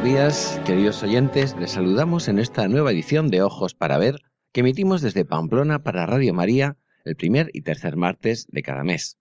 Buenos 0.00 0.18
días, 0.18 0.60
queridos 0.64 1.02
oyentes. 1.02 1.54
Les 1.60 1.72
saludamos 1.72 2.28
en 2.28 2.38
esta 2.38 2.66
nueva 2.68 2.90
edición 2.90 3.28
de 3.28 3.42
Ojos 3.42 3.74
para 3.74 3.98
Ver 3.98 4.16
que 4.50 4.60
emitimos 4.60 5.02
desde 5.02 5.26
Pamplona 5.26 5.82
para 5.82 6.06
Radio 6.06 6.32
María 6.32 6.78
el 7.04 7.16
primer 7.16 7.50
y 7.52 7.60
tercer 7.60 7.96
martes 7.96 8.46
de 8.50 8.62
cada 8.62 8.82
mes. 8.82 9.18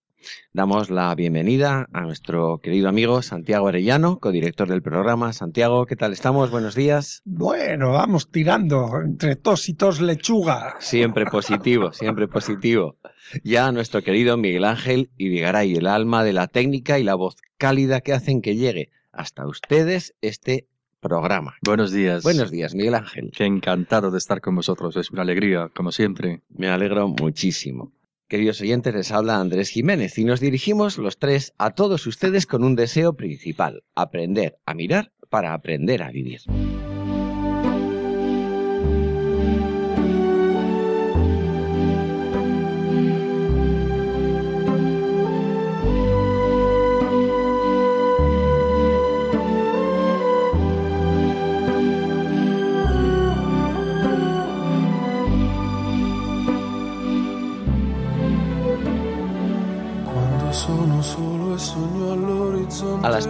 Damos 0.53 0.89
la 0.89 1.13
bienvenida 1.15 1.89
a 1.91 2.01
nuestro 2.01 2.59
querido 2.59 2.87
amigo 2.87 3.21
Santiago 3.21 3.67
Arellano, 3.67 4.19
codirector 4.19 4.69
del 4.69 4.81
programa. 4.81 5.33
Santiago, 5.33 5.85
¿qué 5.85 5.97
tal 5.97 6.13
estamos? 6.13 6.49
Buenos 6.49 6.75
días. 6.75 7.23
Bueno, 7.25 7.91
vamos 7.91 8.31
tirando 8.31 9.01
entre 9.03 9.35
tos 9.35 9.67
y 9.67 9.73
tos 9.73 9.99
lechuga. 9.99 10.75
Siempre 10.79 11.25
positivo, 11.25 11.91
siempre 11.91 12.29
positivo. 12.29 12.95
Ya 13.43 13.69
nuestro 13.73 14.01
querido 14.01 14.37
Miguel 14.37 14.63
Ángel 14.63 15.11
y 15.17 15.27
Vigaray, 15.27 15.75
el 15.75 15.87
alma 15.87 16.23
de 16.23 16.31
la 16.31 16.47
técnica 16.47 16.99
y 16.99 17.03
la 17.03 17.15
voz 17.15 17.35
cálida 17.57 17.99
que 17.99 18.13
hacen 18.13 18.41
que 18.41 18.55
llegue 18.55 18.91
hasta 19.19 19.45
ustedes 19.45 20.15
este 20.21 20.65
programa. 21.01 21.55
Buenos 21.61 21.91
días. 21.91 22.23
Buenos 22.23 22.51
días, 22.51 22.73
Miguel 22.73 22.95
Ángel. 22.95 23.31
Qué 23.35 23.45
encantado 23.45 24.11
de 24.11 24.17
estar 24.17 24.39
con 24.39 24.55
vosotros. 24.55 24.95
Es 24.95 25.11
una 25.11 25.23
alegría, 25.23 25.69
como 25.75 25.91
siempre. 25.91 26.41
Me 26.49 26.69
alegro 26.69 27.09
muchísimo. 27.09 27.91
Queridos 28.29 28.61
oyentes, 28.61 28.95
les 28.95 29.11
habla 29.11 29.39
Andrés 29.39 29.69
Jiménez 29.69 30.17
y 30.17 30.23
nos 30.23 30.39
dirigimos 30.39 30.97
los 30.97 31.19
tres 31.19 31.53
a 31.57 31.71
todos 31.71 32.07
ustedes 32.07 32.45
con 32.45 32.63
un 32.63 32.75
deseo 32.75 33.13
principal, 33.13 33.83
aprender 33.93 34.57
a 34.65 34.73
mirar 34.73 35.11
para 35.29 35.53
aprender 35.53 36.01
a 36.01 36.11
vivir. 36.11 36.39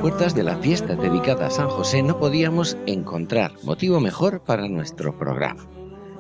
Puertas 0.02 0.34
de 0.34 0.44
la 0.44 0.56
fiesta 0.56 0.96
dedicada 0.96 1.48
a 1.48 1.50
San 1.50 1.68
José 1.68 2.02
no 2.02 2.20
podíamos 2.20 2.78
encontrar 2.86 3.52
motivo 3.64 4.00
mejor 4.00 4.42
para 4.42 4.70
nuestro 4.70 5.18
programa. 5.18 5.68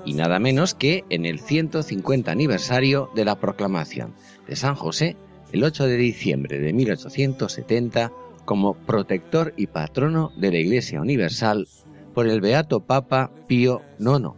Y 0.03 0.15
nada 0.15 0.37
menos 0.37 0.73
que 0.73 1.05
en 1.09 1.25
el 1.25 1.39
150 1.39 2.29
aniversario 2.29 3.09
de 3.15 3.23
la 3.23 3.39
proclamación 3.39 4.15
de 4.47 4.57
San 4.57 4.75
José, 4.75 5.15
el 5.53 5.63
8 5.63 5.87
de 5.87 5.95
diciembre 5.95 6.59
de 6.59 6.73
1870, 6.73 8.11
como 8.43 8.73
protector 8.73 9.53
y 9.55 9.67
patrono 9.67 10.33
de 10.35 10.51
la 10.51 10.57
Iglesia 10.57 10.99
Universal 10.99 11.65
por 12.13 12.27
el 12.27 12.41
Beato 12.41 12.81
Papa 12.81 13.31
Pío 13.47 13.81
IX. 13.97 14.31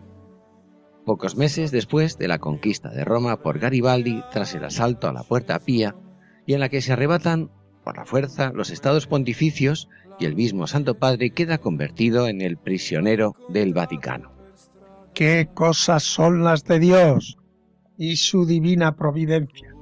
Pocos 1.04 1.36
meses 1.36 1.72
después 1.72 2.20
de 2.20 2.28
la 2.28 2.38
conquista 2.38 2.90
de 2.90 3.06
Roma 3.06 3.42
por 3.42 3.58
Garibaldi 3.58 4.22
tras 4.32 4.54
el 4.54 4.66
asalto 4.66 5.08
a 5.08 5.14
la 5.14 5.24
Puerta 5.24 5.58
Pía, 5.58 5.96
y 6.46 6.54
en 6.54 6.60
la 6.60 6.70
que 6.70 6.82
se 6.82 6.94
arrebatan 6.94 7.50
por 7.84 7.98
la 7.98 8.06
fuerza 8.06 8.52
los 8.54 8.70
estados 8.70 9.08
pontificios 9.08 9.90
y 10.20 10.26
el 10.26 10.36
mismo 10.36 10.68
Santo 10.68 10.96
Padre 10.96 11.32
queda 11.32 11.58
convertido 11.58 12.28
en 12.28 12.42
el 12.42 12.58
prisionero 12.58 13.36
del 13.50 13.74
Vaticano. 13.74 14.32
¿Qué 15.14 15.50
cosas 15.54 16.04
son 16.04 16.44
las 16.44 16.64
de 16.64 16.80
Dios 16.80 17.38
y 17.98 18.16
su 18.16 18.46
divina 18.46 18.96
providencia? 18.96 19.76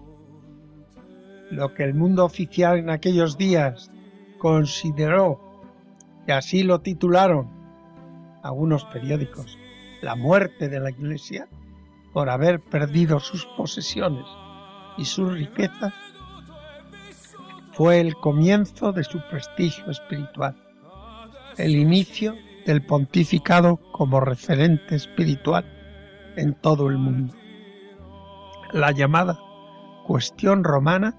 Lo 1.52 1.74
que 1.74 1.84
el 1.84 1.94
mundo 1.94 2.26
oficial 2.26 2.78
en 2.78 2.90
aquellos 2.90 3.38
días 3.38 3.92
consideró, 4.40 5.40
y 6.28 6.32
así 6.32 6.64
lo 6.64 6.82
titularon 6.82 7.50
algunos 8.44 8.86
periódicos, 8.86 9.58
la 10.02 10.16
muerte 10.16 10.70
de 10.70 10.80
la 10.80 10.92
Iglesia 10.92 11.48
por 12.14 12.30
haber 12.30 12.60
perdido 12.60 13.20
sus 13.20 13.46
posesiones 13.58 14.26
y 14.98 15.06
sus 15.06 15.32
riquezas, 15.34 15.94
fue 17.80 18.02
el 18.02 18.14
comienzo 18.18 18.92
de 18.92 19.06
su 19.06 19.22
prestigio 19.30 19.90
espiritual, 19.90 20.54
el 21.58 21.78
inicio 21.78 22.36
del 22.66 22.86
pontificado 22.86 23.80
como 23.94 24.20
referente 24.20 24.98
espiritual 24.98 25.64
en 26.36 26.56
todo 26.56 26.90
el 26.90 26.98
mundo. 26.98 27.34
La 28.74 28.92
llamada 28.92 29.40
cuestión 30.06 30.66
romana 30.66 31.16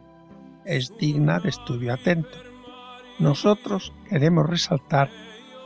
es 0.67 0.95
digna 0.99 1.39
de 1.39 1.49
estudio 1.49 1.95
atento. 1.95 2.37
Nosotros 3.19 3.95
queremos 4.11 4.47
resaltar 4.47 5.09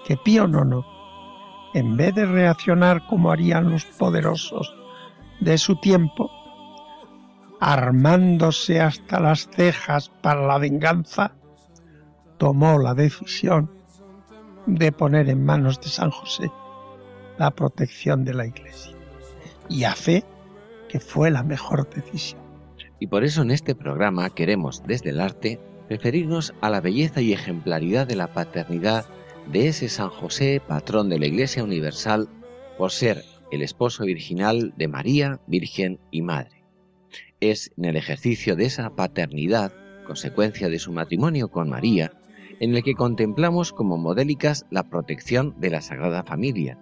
que 0.06 0.16
Pío 0.16 0.46
IX, 0.46 0.86
en 1.74 1.96
vez 1.96 2.14
de 2.14 2.24
reaccionar 2.24 3.04
como 3.08 3.32
harían 3.32 3.68
los 3.68 3.84
poderosos 3.84 4.72
de 5.40 5.58
su 5.58 5.74
tiempo, 5.74 6.30
armándose 7.60 8.80
hasta 8.80 9.20
las 9.20 9.48
cejas 9.48 10.10
para 10.22 10.46
la 10.46 10.58
venganza, 10.58 11.34
tomó 12.38 12.78
la 12.78 12.94
decisión 12.94 13.70
de 14.66 14.92
poner 14.92 15.28
en 15.28 15.44
manos 15.44 15.80
de 15.80 15.88
San 15.88 16.10
José 16.10 16.50
la 17.38 17.50
protección 17.50 18.24
de 18.24 18.34
la 18.34 18.46
Iglesia. 18.46 18.96
Y 19.68 19.84
a 19.84 19.94
fe 19.94 20.24
que 20.88 21.00
fue 21.00 21.30
la 21.30 21.42
mejor 21.42 21.88
decisión. 21.88 22.40
Y 23.00 23.06
por 23.08 23.24
eso 23.24 23.42
en 23.42 23.50
este 23.50 23.74
programa 23.74 24.30
queremos, 24.30 24.82
desde 24.86 25.10
el 25.10 25.20
arte, 25.20 25.60
referirnos 25.88 26.54
a 26.60 26.70
la 26.70 26.80
belleza 26.80 27.20
y 27.20 27.32
ejemplaridad 27.32 28.06
de 28.06 28.16
la 28.16 28.32
paternidad 28.32 29.06
de 29.50 29.68
ese 29.68 29.88
San 29.88 30.08
José, 30.08 30.62
patrón 30.66 31.08
de 31.08 31.18
la 31.18 31.26
Iglesia 31.26 31.64
Universal, 31.64 32.28
por 32.78 32.92
ser 32.92 33.24
el 33.50 33.62
esposo 33.62 34.04
virginal 34.04 34.72
de 34.76 34.88
María, 34.88 35.40
Virgen 35.46 35.98
y 36.10 36.22
Madre 36.22 36.63
es 37.40 37.72
en 37.76 37.86
el 37.86 37.96
ejercicio 37.96 38.56
de 38.56 38.66
esa 38.66 38.94
paternidad, 38.94 39.72
consecuencia 40.06 40.68
de 40.68 40.78
su 40.78 40.92
matrimonio 40.92 41.48
con 41.48 41.68
María, 41.68 42.12
en 42.60 42.74
el 42.74 42.82
que 42.82 42.94
contemplamos 42.94 43.72
como 43.72 43.96
modélicas 43.96 44.66
la 44.70 44.84
protección 44.84 45.54
de 45.58 45.70
la 45.70 45.80
Sagrada 45.80 46.22
Familia, 46.22 46.78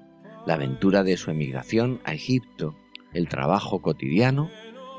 la 0.46 0.54
aventura 0.54 1.02
de 1.02 1.16
su 1.16 1.30
emigración 1.30 2.00
a 2.04 2.14
Egipto, 2.14 2.76
el 3.12 3.28
trabajo 3.28 3.80
cotidiano, 3.80 4.50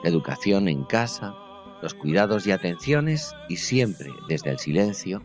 la 0.03 0.09
educación 0.09 0.67
en 0.67 0.83
casa, 0.83 1.35
los 1.81 1.93
cuidados 1.93 2.47
y 2.47 2.51
atenciones 2.51 3.33
y 3.49 3.57
siempre 3.57 4.09
desde 4.27 4.51
el 4.51 4.59
silencio, 4.59 5.21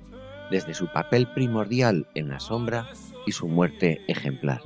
desde 0.50 0.74
su 0.74 0.90
papel 0.92 1.28
primordial 1.32 2.08
en 2.14 2.28
la 2.28 2.40
sombra 2.40 2.88
y 3.26 3.32
su 3.32 3.48
muerte 3.48 4.00
ejemplar. 4.08 4.60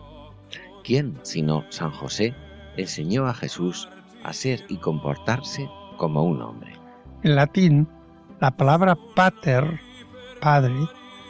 ¿Quién, 0.84 1.18
sino 1.22 1.64
San 1.70 1.90
José, 1.90 2.34
enseñó 2.76 3.26
a 3.26 3.34
Jesús 3.34 3.88
a 4.24 4.32
ser 4.32 4.64
y 4.68 4.76
comportarse 4.76 5.68
como 5.96 6.22
un 6.22 6.42
hombre. 6.42 6.78
En 7.22 7.36
latín, 7.36 7.88
la 8.40 8.50
palabra 8.50 8.96
pater, 9.14 9.80
padre, 10.40 10.74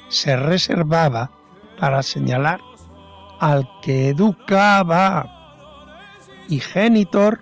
se 0.08 0.36
reservaba 0.36 1.30
para 1.78 2.02
señalar 2.02 2.60
al 3.40 3.68
que 3.82 4.08
educaba 4.08 5.28
y 6.48 6.60
genitor 6.60 7.40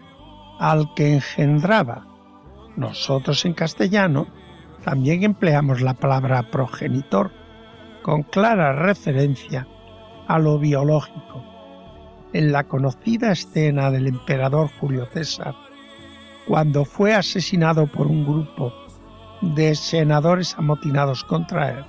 al 0.59 0.93
que 0.95 1.15
engendraba. 1.15 2.07
Nosotros 2.77 3.45
en 3.45 3.55
castellano 3.55 4.27
también 4.85 5.23
empleamos 5.23 5.81
la 5.81 5.95
palabra 5.95 6.51
progenitor 6.51 7.33
con 8.03 8.23
clara 8.23 8.73
referencia 8.73 9.67
a 10.27 10.39
lo 10.39 10.59
biológico 10.59 11.50
en 12.33 12.53
la 12.53 12.65
conocida 12.65 13.33
escena 13.33 13.91
del 13.91 14.07
emperador 14.07 14.71
Julio 14.79 15.07
César, 15.13 15.55
cuando 16.47 16.85
fue 16.85 17.15
asesinado 17.15 17.87
por 17.87 18.07
un 18.07 18.25
grupo 18.25 18.73
de 19.41 19.75
senadores 19.75 20.55
amotinados 20.59 21.25
contra 21.25 21.71
él, 21.71 21.85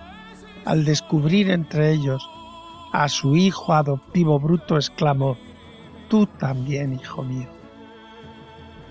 al 0.65 0.85
descubrir 0.85 1.49
entre 1.49 1.91
ellos 1.91 2.27
a 2.93 3.07
su 3.07 3.35
hijo 3.35 3.73
adoptivo 3.73 4.39
Bruto, 4.39 4.75
exclamó, 4.75 5.38
Tú 6.09 6.25
también, 6.25 6.94
hijo 6.94 7.23
mío. 7.23 7.47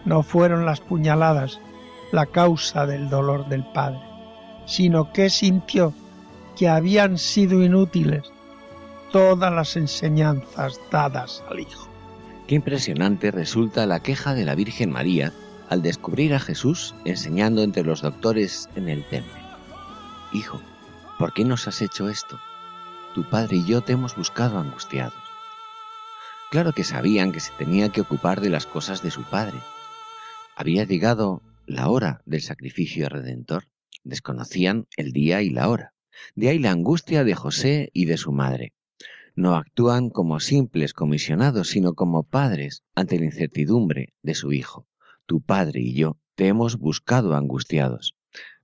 No 0.05 0.23
fueron 0.23 0.65
las 0.65 0.81
puñaladas 0.81 1.61
la 2.13 2.27
causa 2.27 2.87
del 2.87 3.11
dolor 3.11 3.49
del 3.49 3.65
padre, 3.73 4.01
sino 4.67 5.13
que 5.13 5.29
sintió 5.29 5.93
que 6.57 6.69
habían 6.69 7.19
sido 7.19 7.63
inútiles 7.63 8.23
todas 9.13 9.53
las 9.53 9.77
enseñanzas 9.77 10.81
dadas 10.91 11.43
al 11.49 11.61
Hijo. 11.61 11.89
Qué 12.47 12.55
impresionante 12.57 13.31
resulta 13.31 13.87
la 13.87 14.01
queja 14.01 14.35
de 14.35 14.45
la 14.45 14.55
Virgen 14.55 14.91
María 14.91 15.33
al 15.69 15.83
descubrir 15.83 16.35
a 16.35 16.41
Jesús 16.41 16.95
enseñando 17.05 17.63
entre 17.63 17.85
los 17.85 18.03
doctores 18.03 18.69
en 18.75 18.89
el 18.89 19.05
templo. 19.05 19.41
Hijo, 20.33 20.61
¿por 21.19 21.33
qué 21.33 21.45
nos 21.45 21.69
has 21.69 21.81
hecho 21.83 22.09
esto? 22.09 22.39
Tu 23.15 23.29
padre 23.29 23.59
y 23.59 23.67
yo 23.67 23.81
te 23.81 23.93
hemos 23.93 24.17
buscado 24.17 24.59
angustiados. 24.59 25.15
Claro 26.51 26.73
que 26.73 26.85
sabían 26.85 27.31
que 27.33 27.41
se 27.41 27.53
tenía 27.53 27.91
que 27.91 28.01
ocupar 28.01 28.41
de 28.41 28.51
las 28.51 28.67
cosas 28.67 29.03
de 29.03 29.11
su 29.11 29.23
padre. 29.23 29.59
Había 30.57 30.85
llegado 30.85 31.43
la 31.67 31.89
hora 31.89 32.23
del 32.27 32.43
sacrificio 32.43 33.09
redentor. 33.09 33.69
Desconocían 34.03 34.87
el 34.97 35.13
día 35.13 35.43
y 35.43 35.51
la 35.51 35.69
hora. 35.69 35.95
De 36.35 36.49
ahí 36.49 36.59
la 36.59 36.73
angustia 36.73 37.23
de 37.23 37.35
José 37.35 37.91
y 37.93 38.07
de 38.07 38.17
su 38.17 38.33
madre. 38.33 38.73
No 39.41 39.57
actúan 39.57 40.11
como 40.11 40.39
simples 40.39 40.93
comisionados, 40.93 41.71
sino 41.71 41.95
como 41.95 42.25
padres 42.25 42.83
ante 42.95 43.19
la 43.19 43.25
incertidumbre 43.25 44.13
de 44.23 44.35
su 44.35 44.53
hijo. 44.53 44.87
Tu 45.25 45.41
padre 45.41 45.81
y 45.81 45.95
yo 45.95 46.19
te 46.35 46.49
hemos 46.49 46.77
buscado 46.77 47.35
angustiados. 47.35 48.15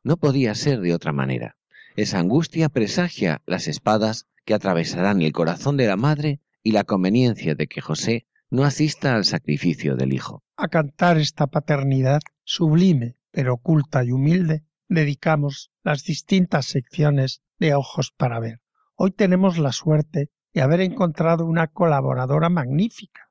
No 0.02 0.19
podía 0.19 0.55
ser 0.55 0.81
de 0.81 0.93
otra 0.93 1.14
manera. 1.14 1.56
Esa 1.96 2.19
angustia 2.19 2.69
presagia 2.69 3.40
las 3.46 3.69
espadas 3.69 4.26
que 4.44 4.52
atravesarán 4.52 5.23
el 5.23 5.32
corazón 5.32 5.78
de 5.78 5.87
la 5.87 5.96
madre 5.96 6.43
y 6.62 6.73
la 6.73 6.84
conveniencia 6.84 7.55
de 7.55 7.69
que 7.69 7.81
José 7.81 8.26
no 8.50 8.64
asista 8.64 9.14
al 9.14 9.25
sacrificio 9.25 9.96
del 9.96 10.12
hijo. 10.12 10.44
A 10.58 10.69
cantar 10.69 11.17
esta 11.17 11.46
paternidad 11.46 12.20
sublime, 12.44 13.17
pero 13.31 13.55
oculta 13.55 14.05
y 14.05 14.12
humilde, 14.12 14.62
dedicamos 14.90 15.70
las 15.82 16.05
distintas 16.05 16.67
secciones 16.67 17.40
de 17.58 17.75
Ojos 17.75 18.12
para 18.14 18.40
Ver. 18.40 18.61
Hoy 18.94 19.12
tenemos 19.12 19.56
la 19.56 19.73
suerte 19.73 20.28
de 20.56 20.62
haber 20.62 20.80
encontrado 20.80 21.44
una 21.44 21.66
colaboradora 21.66 22.48
magnífica, 22.48 23.28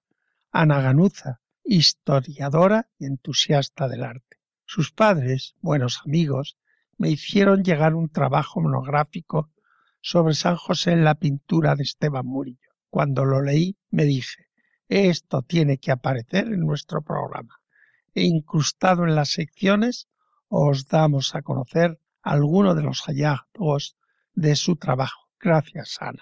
Ana 0.51 0.79
Ganuza, 0.79 1.41
historiadora 1.63 2.87
y 2.99 3.07
entusiasta 3.07 3.87
del 3.87 4.03
arte. 4.03 4.37
Sus 4.63 4.91
padres, 4.91 5.55
buenos 5.59 6.03
amigos, 6.05 6.55
me 6.99 7.09
hicieron 7.09 7.63
llegar 7.63 7.95
un 7.95 8.09
trabajo 8.09 8.61
monográfico 8.61 9.49
sobre 10.01 10.35
San 10.35 10.55
José 10.55 10.91
en 10.91 11.03
la 11.03 11.15
pintura 11.15 11.75
de 11.75 11.81
Esteban 11.81 12.27
Murillo. 12.27 12.69
Cuando 12.91 13.25
lo 13.25 13.41
leí 13.41 13.75
me 13.89 14.03
dije, 14.05 14.45
esto 14.87 15.41
tiene 15.41 15.79
que 15.79 15.91
aparecer 15.91 16.45
en 16.45 16.59
nuestro 16.59 17.01
programa. 17.01 17.55
E 18.13 18.21
incrustado 18.21 19.03
en 19.03 19.15
las 19.15 19.29
secciones 19.29 20.09
os 20.47 20.85
damos 20.85 21.33
a 21.33 21.41
conocer 21.41 21.99
algunos 22.21 22.75
de 22.75 22.83
los 22.83 23.01
hallazgos 23.01 23.97
de 24.35 24.55
su 24.55 24.75
trabajo. 24.75 25.27
Gracias, 25.39 25.97
Ana. 25.99 26.21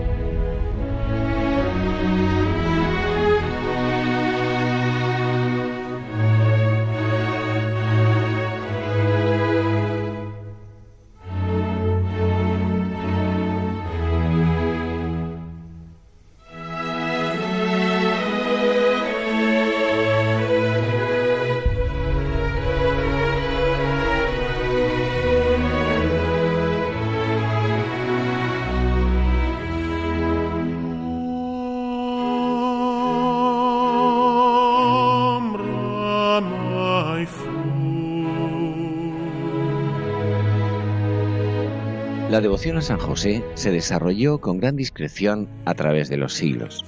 Devoción 42.61 42.77
a 42.77 42.81
San 42.83 42.99
José 42.99 43.43
se 43.55 43.71
desarrolló 43.71 44.37
con 44.37 44.59
gran 44.59 44.75
discreción 44.75 45.49
a 45.65 45.73
través 45.73 46.09
de 46.09 46.17
los 46.17 46.35
siglos. 46.35 46.85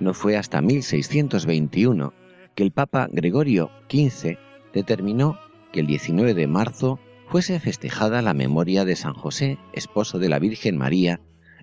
No 0.00 0.14
fue 0.14 0.38
hasta 0.38 0.62
1621 0.62 2.14
que 2.54 2.62
el 2.62 2.72
Papa 2.72 3.08
Gregorio 3.12 3.70
XV 3.90 4.38
determinó 4.72 5.38
que 5.70 5.80
el 5.80 5.86
19 5.86 6.32
de 6.32 6.46
marzo 6.46 6.98
fuese 7.28 7.60
festejada 7.60 8.22
la 8.22 8.32
memoria 8.32 8.86
de 8.86 8.96
San 8.96 9.12
José, 9.12 9.58
esposo 9.74 10.18
de 10.18 10.30
la 10.30 10.38
Virgen 10.38 10.78
María 10.78 11.20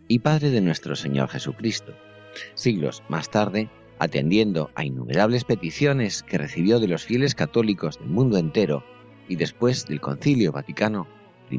y 0.07 0.19
padre 0.19 0.51
de 0.51 0.61
nuestro 0.61 0.95
Señor 0.95 1.29
Jesucristo. 1.29 1.95
Siglos 2.53 3.01
más 3.09 3.31
tarde, 3.31 3.67
atendiendo 3.97 4.69
a 4.75 4.85
innumerables 4.85 5.43
peticiones 5.43 6.21
que 6.21 6.37
recibió 6.37 6.79
de 6.79 6.87
los 6.87 7.03
fieles 7.03 7.33
católicos 7.33 7.97
del 7.97 8.09
mundo 8.09 8.37
entero 8.37 8.83
y 9.27 9.37
después 9.37 9.87
del 9.87 10.01
Concilio 10.01 10.51
Vaticano 10.51 11.07
I, 11.49 11.57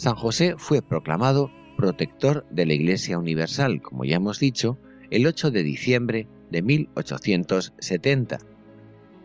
San 0.00 0.14
José 0.14 0.54
fue 0.56 0.80
proclamado 0.80 1.50
protector 1.76 2.46
de 2.48 2.64
la 2.64 2.72
Iglesia 2.72 3.18
Universal, 3.18 3.82
como 3.82 4.06
ya 4.06 4.16
hemos 4.16 4.40
dicho, 4.40 4.78
el 5.10 5.26
8 5.26 5.50
de 5.50 5.62
diciembre 5.62 6.26
de 6.50 6.62
1870 6.62 8.38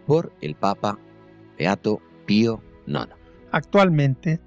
por 0.05 0.33
el 0.41 0.55
Papa 0.55 0.99
Beato 1.57 2.01
Pío 2.25 2.61
IX. 2.87 3.07
Actualmente, 3.53 4.41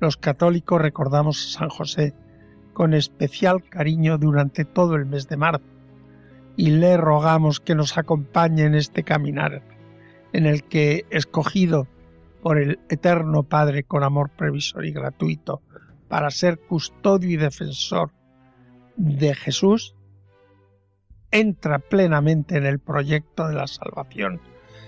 los 0.00 0.16
católicos 0.16 0.80
recordamos 0.80 1.44
a 1.44 1.58
San 1.58 1.68
José 1.68 2.14
con 2.72 2.94
especial 2.94 3.62
cariño 3.68 4.16
durante 4.16 4.64
todo 4.64 4.94
el 4.94 5.04
mes 5.04 5.28
de 5.28 5.36
marzo 5.36 5.66
y 6.56 6.70
le 6.70 6.96
rogamos 6.96 7.60
que 7.60 7.74
nos 7.74 7.98
acompañe 7.98 8.62
en 8.62 8.74
este 8.74 9.02
caminar 9.02 9.60
en 10.32 10.46
el 10.46 10.64
que, 10.64 11.04
escogido 11.10 11.88
por 12.44 12.58
el 12.58 12.78
Eterno 12.90 13.44
Padre 13.44 13.84
con 13.84 14.02
amor 14.02 14.28
previsor 14.28 14.84
y 14.84 14.92
gratuito, 14.92 15.62
para 16.08 16.30
ser 16.30 16.58
custodio 16.58 17.30
y 17.30 17.36
defensor 17.38 18.12
de 18.96 19.34
Jesús, 19.34 19.96
entra 21.30 21.78
plenamente 21.78 22.58
en 22.58 22.66
el 22.66 22.80
proyecto 22.80 23.48
de 23.48 23.54
la 23.54 23.66
salvación, 23.66 24.42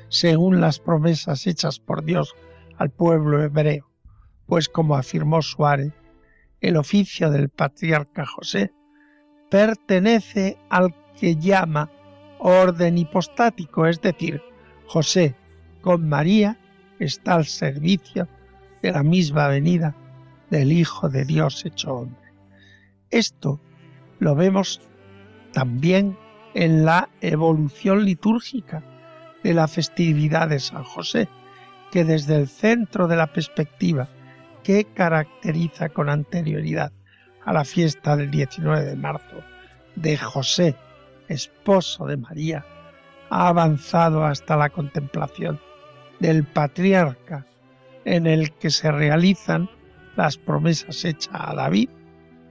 según 0.09 0.61
las 0.61 0.81
promesas 0.81 1.47
hechas 1.47 1.79
por 1.79 2.05
Dios 2.05 2.35
al 2.77 2.91
pueblo 2.91 3.43
hebreo, 3.43 3.91
pues 4.45 4.69
como 4.69 4.95
afirmó 4.95 5.41
Suárez, 5.41 5.95
el 6.61 6.77
oficio 6.77 7.31
del 7.31 7.49
patriarca 7.49 8.27
José 8.27 8.71
pertenece 9.51 10.59
al 10.69 10.95
que 11.19 11.37
llama 11.37 11.91
orden 12.39 12.99
hipostático, 12.99 13.87
es 13.87 14.03
decir, 14.03 14.43
José 14.87 15.35
con 15.81 16.07
María 16.07 16.59
está 16.99 17.35
al 17.35 17.47
servicio 17.47 18.29
de 18.83 18.93
la 18.93 19.03
misma 19.03 19.49
venida 19.49 19.95
del 20.51 20.73
Hijo 20.73 21.09
de 21.09 21.25
Dios 21.25 21.65
hecho 21.65 21.95
hombre. 21.95 22.33
Esto 23.11 23.61
lo 24.19 24.35
vemos 24.35 24.81
también 25.53 26.17
en 26.55 26.85
la 26.85 27.09
evolución 27.21 28.05
litúrgica 28.05 28.83
de 29.43 29.55
la 29.55 29.69
festividad 29.69 30.49
de 30.49 30.61
San 30.61 30.85
José, 30.85 31.29
que 31.91 32.05
desde 32.05 32.37
el 32.37 32.49
centro 32.49 33.07
de 33.07 33.17
la 33.17 33.33
perspectiva 33.33 34.09
que 34.63 34.85
caracteriza 34.85 35.89
con 35.91 36.09
anterioridad 36.09 36.93
a 37.45 37.53
la 37.53 37.65
fiesta 37.65 38.17
del 38.17 38.31
19 38.31 38.85
de 38.85 38.97
marzo 38.97 39.45
de 39.95 40.17
José, 40.17 40.75
esposo 41.29 42.07
de 42.07 42.17
María, 42.17 42.65
ha 43.31 43.49
avanzado 43.49 44.25
hasta 44.25 44.57
la 44.57 44.71
contemplación 44.71 45.61
del 46.21 46.45
patriarca 46.45 47.47
en 48.05 48.27
el 48.27 48.53
que 48.53 48.71
se 48.71 48.91
realizan 48.91 49.69
las 50.17 50.39
promesas 50.39 51.05
hechas 51.05 51.35
a 51.35 51.55
David 51.55 51.89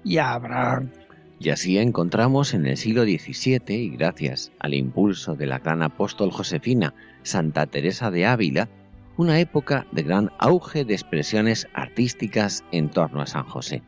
y 0.03 0.17
a 0.17 0.33
Abraham. 0.33 0.91
Y 1.39 1.49
así 1.49 1.77
encontramos 1.77 2.53
en 2.53 2.65
el 2.65 2.77
siglo 2.77 3.03
XVII, 3.03 3.75
y 3.75 3.89
gracias 3.89 4.51
al 4.59 4.73
impulso 4.73 5.35
de 5.35 5.47
la 5.47 5.59
gran 5.59 5.83
apóstol 5.83 6.31
Josefina 6.31 6.93
Santa 7.23 7.65
Teresa 7.65 8.09
de 8.11 8.25
Ávila, 8.25 8.69
una 9.17 9.39
época 9.39 9.85
de 9.91 10.03
gran 10.03 10.31
auge 10.39 10.85
de 10.85 10.93
expresiones 10.93 11.67
artísticas 11.73 12.63
en 12.71 12.89
torno 12.89 13.21
a 13.21 13.27
San 13.27 13.43
José. 13.43 13.81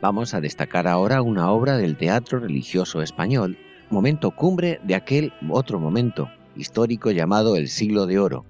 Vamos 0.00 0.34
a 0.34 0.40
destacar 0.40 0.86
ahora 0.86 1.22
una 1.22 1.50
obra 1.50 1.76
del 1.76 1.96
teatro 1.96 2.38
religioso 2.38 3.02
español, 3.02 3.58
momento 3.90 4.30
cumbre 4.30 4.80
de 4.84 4.94
aquel 4.94 5.32
otro 5.50 5.80
momento 5.80 6.30
histórico 6.56 7.10
llamado 7.10 7.56
el 7.56 7.68
Siglo 7.68 8.06
de 8.06 8.18
Oro, 8.18 8.44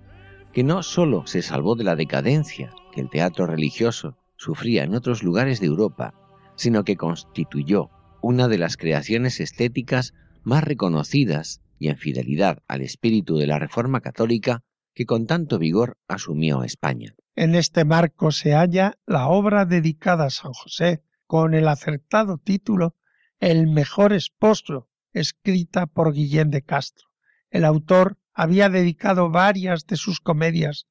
que 0.55 0.63
no 0.63 0.85
sólo 0.85 1.27
se 1.27 1.43
salvó 1.43 1.75
de 1.75 1.83
la 1.83 1.97
decadencia 1.97 2.73
que 2.93 3.01
el 3.01 3.11
teatro 3.11 3.47
religioso 3.47 4.17
sufría 4.37 4.85
en 4.85 4.95
otros 4.95 5.25
lugares 5.25 5.59
de 5.61 5.67
Europa, 5.67 6.15
sino 6.55 6.85
que 6.85 6.97
constituyó 6.97 7.91
una 8.23 8.47
de 8.47 8.59
las 8.59 8.77
creaciones 8.77 9.41
estéticas 9.41 10.15
más 10.45 10.63
reconocidas 10.63 11.61
y 11.81 11.89
en 11.89 11.97
fidelidad 11.97 12.63
al 12.69 12.83
espíritu 12.83 13.37
de 13.37 13.49
la 13.49 13.59
Reforma 13.59 14.01
Católica 14.01 14.63
que 14.95 15.07
con 15.07 15.27
tanto 15.27 15.59
vigor 15.59 15.99
asumió 16.07 16.63
España. 16.63 17.17
En 17.35 17.57
este 17.57 17.85
marco 17.85 18.31
se 18.31 18.53
halla 18.53 18.97
la 19.07 19.27
obra 19.27 19.65
dedicada 19.65 20.27
a 20.27 20.31
San 20.31 20.53
José, 20.53 21.03
con 21.27 21.55
el 21.55 21.67
acertado 21.67 22.39
título 22.39 22.95
El 23.41 23.67
mejor 23.67 24.13
esposo, 24.13 24.89
escrita 25.13 25.87
por 25.87 26.13
Guillén 26.13 26.51
de 26.51 26.63
Castro. 26.63 27.09
El 27.51 27.65
autor 27.65 28.19
había 28.35 28.69
dedicado 28.69 29.31
varias 29.31 29.87
de 29.87 29.97
sus 29.97 30.21
comedias 30.21 30.87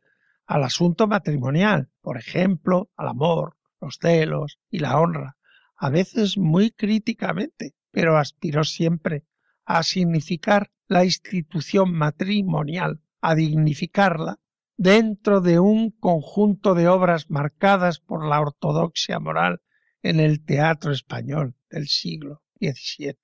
al 0.45 0.63
asunto 0.63 1.07
matrimonial, 1.07 1.89
por 2.01 2.17
ejemplo, 2.17 2.89
al 2.95 3.09
amor, 3.09 3.57
los 3.81 3.97
celos 4.01 4.59
y 4.69 4.79
la 4.79 4.97
honra, 4.97 5.35
a 5.75 5.89
veces 5.89 6.37
muy 6.37 6.71
críticamente, 6.71 7.73
pero 7.91 8.17
aspiró 8.17 8.63
siempre 8.63 9.25
a 9.65 9.83
significar 9.83 10.71
la 10.87 11.05
institución 11.05 11.93
matrimonial, 11.93 13.01
a 13.21 13.35
dignificarla 13.35 14.39
dentro 14.77 15.41
de 15.41 15.59
un 15.59 15.91
conjunto 15.91 16.75
de 16.75 16.87
obras 16.87 17.29
marcadas 17.29 17.99
por 17.99 18.25
la 18.25 18.41
ortodoxia 18.41 19.19
moral 19.19 19.61
en 20.01 20.19
el 20.19 20.43
teatro 20.43 20.91
español 20.91 21.55
del 21.69 21.87
siglo 21.87 22.41
XVII. 22.59 23.17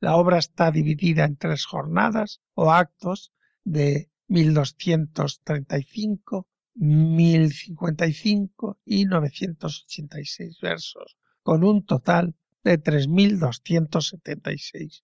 La 0.00 0.16
obra 0.16 0.38
está 0.38 0.70
dividida 0.70 1.24
en 1.24 1.36
tres 1.36 1.64
jornadas 1.64 2.40
o 2.54 2.72
actos 2.72 3.32
de 3.70 4.10
1235, 4.28 6.46
1055 6.74 8.78
y 8.84 9.04
986 9.04 10.60
versos, 10.60 11.16
con 11.42 11.64
un 11.64 11.84
total 11.84 12.36
de 12.64 12.82
3.276. 12.82 15.02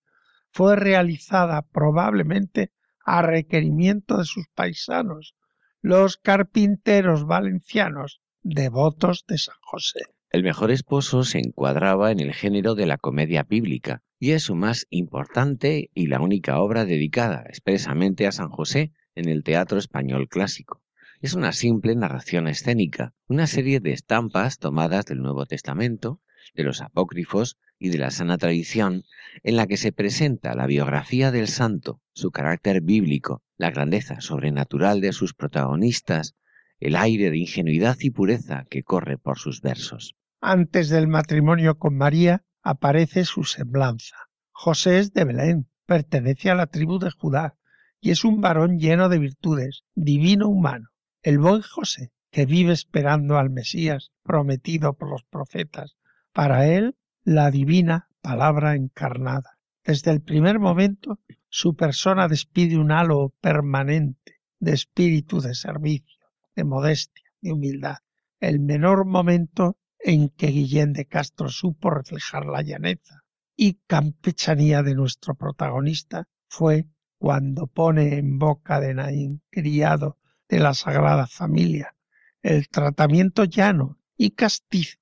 Fue 0.50 0.76
realizada 0.76 1.62
probablemente 1.62 2.72
a 3.04 3.22
requerimiento 3.22 4.18
de 4.18 4.24
sus 4.24 4.46
paisanos, 4.54 5.34
los 5.82 6.16
carpinteros 6.16 7.26
valencianos, 7.26 8.20
devotos 8.42 9.24
de 9.26 9.38
San 9.38 9.56
José. 9.60 10.13
El 10.34 10.42
mejor 10.42 10.72
esposo 10.72 11.22
se 11.22 11.38
encuadraba 11.38 12.10
en 12.10 12.18
el 12.18 12.34
género 12.34 12.74
de 12.74 12.86
la 12.86 12.98
comedia 12.98 13.44
bíblica 13.44 14.02
y 14.18 14.32
es 14.32 14.42
su 14.42 14.56
más 14.56 14.88
importante 14.90 15.90
y 15.94 16.08
la 16.08 16.20
única 16.20 16.58
obra 16.58 16.84
dedicada 16.84 17.44
expresamente 17.46 18.26
a 18.26 18.32
San 18.32 18.48
José 18.48 18.90
en 19.14 19.28
el 19.28 19.44
teatro 19.44 19.78
español 19.78 20.28
clásico. 20.28 20.82
Es 21.20 21.34
una 21.34 21.52
simple 21.52 21.94
narración 21.94 22.48
escénica, 22.48 23.14
una 23.28 23.46
serie 23.46 23.78
de 23.78 23.92
estampas 23.92 24.58
tomadas 24.58 25.04
del 25.06 25.22
Nuevo 25.22 25.46
Testamento, 25.46 26.20
de 26.52 26.64
los 26.64 26.80
apócrifos 26.80 27.56
y 27.78 27.90
de 27.90 27.98
la 27.98 28.10
sana 28.10 28.36
tradición, 28.36 29.04
en 29.44 29.54
la 29.54 29.68
que 29.68 29.76
se 29.76 29.92
presenta 29.92 30.56
la 30.56 30.66
biografía 30.66 31.30
del 31.30 31.46
santo, 31.46 32.00
su 32.12 32.32
carácter 32.32 32.80
bíblico, 32.80 33.44
la 33.56 33.70
grandeza 33.70 34.20
sobrenatural 34.20 35.00
de 35.00 35.12
sus 35.12 35.32
protagonistas, 35.32 36.34
el 36.80 36.96
aire 36.96 37.30
de 37.30 37.38
ingenuidad 37.38 37.96
y 38.00 38.10
pureza 38.10 38.66
que 38.68 38.82
corre 38.82 39.16
por 39.16 39.38
sus 39.38 39.60
versos. 39.60 40.16
Antes 40.46 40.90
del 40.90 41.08
matrimonio 41.08 41.78
con 41.78 41.96
María 41.96 42.44
aparece 42.62 43.24
su 43.24 43.44
semblanza. 43.44 44.28
José 44.50 44.98
es 44.98 45.14
de 45.14 45.24
Belén, 45.24 45.70
pertenece 45.86 46.50
a 46.50 46.54
la 46.54 46.66
tribu 46.66 46.98
de 46.98 47.10
Judá 47.10 47.56
y 47.98 48.10
es 48.10 48.26
un 48.26 48.42
varón 48.42 48.78
lleno 48.78 49.08
de 49.08 49.18
virtudes, 49.18 49.84
divino 49.94 50.50
humano. 50.50 50.90
El 51.22 51.38
buen 51.38 51.62
José, 51.62 52.12
que 52.30 52.44
vive 52.44 52.74
esperando 52.74 53.38
al 53.38 53.48
Mesías 53.48 54.10
prometido 54.22 54.92
por 54.92 55.08
los 55.08 55.24
profetas, 55.24 55.96
para 56.34 56.66
él 56.66 56.94
la 57.22 57.50
divina 57.50 58.10
palabra 58.20 58.74
encarnada. 58.74 59.56
Desde 59.82 60.10
el 60.10 60.20
primer 60.20 60.58
momento 60.58 61.20
su 61.48 61.74
persona 61.74 62.28
despide 62.28 62.76
un 62.76 62.92
halo 62.92 63.32
permanente 63.40 64.42
de 64.58 64.74
espíritu 64.74 65.40
de 65.40 65.54
servicio, 65.54 66.26
de 66.54 66.64
modestia, 66.64 67.30
de 67.40 67.52
humildad. 67.52 67.96
El 68.40 68.60
menor 68.60 69.06
momento 69.06 69.78
en 70.06 70.28
que 70.28 70.48
Guillén 70.48 70.92
de 70.92 71.06
Castro 71.06 71.48
supo 71.48 71.88
reflejar 71.88 72.44
la 72.44 72.60
llaneza 72.60 73.24
y 73.56 73.78
campechanía 73.86 74.82
de 74.82 74.94
nuestro 74.94 75.34
protagonista 75.34 76.28
fue 76.46 76.86
cuando 77.16 77.66
pone 77.68 78.18
en 78.18 78.38
boca 78.38 78.80
de 78.80 78.92
Naín, 78.92 79.42
criado 79.50 80.18
de 80.46 80.60
la 80.60 80.74
Sagrada 80.74 81.26
Familia, 81.26 81.96
el 82.42 82.68
tratamiento 82.68 83.44
llano 83.44 83.98
y 84.14 84.32
castizo 84.32 84.98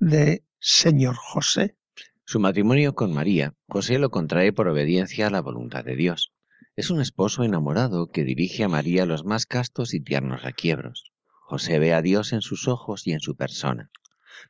de 0.00 0.42
Señor 0.58 1.14
José. 1.14 1.76
Su 2.24 2.40
matrimonio 2.40 2.96
con 2.96 3.12
María, 3.12 3.54
José 3.68 4.00
lo 4.00 4.10
contrae 4.10 4.52
por 4.52 4.66
obediencia 4.66 5.28
a 5.28 5.30
la 5.30 5.42
voluntad 5.42 5.84
de 5.84 5.94
Dios. 5.94 6.32
Es 6.74 6.90
un 6.90 7.00
esposo 7.00 7.44
enamorado 7.44 8.10
que 8.10 8.24
dirige 8.24 8.64
a 8.64 8.68
María 8.68 9.06
los 9.06 9.24
más 9.24 9.46
castos 9.46 9.94
y 9.94 10.00
tiernos 10.00 10.42
requiebros. 10.42 11.12
José 11.42 11.78
ve 11.78 11.94
a 11.94 12.02
Dios 12.02 12.32
en 12.32 12.40
sus 12.40 12.66
ojos 12.66 13.06
y 13.06 13.12
en 13.12 13.20
su 13.20 13.36
persona. 13.36 13.92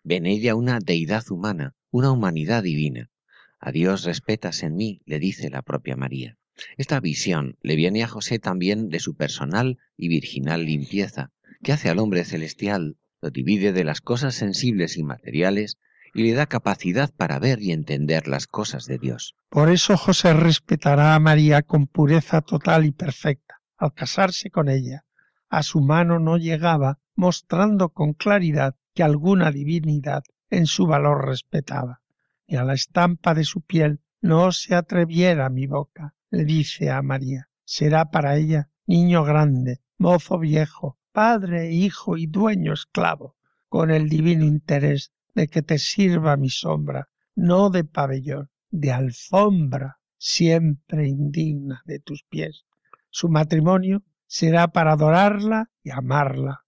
Ve 0.03 0.17
en 0.17 0.27
ella 0.27 0.55
una 0.55 0.79
deidad 0.79 1.25
humana, 1.31 1.75
una 1.91 2.11
humanidad 2.11 2.63
divina. 2.63 3.11
A 3.59 3.73
Dios 3.73 4.05
respetas 4.05 4.63
en 4.63 4.77
mí, 4.77 5.01
le 5.07 5.19
dice 5.19 5.51
la 5.51 5.63
propia 5.63 5.97
María. 5.97 6.37
Esta 6.77 7.01
visión 7.01 7.57
le 7.63 7.77
viene 7.77 8.03
a 8.05 8.09
José 8.09 8.39
también 8.39 8.89
de 8.89 9.01
su 9.01 9.17
personal 9.17 9.79
y 9.97 10.09
virginal 10.09 10.65
limpieza, 10.65 11.31
que 11.63 11.73
hace 11.73 11.89
al 11.89 11.99
hombre 11.99 12.25
celestial, 12.25 12.97
lo 13.21 13.31
divide 13.31 13.73
de 13.73 13.85
las 13.85 14.01
cosas 14.01 14.35
sensibles 14.35 14.97
y 14.97 15.03
materiales 15.03 15.79
y 16.15 16.23
le 16.23 16.33
da 16.35 16.47
capacidad 16.47 17.11
para 17.13 17.39
ver 17.39 17.61
y 17.61 17.73
entender 17.73 18.29
las 18.29 18.47
cosas 18.47 18.87
de 18.87 18.99
Dios. 18.99 19.35
Por 19.49 19.71
eso 19.71 19.97
José 19.97 20.33
respetará 20.33 21.15
a 21.15 21.21
María 21.21 21.63
con 21.63 21.87
pureza 21.87 22.41
total 22.41 22.85
y 22.85 22.93
perfecta. 22.93 23.61
Al 23.77 23.93
casarse 23.93 24.51
con 24.51 24.69
ella, 24.69 25.05
a 25.49 25.63
su 25.63 25.81
mano 25.81 26.21
no 26.21 26.37
llegaba, 26.37 27.01
mostrando 27.17 27.91
con 27.91 28.13
claridad 28.13 28.77
que 28.95 29.03
alguna 29.03 29.51
divinidad 29.51 30.25
en 30.51 30.67
su 30.67 30.87
valor 30.87 31.27
respetaba, 31.27 32.01
y 32.47 32.57
a 32.57 32.65
la 32.65 32.75
estampa 32.75 33.35
de 33.35 33.45
su 33.45 33.63
piel 33.63 34.01
no 34.21 34.53
se 34.53 34.75
atreviera 34.75 35.51
mi 35.51 35.67
boca, 35.67 36.15
le 36.31 36.45
dice 36.45 36.91
a 36.91 37.03
María, 37.03 37.49
será 37.65 38.11
para 38.11 38.37
ella 38.37 38.69
niño 38.87 39.25
grande, 39.25 39.81
mozo 39.99 40.39
viejo, 40.39 40.99
padre, 41.13 41.73
hijo 41.73 42.17
y 42.17 42.27
dueño 42.27 42.73
esclavo, 42.73 43.37
con 43.69 43.91
el 43.91 44.09
divino 44.09 44.45
interés 44.45 45.13
de 45.35 45.49
que 45.49 45.63
te 45.63 45.79
sirva 45.79 46.37
mi 46.37 46.51
sombra, 46.51 47.09
no 47.35 47.71
de 47.71 47.85
pabellón, 47.85 48.51
de 48.71 48.93
alfombra, 48.93 49.99
siempre 50.17 51.09
indigna 51.09 51.83
de 51.85 51.99
tus 51.99 52.25
pies. 52.25 52.65
Su 53.11 53.29
matrimonio 53.29 54.03
será 54.27 54.69
para 54.69 54.93
adorarla 54.93 55.71
y 55.83 55.91
amarla, 55.91 56.64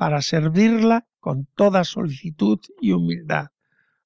para 0.00 0.22
servirla 0.22 1.06
con 1.18 1.44
toda 1.44 1.84
solicitud 1.84 2.58
y 2.80 2.92
humildad, 2.92 3.48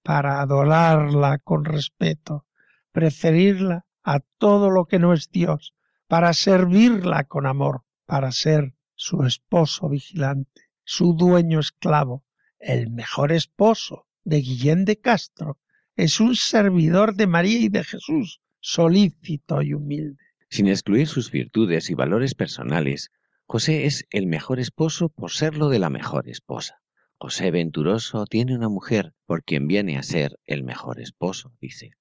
para 0.02 0.40
adorarla 0.40 1.38
con 1.38 1.64
respeto, 1.64 2.46
preferirla 2.90 3.86
a 4.02 4.18
todo 4.18 4.70
lo 4.70 4.86
que 4.86 4.98
no 4.98 5.12
es 5.12 5.30
Dios, 5.30 5.72
para 6.08 6.32
servirla 6.32 7.22
con 7.22 7.46
amor, 7.46 7.84
para 8.06 8.32
ser 8.32 8.74
su 8.96 9.22
esposo 9.22 9.88
vigilante, 9.88 10.62
su 10.82 11.14
dueño 11.14 11.60
esclavo, 11.60 12.24
el 12.58 12.90
mejor 12.90 13.30
esposo 13.30 14.08
de 14.24 14.38
Guillén 14.38 14.84
de 14.86 14.98
Castro, 14.98 15.60
es 15.94 16.18
un 16.18 16.34
servidor 16.34 17.14
de 17.14 17.28
María 17.28 17.60
y 17.60 17.68
de 17.68 17.84
Jesús, 17.84 18.40
solícito 18.58 19.62
y 19.62 19.74
humilde. 19.74 20.24
Sin 20.50 20.66
excluir 20.66 21.06
sus 21.06 21.30
virtudes 21.30 21.88
y 21.88 21.94
valores 21.94 22.34
personales, 22.34 23.12
José 23.46 23.84
es 23.84 24.06
el 24.10 24.26
mejor 24.26 24.58
esposo 24.58 25.10
por 25.10 25.30
serlo 25.30 25.68
de 25.68 25.78
la 25.78 25.90
mejor 25.90 26.28
esposa. 26.28 26.80
José 27.18 27.50
Venturoso 27.50 28.24
tiene 28.24 28.56
una 28.56 28.70
mujer 28.70 29.12
por 29.26 29.44
quien 29.44 29.68
viene 29.68 29.98
a 29.98 30.02
ser 30.02 30.40
el 30.46 30.64
mejor 30.64 30.98
esposo, 30.98 31.54
dice. 31.60 31.92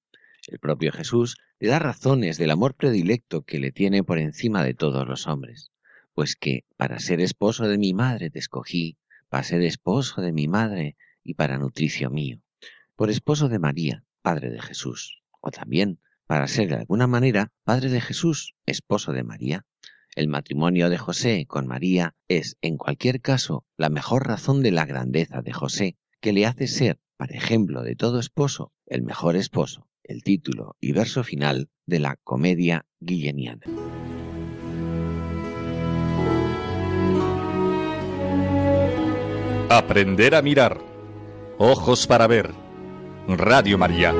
El 0.48 0.58
propio 0.58 0.90
Jesús 0.90 1.36
le 1.60 1.68
da 1.68 1.78
razones 1.78 2.38
del 2.38 2.50
amor 2.50 2.74
predilecto 2.74 3.42
que 3.42 3.58
le 3.58 3.72
tiene 3.72 4.02
por 4.02 4.18
encima 4.18 4.64
de 4.64 4.72
todos 4.72 5.06
los 5.06 5.26
hombres, 5.26 5.70
pues 6.14 6.34
que 6.34 6.64
para 6.76 6.98
ser 6.98 7.20
esposo 7.20 7.68
de 7.68 7.76
mi 7.78 7.92
madre 7.92 8.30
te 8.30 8.38
escogí, 8.38 8.96
para 9.28 9.44
ser 9.44 9.62
esposo 9.62 10.22
de 10.22 10.32
mi 10.32 10.48
madre 10.48 10.96
y 11.22 11.34
para 11.34 11.58
nutricio 11.58 12.10
mío, 12.10 12.40
por 12.96 13.10
esposo 13.10 13.48
de 13.48 13.58
María, 13.58 14.02
padre 14.22 14.50
de 14.50 14.62
Jesús, 14.62 15.22
o 15.40 15.50
también 15.50 16.00
para 16.26 16.48
ser 16.48 16.68
de 16.68 16.76
alguna 16.76 17.06
manera 17.06 17.52
padre 17.64 17.90
de 17.90 18.00
Jesús, 18.00 18.54
esposo 18.64 19.12
de 19.12 19.24
María, 19.24 19.66
El 20.14 20.28
matrimonio 20.28 20.90
de 20.90 20.98
José 20.98 21.44
con 21.46 21.66
María 21.66 22.14
es, 22.28 22.56
en 22.62 22.76
cualquier 22.76 23.20
caso, 23.20 23.64
la 23.76 23.88
mejor 23.88 24.28
razón 24.28 24.62
de 24.62 24.70
la 24.70 24.86
grandeza 24.86 25.42
de 25.42 25.52
José, 25.52 25.96
que 26.20 26.32
le 26.32 26.46
hace 26.46 26.68
ser, 26.68 27.00
para 27.16 27.34
ejemplo 27.34 27.82
de 27.82 27.96
todo 27.96 28.20
esposo, 28.20 28.72
el 28.86 29.02
mejor 29.02 29.34
esposo, 29.34 29.88
el 30.04 30.22
título 30.22 30.76
y 30.80 30.92
verso 30.92 31.24
final 31.24 31.68
de 31.86 31.98
la 31.98 32.16
comedia 32.22 32.86
guilleniana. 33.00 33.66
Aprender 39.68 40.36
a 40.36 40.42
mirar. 40.42 40.78
Ojos 41.58 42.06
para 42.06 42.28
ver. 42.28 42.52
Radio 43.26 43.78
María. 43.78 44.14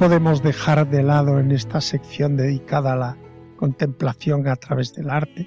Podemos 0.00 0.42
dejar 0.42 0.88
de 0.88 1.02
lado 1.02 1.38
en 1.40 1.52
esta 1.52 1.82
sección 1.82 2.34
dedicada 2.34 2.94
a 2.94 2.96
la 2.96 3.16
contemplación 3.58 4.48
a 4.48 4.56
través 4.56 4.94
del 4.94 5.10
arte 5.10 5.46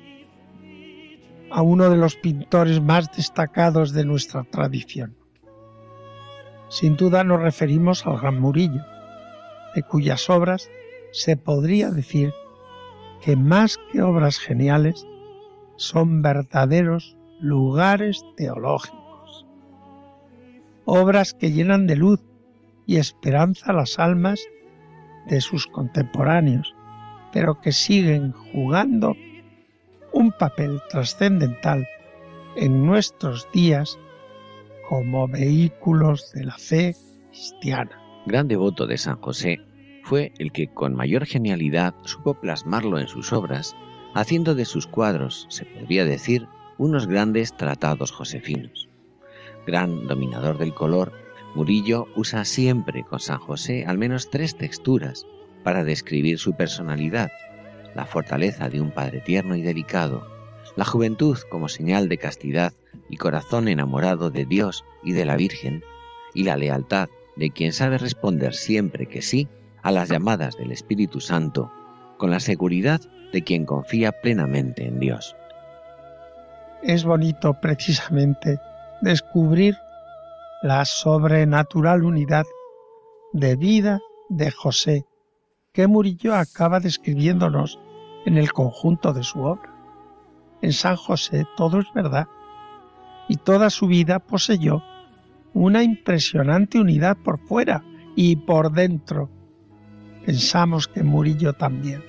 a 1.50 1.64
uno 1.64 1.90
de 1.90 1.98
los 1.98 2.18
pintores 2.18 2.80
más 2.80 3.12
destacados 3.18 3.94
de 3.94 4.06
nuestra 4.06 4.44
tradición. 4.44 5.18
Sin 6.70 6.96
duda 6.98 7.24
nos 7.24 7.42
referimos 7.42 8.06
al 8.06 8.20
Gran 8.20 8.40
Murillo, 8.40 8.84
de 9.74 9.82
cuyas 9.82 10.30
obras 10.30 10.70
se 11.12 11.36
podría 11.36 11.90
decir 11.90 12.32
que 13.22 13.36
más 13.36 13.80
que 13.92 14.04
obras 14.04 14.38
geniales 14.38 15.08
son 15.78 16.22
verdaderos 16.22 17.18
lugares 17.40 18.24
teológicos, 18.38 19.48
obras 20.86 21.34
que 21.34 21.52
llenan 21.52 21.88
de 21.88 21.96
luz 21.96 22.22
y 22.86 22.98
esperanza 22.98 23.74
las 23.74 24.00
almas 24.00 24.42
de 25.28 25.42
sus 25.42 25.68
contemporáneos, 25.68 26.76
pero 27.32 27.60
que 27.62 27.72
siguen 27.72 28.32
jugando 28.32 29.16
un 30.12 30.32
papel 30.32 30.82
trascendental 30.90 31.88
en 32.56 32.86
nuestros 32.86 33.48
días 33.52 33.98
como 34.88 35.28
vehículos 35.28 36.32
de 36.34 36.46
la 36.46 36.58
fe 36.58 36.96
cristiana. 37.30 38.00
Gran 38.26 38.48
devoto 38.48 38.86
de 38.86 38.98
San 38.98 39.20
José, 39.22 39.60
fue 40.04 40.34
el 40.38 40.52
que 40.52 40.68
con 40.68 40.96
mayor 40.96 41.26
genialidad 41.26 41.96
supo 42.04 42.36
plasmarlo 42.36 43.00
en 43.00 43.08
sus 43.08 43.34
obras, 43.34 43.76
haciendo 44.14 44.54
de 44.54 44.66
sus 44.66 44.86
cuadros, 44.86 45.48
se 45.50 45.66
podría 45.66 46.06
decir, 46.06 46.48
unos 46.78 47.08
grandes 47.08 47.56
tratados 47.56 48.12
josefinos. 48.12 48.90
Gran 49.66 50.08
dominador 50.08 50.58
del 50.58 50.74
color, 50.74 51.14
Murillo 51.56 52.08
usa 52.16 52.46
siempre 52.46 53.04
con 53.04 53.20
San 53.20 53.38
José 53.38 53.86
al 53.88 53.98
menos 53.98 54.30
tres 54.30 54.58
texturas 54.58 55.28
para 55.64 55.84
describir 55.84 56.40
su 56.40 56.54
personalidad, 56.54 57.32
la 57.96 58.06
fortaleza 58.06 58.70
de 58.70 58.82
un 58.82 58.92
padre 58.92 59.22
tierno 59.22 59.56
y 59.56 59.62
delicado, 59.62 60.28
la 60.76 60.86
juventud 60.86 61.38
como 61.50 61.70
señal 61.70 62.10
de 62.10 62.18
castidad 62.18 62.74
y 63.10 63.18
corazón 63.18 63.68
enamorado 63.68 64.32
de 64.32 64.46
Dios 64.46 64.84
y 65.04 65.14
de 65.14 65.26
la 65.26 65.36
Virgen, 65.36 65.84
y 66.34 66.44
la 66.44 66.58
lealtad 66.58 67.10
de 67.36 67.52
quien 67.52 67.74
sabe 67.74 67.98
responder 67.98 68.54
siempre 68.54 69.06
que 69.06 69.22
sí 69.22 69.48
a 69.84 69.92
las 69.92 70.10
llamadas 70.10 70.58
del 70.58 70.72
Espíritu 70.72 71.20
Santo, 71.20 71.72
con 72.18 72.32
la 72.32 72.40
seguridad 72.40 73.02
de 73.32 73.44
quien 73.44 73.66
confía 73.66 74.12
plenamente 74.12 74.86
en 74.86 75.00
Dios. 75.00 75.36
Es 76.82 77.04
bonito 77.04 77.60
precisamente 77.62 78.60
descubrir 79.02 79.78
la 80.64 80.86
sobrenatural 80.86 82.06
unidad 82.06 82.46
de 83.34 83.58
vida 83.58 84.00
de 84.30 84.50
José 84.50 85.06
que 85.74 85.88
Murillo 85.88 86.36
acaba 86.36 86.80
describiéndonos 86.80 87.82
en 88.26 88.38
el 88.38 88.54
conjunto 88.54 89.12
de 89.12 89.24
su 89.24 89.42
obra. 89.42 89.76
En 90.62 90.72
San 90.72 90.96
José 90.96 91.46
todo 91.58 91.82
es 91.82 91.88
verdad 91.94 92.30
y 93.28 93.36
toda 93.36 93.70
su 93.70 93.88
vida 93.88 94.20
poseyó 94.20 94.82
una 95.54 95.84
impresionante 95.84 96.80
unidad 96.80 97.18
por 97.18 97.40
fuera 97.40 97.84
y 98.16 98.38
por 98.38 98.72
dentro. 98.72 99.30
Pensamos 100.26 100.88
que 100.88 101.04
Murillo 101.04 101.52
también. 101.52 102.02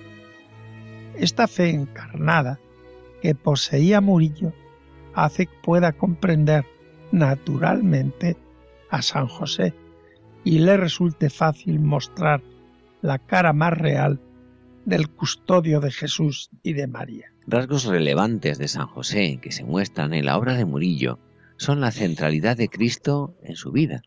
Esta 1.17 1.49
fe 1.49 1.71
encarnada 1.71 2.61
que 3.21 3.35
poseía 3.35 4.01
Murillo 4.01 4.53
hace 5.13 5.47
que 5.47 5.57
pueda 5.61 5.91
comprender 5.91 6.65
naturalmente 7.11 8.37
a 8.91 9.03
San 9.03 9.27
José 9.27 9.75
y 10.45 10.59
le 10.59 10.77
resulte 10.77 11.31
fácil 11.31 11.81
mostrar 11.81 12.43
la 13.03 13.19
cara 13.19 13.53
más 13.53 13.77
real 13.77 14.21
del 14.85 15.09
custodio 15.09 15.81
de 15.81 15.91
Jesús 15.91 16.51
y 16.63 16.75
de 16.75 16.87
María. 16.87 17.33
Rasgos 17.47 17.85
relevantes 17.85 18.59
de 18.59 18.69
San 18.69 18.87
José 18.87 19.39
que 19.41 19.53
se 19.53 19.65
muestran 19.65 20.15
en 20.15 20.27
la 20.27 20.37
obra 20.37 20.55
de 20.55 20.65
Murillo 20.65 21.19
son 21.57 21.81
la 21.81 21.91
centralidad 21.91 22.57
de 22.57 22.69
Cristo 22.69 23.37
en 23.43 23.57
su 23.57 23.73
vida, 23.73 24.03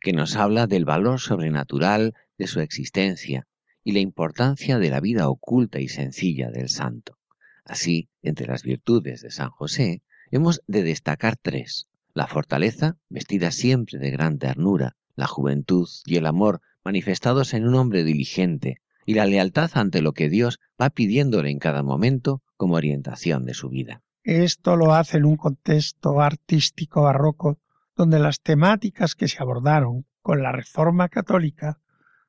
que 0.00 0.12
nos 0.12 0.36
habla 0.36 0.66
del 0.66 0.84
valor 0.84 1.20
sobrenatural 1.20 2.14
de 2.38 2.46
su 2.46 2.60
existencia 2.60 3.46
y 3.84 3.92
la 3.92 4.00
importancia 4.00 4.78
de 4.78 4.90
la 4.90 5.00
vida 5.00 5.28
oculta 5.28 5.80
y 5.80 5.88
sencilla 5.88 6.50
del 6.50 6.68
santo. 6.68 7.18
Así, 7.64 8.08
entre 8.22 8.46
las 8.46 8.62
virtudes 8.62 9.22
de 9.22 9.30
San 9.30 9.50
José, 9.50 10.02
hemos 10.30 10.62
de 10.66 10.82
destacar 10.82 11.36
tres 11.36 11.88
la 12.18 12.26
fortaleza, 12.26 12.96
vestida 13.08 13.52
siempre 13.52 13.96
de 14.00 14.10
gran 14.10 14.38
ternura, 14.38 14.96
la 15.14 15.28
juventud 15.28 15.88
y 16.04 16.16
el 16.16 16.26
amor 16.26 16.60
manifestados 16.84 17.54
en 17.54 17.64
un 17.64 17.76
hombre 17.76 18.02
diligente, 18.02 18.80
y 19.06 19.14
la 19.14 19.24
lealtad 19.24 19.70
ante 19.74 20.02
lo 20.02 20.14
que 20.14 20.28
Dios 20.28 20.58
va 20.82 20.90
pidiéndole 20.90 21.48
en 21.50 21.60
cada 21.60 21.84
momento 21.84 22.42
como 22.56 22.74
orientación 22.74 23.44
de 23.44 23.54
su 23.54 23.68
vida. 23.68 24.02
Esto 24.24 24.74
lo 24.74 24.94
hace 24.94 25.18
en 25.18 25.26
un 25.26 25.36
contexto 25.36 26.20
artístico 26.20 27.02
barroco 27.02 27.60
donde 27.94 28.18
las 28.18 28.40
temáticas 28.40 29.14
que 29.14 29.28
se 29.28 29.40
abordaron 29.40 30.04
con 30.20 30.42
la 30.42 30.50
Reforma 30.50 31.08
Católica 31.08 31.78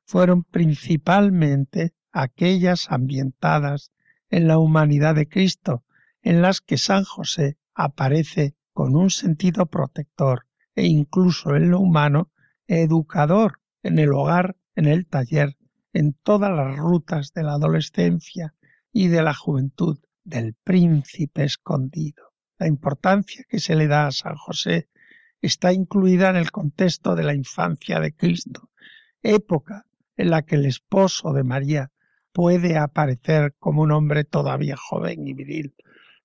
fueron 0.04 0.44
principalmente 0.44 1.94
aquellas 2.12 2.92
ambientadas 2.92 3.90
en 4.28 4.46
la 4.46 4.58
humanidad 4.58 5.16
de 5.16 5.26
Cristo, 5.26 5.82
en 6.22 6.42
las 6.42 6.60
que 6.60 6.78
San 6.78 7.02
José 7.02 7.58
aparece 7.74 8.54
con 8.80 8.96
un 8.96 9.10
sentido 9.10 9.66
protector 9.66 10.46
e 10.74 10.86
incluso 10.86 11.54
en 11.54 11.70
lo 11.70 11.80
humano, 11.80 12.30
educador 12.66 13.60
en 13.82 13.98
el 13.98 14.10
hogar, 14.14 14.56
en 14.74 14.86
el 14.86 15.06
taller, 15.06 15.58
en 15.92 16.14
todas 16.14 16.50
las 16.50 16.78
rutas 16.78 17.34
de 17.34 17.42
la 17.42 17.52
adolescencia 17.56 18.54
y 18.90 19.08
de 19.08 19.22
la 19.22 19.34
juventud 19.34 19.98
del 20.24 20.54
príncipe 20.54 21.44
escondido. 21.44 22.32
La 22.58 22.68
importancia 22.68 23.44
que 23.50 23.60
se 23.60 23.76
le 23.76 23.86
da 23.86 24.06
a 24.06 24.12
San 24.12 24.36
José 24.36 24.88
está 25.42 25.74
incluida 25.74 26.30
en 26.30 26.36
el 26.36 26.50
contexto 26.50 27.14
de 27.14 27.24
la 27.24 27.34
infancia 27.34 28.00
de 28.00 28.14
Cristo, 28.14 28.70
época 29.22 29.84
en 30.16 30.30
la 30.30 30.40
que 30.40 30.54
el 30.54 30.64
esposo 30.64 31.34
de 31.34 31.44
María 31.44 31.92
puede 32.32 32.78
aparecer 32.78 33.54
como 33.58 33.82
un 33.82 33.92
hombre 33.92 34.24
todavía 34.24 34.76
joven 34.78 35.28
y 35.28 35.34
viril, 35.34 35.74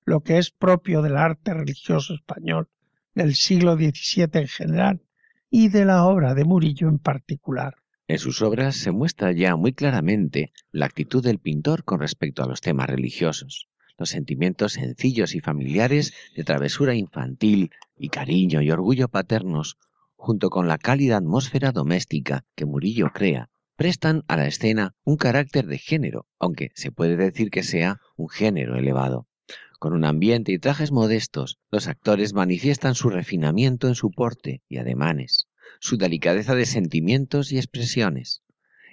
lo 0.06 0.22
que 0.22 0.38
es 0.38 0.52
propio 0.52 1.02
del 1.02 1.18
arte 1.18 1.54
religioso 1.54 2.14
español 2.14 2.70
del 3.16 3.34
siglo 3.34 3.76
XVII 3.76 4.30
en 4.34 4.48
general 4.48 5.02
y 5.50 5.70
de 5.70 5.84
la 5.84 6.06
obra 6.06 6.36
de 6.36 6.46
Murillo 6.46 6.88
en 6.90 7.00
particular. 7.00 7.78
En 8.08 8.20
sus 8.20 8.44
obras 8.44 8.76
se 8.76 8.92
muestra 8.92 9.32
ya 9.32 9.56
muy 9.56 9.74
claramente 9.74 10.52
la 10.72 10.86
actitud 10.86 11.24
del 11.24 11.40
pintor 11.40 11.84
con 11.84 12.00
respecto 12.00 12.44
a 12.44 12.48
los 12.48 12.62
temas 12.62 12.88
religiosos, 12.88 13.68
los 13.98 14.10
sentimientos 14.10 14.74
sencillos 14.74 15.34
y 15.34 15.40
familiares 15.40 16.14
de 16.36 16.44
travesura 16.44 16.94
infantil 16.94 17.72
y 17.98 18.10
cariño 18.10 18.62
y 18.62 18.70
orgullo 18.70 19.08
paternos, 19.08 19.78
junto 20.18 20.52
con 20.52 20.68
la 20.68 20.78
cálida 20.78 21.18
atmósfera 21.18 21.72
doméstica 21.72 22.46
que 22.54 22.66
Murillo 22.66 23.10
crea, 23.12 23.50
prestan 23.76 24.24
a 24.28 24.38
la 24.38 24.46
escena 24.46 24.94
un 25.04 25.18
carácter 25.18 25.66
de 25.66 25.80
género, 25.80 26.28
aunque 26.38 26.70
se 26.76 26.92
puede 26.92 27.16
decir 27.16 27.50
que 27.50 27.64
sea 27.64 28.02
un 28.18 28.30
género 28.30 28.76
elevado 28.78 29.28
Con 29.80 29.94
un 29.94 30.06
ambiente 30.06 30.52
y 30.52 30.60
trajes 30.60 30.92
modestos, 30.92 31.60
los 31.70 31.88
actores 31.88 32.34
manifiestan 32.34 32.96
su 32.96 33.10
refinamiento 33.10 33.88
en 33.88 33.96
su 33.96 34.12
porte 34.12 34.62
y 34.70 34.78
ademanes, 34.78 35.48
su 35.80 35.98
delicadeza 35.98 36.56
de 36.56 36.66
sentimientos 36.66 37.52
y 37.52 37.58
expresiones. 37.58 38.42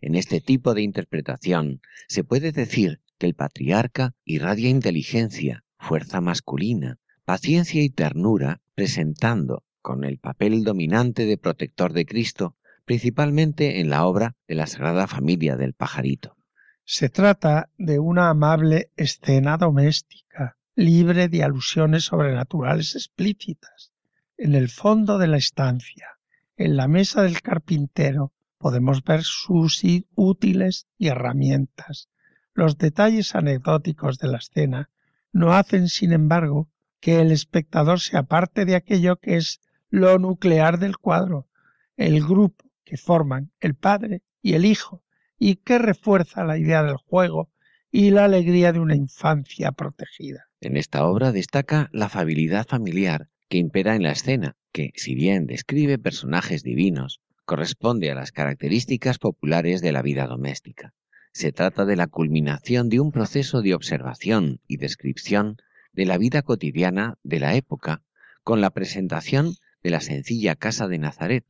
En 0.01 0.16
este 0.16 0.40
tipo 0.40 0.75
de 0.75 0.83
interpretación 0.83 1.81
se 2.09 2.25
puede 2.25 2.51
decir 2.51 3.01
que 3.18 3.27
el 3.27 3.35
patriarca 3.35 4.14
irradia 4.25 4.68
inteligencia, 4.68 5.64
fuerza 5.79 6.21
masculina, 6.21 6.99
paciencia 7.25 7.83
y 7.83 7.88
ternura, 7.88 8.61
presentando, 8.75 9.64
con 9.81 10.05
el 10.05 10.18
papel 10.18 10.64
dominante 10.64 11.25
de 11.25 11.38
protector 11.38 11.92
de 11.92 12.05
Cristo, 12.05 12.57
principalmente 12.85 13.81
en 13.81 13.90
la 13.90 14.05
obra 14.05 14.35
de 14.49 14.57
la 14.57 14.66
Sagrada 14.66 15.07
Familia 15.07 15.57
del 15.57 15.75
Pajarito. 15.75 16.37
Se 16.85 17.09
trata 17.09 17.71
de 17.79 18.01
una 18.01 18.29
amable 18.29 18.90
escena 18.97 19.57
doméstica, 19.57 20.57
libre 20.75 21.29
de 21.29 21.43
alusiones 21.43 22.05
sobrenaturales 22.05 22.95
explícitas. 22.95 23.93
En 24.39 24.55
el 24.55 24.71
fondo 24.71 25.19
de 25.19 25.27
la 25.27 25.37
estancia, 25.37 26.19
en 26.57 26.77
la 26.77 26.89
mesa 26.89 27.23
del 27.23 27.43
carpintero, 27.43 28.33
podemos 28.59 29.05
ver 29.05 29.23
sus 29.23 29.83
útiles 30.15 30.87
y 30.97 31.09
herramientas. 31.09 32.09
Los 32.55 32.79
detalles 32.79 33.35
anecdóticos 33.35 34.19
de 34.19 34.29
la 34.29 34.39
escena 34.39 34.91
no 35.33 35.53
hacen, 35.53 35.89
sin 35.89 36.13
embargo, 36.13 36.69
que 37.01 37.21
el 37.21 37.33
espectador 37.33 38.01
se 38.01 38.17
aparte 38.17 38.65
de 38.65 38.77
aquello 38.77 39.17
que 39.17 39.37
es 39.37 39.61
lo 39.91 40.19
nuclear 40.19 40.79
del 40.79 40.97
cuadro, 40.97 41.49
el 41.97 42.23
grupo 42.25 42.71
que 42.85 42.97
forman 42.97 43.51
el 43.61 43.75
padre 43.75 44.23
y 44.41 44.55
el 44.55 44.65
hijo, 44.65 45.03
y 45.39 45.57
que 45.57 45.79
refuerza 45.79 46.45
la 46.45 46.57
idea 46.57 46.83
del 46.83 46.97
juego 46.97 47.51
y 47.94 48.11
la 48.11 48.24
alegría 48.24 48.72
de 48.72 48.81
una 48.81 48.96
infancia 48.96 49.70
protegida. 49.70 50.46
En 50.62 50.78
esta 50.78 51.05
obra 51.05 51.31
destaca 51.31 51.90
la 51.92 52.07
afabilidad 52.07 52.66
familiar 52.66 53.28
que 53.50 53.59
impera 53.59 53.94
en 53.94 54.02
la 54.02 54.12
escena, 54.12 54.57
que, 54.72 54.92
si 54.96 55.14
bien 55.14 55.46
describe 55.46 55.98
personajes 55.98 56.62
divinos, 56.62 57.20
corresponde 57.44 58.11
a 58.11 58.14
las 58.14 58.33
características 58.33 59.18
populares 59.18 59.83
de 59.83 59.92
la 59.92 60.00
vida 60.00 60.26
doméstica. 60.26 60.94
Se 61.35 61.52
trata 61.52 61.85
de 61.85 61.96
la 61.96 62.07
culminación 62.07 62.88
de 62.88 62.98
un 62.98 63.12
proceso 63.12 63.61
de 63.61 63.74
observación 63.74 64.61
y 64.66 64.78
descripción 64.78 65.59
de 65.92 66.07
la 66.07 66.16
vida 66.16 66.40
cotidiana 66.40 67.18
de 67.22 67.40
la 67.40 67.57
época, 67.57 68.02
con 68.42 68.62
la 68.62 68.70
presentación 68.70 69.55
de 69.83 69.90
la 69.90 70.00
sencilla 70.00 70.57
casa 70.57 70.88
de 70.88 70.96
Nazaret, 70.96 71.44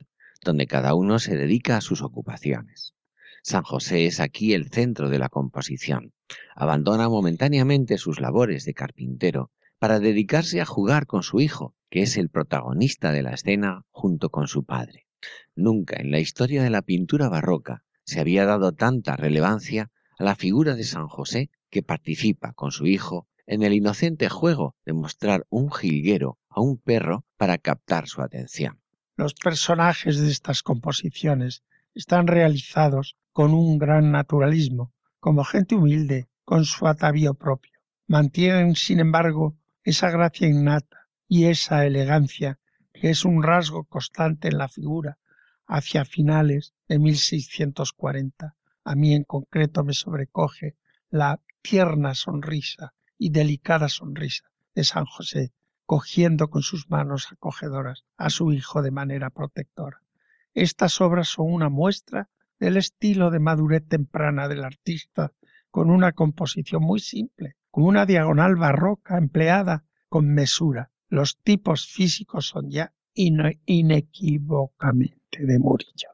donde 0.44 0.66
cada 0.66 0.94
uno 0.94 1.20
se 1.20 1.37
dedica 1.37 1.76
a 1.76 1.81
sus 1.81 2.02
ocupaciones. 2.02 2.94
San 3.42 3.64
José 3.64 4.07
es 4.07 4.20
aquí 4.20 4.55
el 4.55 4.70
centro 4.70 5.11
de 5.11 5.18
la 5.18 5.28
composición. 5.28 6.12
Abandona 6.55 7.09
momentáneamente 7.09 7.98
sus 7.98 8.20
labores 8.20 8.64
de 8.64 8.72
carpintero 8.72 9.50
para 9.81 9.98
dedicarse 9.98 10.61
a 10.61 10.64
jugar 10.64 11.07
con 11.07 11.24
su 11.24 11.40
hijo, 11.40 11.74
que 11.90 12.02
es 12.02 12.16
el 12.16 12.28
protagonista 12.28 13.11
de 13.11 13.22
la 13.22 13.33
escena 13.33 13.85
junto 13.90 14.31
con 14.31 14.46
su 14.46 14.64
padre. 14.64 15.09
Nunca 15.57 15.96
en 15.98 16.12
la 16.12 16.20
historia 16.20 16.62
de 16.62 16.70
la 16.70 16.83
pintura 16.83 17.28
barroca 17.28 17.83
se 18.05 18.20
había 18.20 18.46
dado 18.46 18.72
tanta 18.72 19.16
relevancia 19.16 19.90
a 20.18 20.24
la 20.24 20.37
figura 20.37 20.76
de 20.76 20.85
San 20.85 21.09
José 21.09 21.50
que 21.68 21.83
participa 21.83 22.52
con 22.52 22.70
su 22.70 22.87
hijo 22.87 23.26
en 23.46 23.64
el 23.64 23.72
inocente 23.72 24.28
juego 24.28 24.76
de 24.87 24.92
mostrar 24.92 25.46
un 25.50 25.72
jilguero 25.72 26.38
a 26.48 26.61
un 26.61 26.78
perro 26.78 27.24
para 27.37 27.59
captar 27.59 28.07
su 28.07 28.22
atención. 28.22 28.81
Los 29.16 29.35
personajes 29.35 30.18
de 30.18 30.31
estas 30.31 30.62
composiciones 30.62 31.64
están 31.94 32.26
realizados 32.26 33.16
con 33.33 33.55
un 33.55 33.78
gran 33.78 34.11
naturalismo, 34.12 34.92
como 35.20 35.44
gente 35.44 35.74
humilde, 35.74 36.28
con 36.44 36.64
su 36.64 36.87
atavío 36.87 37.35
propio. 37.35 37.72
Mantienen, 38.07 38.74
sin 38.74 39.00
embargo, 39.00 39.57
esa 39.85 40.11
gracia 40.11 40.48
innata 40.48 41.09
y 41.28 41.46
esa 41.46 41.87
elegancia 41.87 42.59
que 42.92 43.11
es 43.11 43.24
un 43.24 43.42
rasgo 43.42 43.85
constante 43.85 44.48
en 44.48 44.59
la 44.59 44.68
figura 44.68 45.18
hacia 45.66 46.05
finales 46.05 46.74
de 46.88 46.98
1640. 46.98 48.55
A 48.85 48.94
mí 48.94 49.14
en 49.14 49.24
concreto 49.24 49.85
me 49.85 49.94
sobrecoge 49.94 50.76
la 51.11 51.40
tierna 51.62 52.14
sonrisa 52.14 52.94
y 53.18 53.31
delicada 53.31 53.88
sonrisa 53.88 54.50
de 54.74 54.85
San 54.85 55.05
José, 55.05 55.52
cogiendo 55.87 56.50
con 56.50 56.62
sus 56.62 56.90
manos 56.90 57.28
acogedoras 57.31 58.05
a 58.16 58.31
su 58.31 58.52
hijo 58.52 58.83
de 58.83 58.90
manera 58.90 59.31
protectora. 59.31 60.02
Estas 60.55 61.01
obras 61.01 61.29
son 61.29 61.53
una 61.53 61.69
muestra 61.69 62.29
del 62.61 62.77
estilo 62.77 63.31
de 63.31 63.41
madurez 63.41 63.87
temprana 63.88 64.47
del 64.49 64.65
artista, 64.65 65.33
con 65.71 65.91
una 65.91 66.12
composición 66.12 66.83
muy 66.83 67.01
simple, 67.01 67.57
con 67.71 67.85
una 67.85 68.07
diagonal 68.07 68.57
barroca 68.57 69.17
empleada 69.17 69.85
con 70.09 70.35
mesura, 70.35 70.91
los 71.09 71.38
tipos 71.38 71.87
físicos 71.87 72.47
son 72.47 72.71
ya 72.71 72.93
inequívocamente 73.15 75.45
de 75.45 75.59
Murillo. 75.59 76.09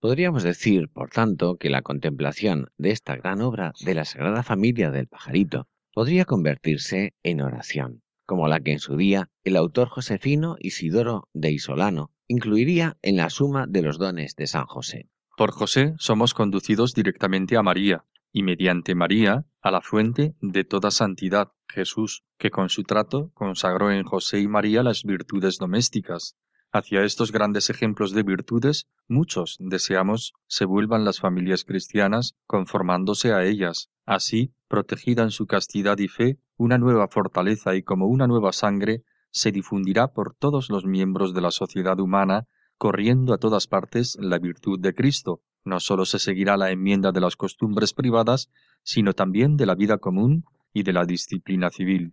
Podríamos 0.00 0.42
decir, 0.42 0.90
por 0.92 1.10
tanto, 1.10 1.56
que 1.56 1.70
la 1.70 1.82
contemplación 1.82 2.70
de 2.78 2.90
esta 2.90 3.16
gran 3.16 3.42
obra 3.42 3.72
de 3.84 3.94
la 3.94 4.04
Sagrada 4.04 4.42
Familia 4.42 4.90
del 4.90 5.08
Pajarito 5.08 5.68
podría 5.92 6.24
convertirse 6.24 7.14
en 7.22 7.40
oración, 7.40 8.02
como 8.26 8.46
la 8.46 8.60
que 8.60 8.72
en 8.72 8.80
su 8.80 8.96
día 8.96 9.30
el 9.44 9.56
autor 9.56 9.88
josefino 9.88 10.56
Isidoro 10.60 11.28
de 11.32 11.52
Isolano 11.52 12.13
incluiría 12.28 12.96
en 13.02 13.16
la 13.16 13.30
suma 13.30 13.66
de 13.66 13.82
los 13.82 13.98
dones 13.98 14.36
de 14.36 14.46
San 14.46 14.66
José. 14.66 15.08
Por 15.36 15.50
José 15.50 15.94
somos 15.98 16.34
conducidos 16.34 16.94
directamente 16.94 17.56
a 17.56 17.62
María, 17.62 18.04
y 18.32 18.42
mediante 18.42 18.94
María 18.94 19.46
a 19.60 19.70
la 19.70 19.80
fuente 19.80 20.34
de 20.40 20.64
toda 20.64 20.90
santidad, 20.90 21.52
Jesús, 21.68 22.24
que 22.38 22.50
con 22.50 22.68
su 22.68 22.82
trato 22.82 23.30
consagró 23.34 23.90
en 23.90 24.04
José 24.04 24.40
y 24.40 24.48
María 24.48 24.82
las 24.82 25.04
virtudes 25.04 25.58
domésticas. 25.58 26.36
Hacia 26.72 27.04
estos 27.04 27.30
grandes 27.30 27.70
ejemplos 27.70 28.12
de 28.12 28.24
virtudes, 28.24 28.88
muchos 29.06 29.56
deseamos 29.60 30.34
se 30.48 30.64
vuelvan 30.64 31.04
las 31.04 31.20
familias 31.20 31.64
cristianas 31.64 32.34
conformándose 32.46 33.32
a 33.32 33.44
ellas. 33.44 33.90
Así, 34.04 34.52
protegida 34.66 35.22
en 35.22 35.30
su 35.30 35.46
castidad 35.46 35.98
y 35.98 36.08
fe, 36.08 36.38
una 36.56 36.76
nueva 36.76 37.06
fortaleza 37.06 37.76
y 37.76 37.84
como 37.84 38.06
una 38.06 38.26
nueva 38.26 38.52
sangre 38.52 39.04
se 39.34 39.50
difundirá 39.50 40.12
por 40.12 40.36
todos 40.36 40.70
los 40.70 40.84
miembros 40.86 41.34
de 41.34 41.40
la 41.40 41.50
sociedad 41.50 41.98
humana 41.98 42.46
corriendo 42.78 43.34
a 43.34 43.38
todas 43.38 43.66
partes 43.66 44.16
la 44.20 44.38
virtud 44.38 44.78
de 44.78 44.94
Cristo. 44.94 45.42
No 45.64 45.80
sólo 45.80 46.04
se 46.04 46.20
seguirá 46.20 46.56
la 46.56 46.70
enmienda 46.70 47.10
de 47.10 47.20
las 47.20 47.34
costumbres 47.34 47.94
privadas, 47.94 48.48
sino 48.84 49.12
también 49.12 49.56
de 49.56 49.66
la 49.66 49.74
vida 49.74 49.98
común 49.98 50.44
y 50.72 50.84
de 50.84 50.92
la 50.92 51.04
disciplina 51.04 51.70
civil. 51.70 52.12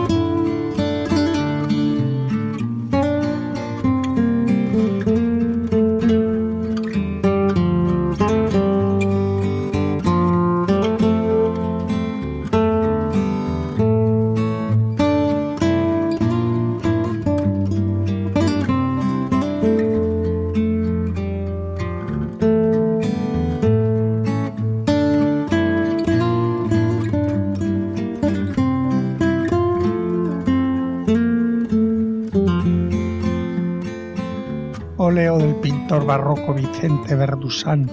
Vicente 36.81 37.13
Verdusán, 37.13 37.91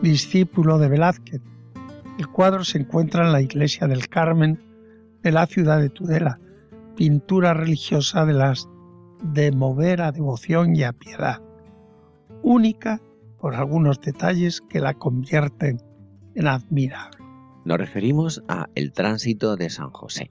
discípulo 0.00 0.78
de 0.78 0.88
Velázquez. 0.88 1.40
El 2.20 2.28
cuadro 2.28 2.62
se 2.62 2.78
encuentra 2.78 3.26
en 3.26 3.32
la 3.32 3.40
iglesia 3.40 3.88
del 3.88 4.08
Carmen 4.08 4.62
de 5.24 5.32
la 5.32 5.44
ciudad 5.46 5.80
de 5.80 5.88
Tudela, 5.88 6.38
pintura 6.94 7.52
religiosa 7.52 8.24
de 8.24 8.34
las 8.34 8.68
de 9.24 9.50
mover 9.50 10.02
a 10.02 10.12
devoción 10.12 10.76
y 10.76 10.84
a 10.84 10.92
piedad, 10.92 11.42
única 12.44 13.00
por 13.40 13.56
algunos 13.56 14.00
detalles 14.00 14.60
que 14.60 14.78
la 14.78 14.94
convierten 14.94 15.82
en 16.36 16.46
admirable. 16.46 17.18
Nos 17.64 17.78
referimos 17.78 18.40
a 18.46 18.68
El 18.76 18.92
tránsito 18.92 19.56
de 19.56 19.68
San 19.68 19.90
José. 19.90 20.30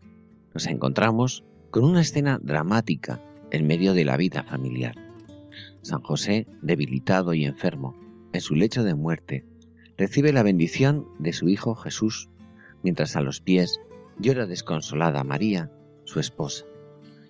Nos 0.53 0.65
encontramos 0.67 1.43
con 1.71 1.83
una 1.83 1.99
escena 1.99 2.39
dramática 2.41 3.19
en 3.51 3.67
medio 3.67 3.93
de 3.93 4.05
la 4.05 4.15
vida 4.15 4.43
familiar 4.43 5.10
San 5.81 6.01
José, 6.01 6.47
debilitado 6.61 7.33
y 7.33 7.45
enfermo, 7.45 7.95
en 8.33 8.41
su 8.41 8.55
lecho 8.55 8.83
de 8.83 8.95
muerte, 8.95 9.45
recibe 9.97 10.33
la 10.33 10.43
bendición 10.43 11.07
de 11.19 11.33
su 11.33 11.49
Hijo 11.49 11.75
Jesús, 11.75 12.29
mientras 12.83 13.15
a 13.15 13.21
los 13.21 13.41
pies 13.41 13.79
llora 14.19 14.45
desconsolada 14.45 15.23
María, 15.23 15.71
su 16.05 16.19
esposa. 16.19 16.65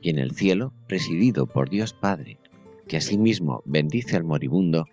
Y 0.01 0.09
en 0.09 0.19
el 0.19 0.31
cielo, 0.31 0.73
presidido 0.87 1.47
por 1.47 1.69
Dios 1.69 1.93
Padre, 1.93 2.39
que 2.87 2.97
asimismo 2.97 3.61
bendice 3.65 4.17
al 4.17 4.23
moribundo, 4.23 4.85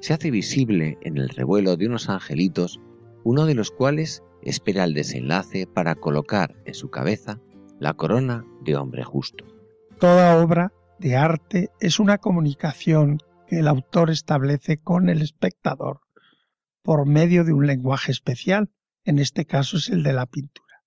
se 0.00 0.12
hace 0.12 0.30
visible 0.30 0.98
en 1.02 1.16
el 1.16 1.28
revuelo 1.28 1.76
de 1.76 1.86
unos 1.86 2.08
angelitos, 2.08 2.80
uno 3.22 3.46
de 3.46 3.54
los 3.54 3.70
cuales 3.70 4.22
espera 4.42 4.84
el 4.84 4.94
desenlace 4.94 5.66
para 5.66 5.94
colocar 5.94 6.56
en 6.64 6.74
su 6.74 6.90
cabeza 6.90 7.40
la 7.78 7.94
corona 7.94 8.44
de 8.62 8.76
hombre 8.76 9.02
justo. 9.04 9.44
Toda 9.98 10.42
obra 10.42 10.72
de 10.98 11.16
arte 11.16 11.70
es 11.80 11.98
una 11.98 12.18
comunicación 12.18 13.18
que 13.46 13.58
el 13.58 13.68
autor 13.68 14.10
establece 14.10 14.78
con 14.78 15.08
el 15.08 15.22
espectador 15.22 16.00
por 16.82 17.06
medio 17.06 17.44
de 17.44 17.52
un 17.52 17.66
lenguaje 17.66 18.12
especial, 18.12 18.70
en 19.04 19.18
este 19.18 19.44
caso 19.44 19.78
es 19.78 19.88
el 19.88 20.02
de 20.02 20.12
la 20.12 20.26
pintura. 20.26 20.82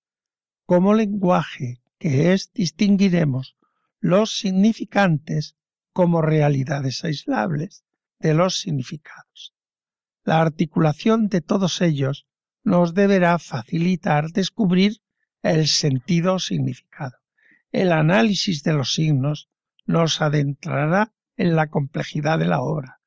Como 0.66 0.94
lenguaje 0.94 1.80
que 1.98 2.32
es 2.32 2.52
distinguiremos 2.52 3.56
los 4.00 4.38
significantes 4.38 5.56
como 5.92 6.22
realidades 6.22 7.04
aislables 7.04 7.84
de 8.20 8.34
los 8.34 8.60
significados. 8.60 9.54
La 10.24 10.40
articulación 10.40 11.28
de 11.28 11.40
todos 11.40 11.80
ellos 11.80 12.26
nos 12.62 12.94
deberá 12.94 13.38
facilitar 13.38 14.30
descubrir 14.30 14.98
el 15.42 15.66
sentido 15.66 16.34
o 16.34 16.38
significado. 16.38 17.16
El 17.72 17.92
análisis 17.92 18.62
de 18.62 18.74
los 18.74 18.92
signos 18.92 19.48
nos 19.88 20.20
adentrará 20.20 21.14
en 21.38 21.56
la 21.56 21.68
complejidad 21.68 22.38
de 22.38 22.44
la 22.44 22.60
obra. 22.60 23.00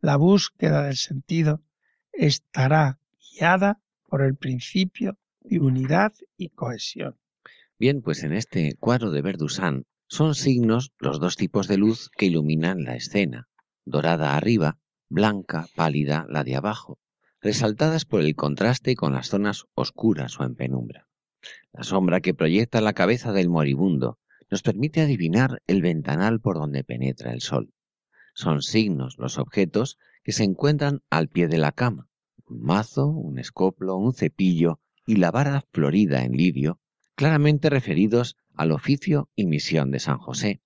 La 0.00 0.16
búsqueda 0.16 0.82
del 0.82 0.96
sentido 0.96 1.62
estará 2.12 2.98
guiada 3.32 3.80
por 4.08 4.20
el 4.20 4.34
principio 4.34 5.16
de 5.40 5.60
unidad 5.60 6.12
y 6.36 6.48
cohesión. 6.48 7.16
Bien, 7.78 8.02
pues 8.02 8.24
en 8.24 8.32
este 8.32 8.74
cuadro 8.80 9.12
de 9.12 9.22
Verdusán 9.22 9.84
son 10.08 10.34
signos 10.34 10.92
los 10.98 11.20
dos 11.20 11.36
tipos 11.36 11.68
de 11.68 11.78
luz 11.78 12.10
que 12.16 12.26
iluminan 12.26 12.82
la 12.82 12.96
escena, 12.96 13.48
dorada 13.84 14.36
arriba, 14.36 14.78
blanca, 15.08 15.68
pálida 15.76 16.26
la 16.28 16.42
de 16.42 16.56
abajo, 16.56 16.98
resaltadas 17.40 18.04
por 18.04 18.22
el 18.22 18.34
contraste 18.34 18.96
con 18.96 19.12
las 19.12 19.28
zonas 19.28 19.66
oscuras 19.74 20.40
o 20.40 20.44
en 20.44 20.56
penumbra. 20.56 21.06
La 21.72 21.84
sombra 21.84 22.20
que 22.20 22.34
proyecta 22.34 22.80
la 22.80 22.92
cabeza 22.92 23.32
del 23.32 23.48
moribundo 23.48 24.18
nos 24.54 24.62
permite 24.62 25.00
adivinar 25.00 25.64
el 25.66 25.82
ventanal 25.82 26.40
por 26.40 26.58
donde 26.58 26.84
penetra 26.84 27.32
el 27.32 27.40
sol. 27.40 27.74
Son 28.34 28.62
signos 28.62 29.16
los 29.18 29.36
objetos 29.36 29.98
que 30.22 30.30
se 30.30 30.44
encuentran 30.44 31.00
al 31.10 31.26
pie 31.26 31.48
de 31.48 31.58
la 31.58 31.72
cama. 31.72 32.08
Un 32.46 32.62
mazo, 32.62 33.08
un 33.08 33.40
escoplo, 33.40 33.96
un 33.96 34.14
cepillo 34.14 34.78
y 35.08 35.16
la 35.16 35.32
vara 35.32 35.64
florida 35.72 36.22
en 36.22 36.36
lirio, 36.36 36.78
claramente 37.16 37.68
referidos 37.68 38.36
al 38.54 38.70
oficio 38.70 39.28
y 39.34 39.46
misión 39.46 39.90
de 39.90 39.98
San 39.98 40.18
José. 40.18 40.62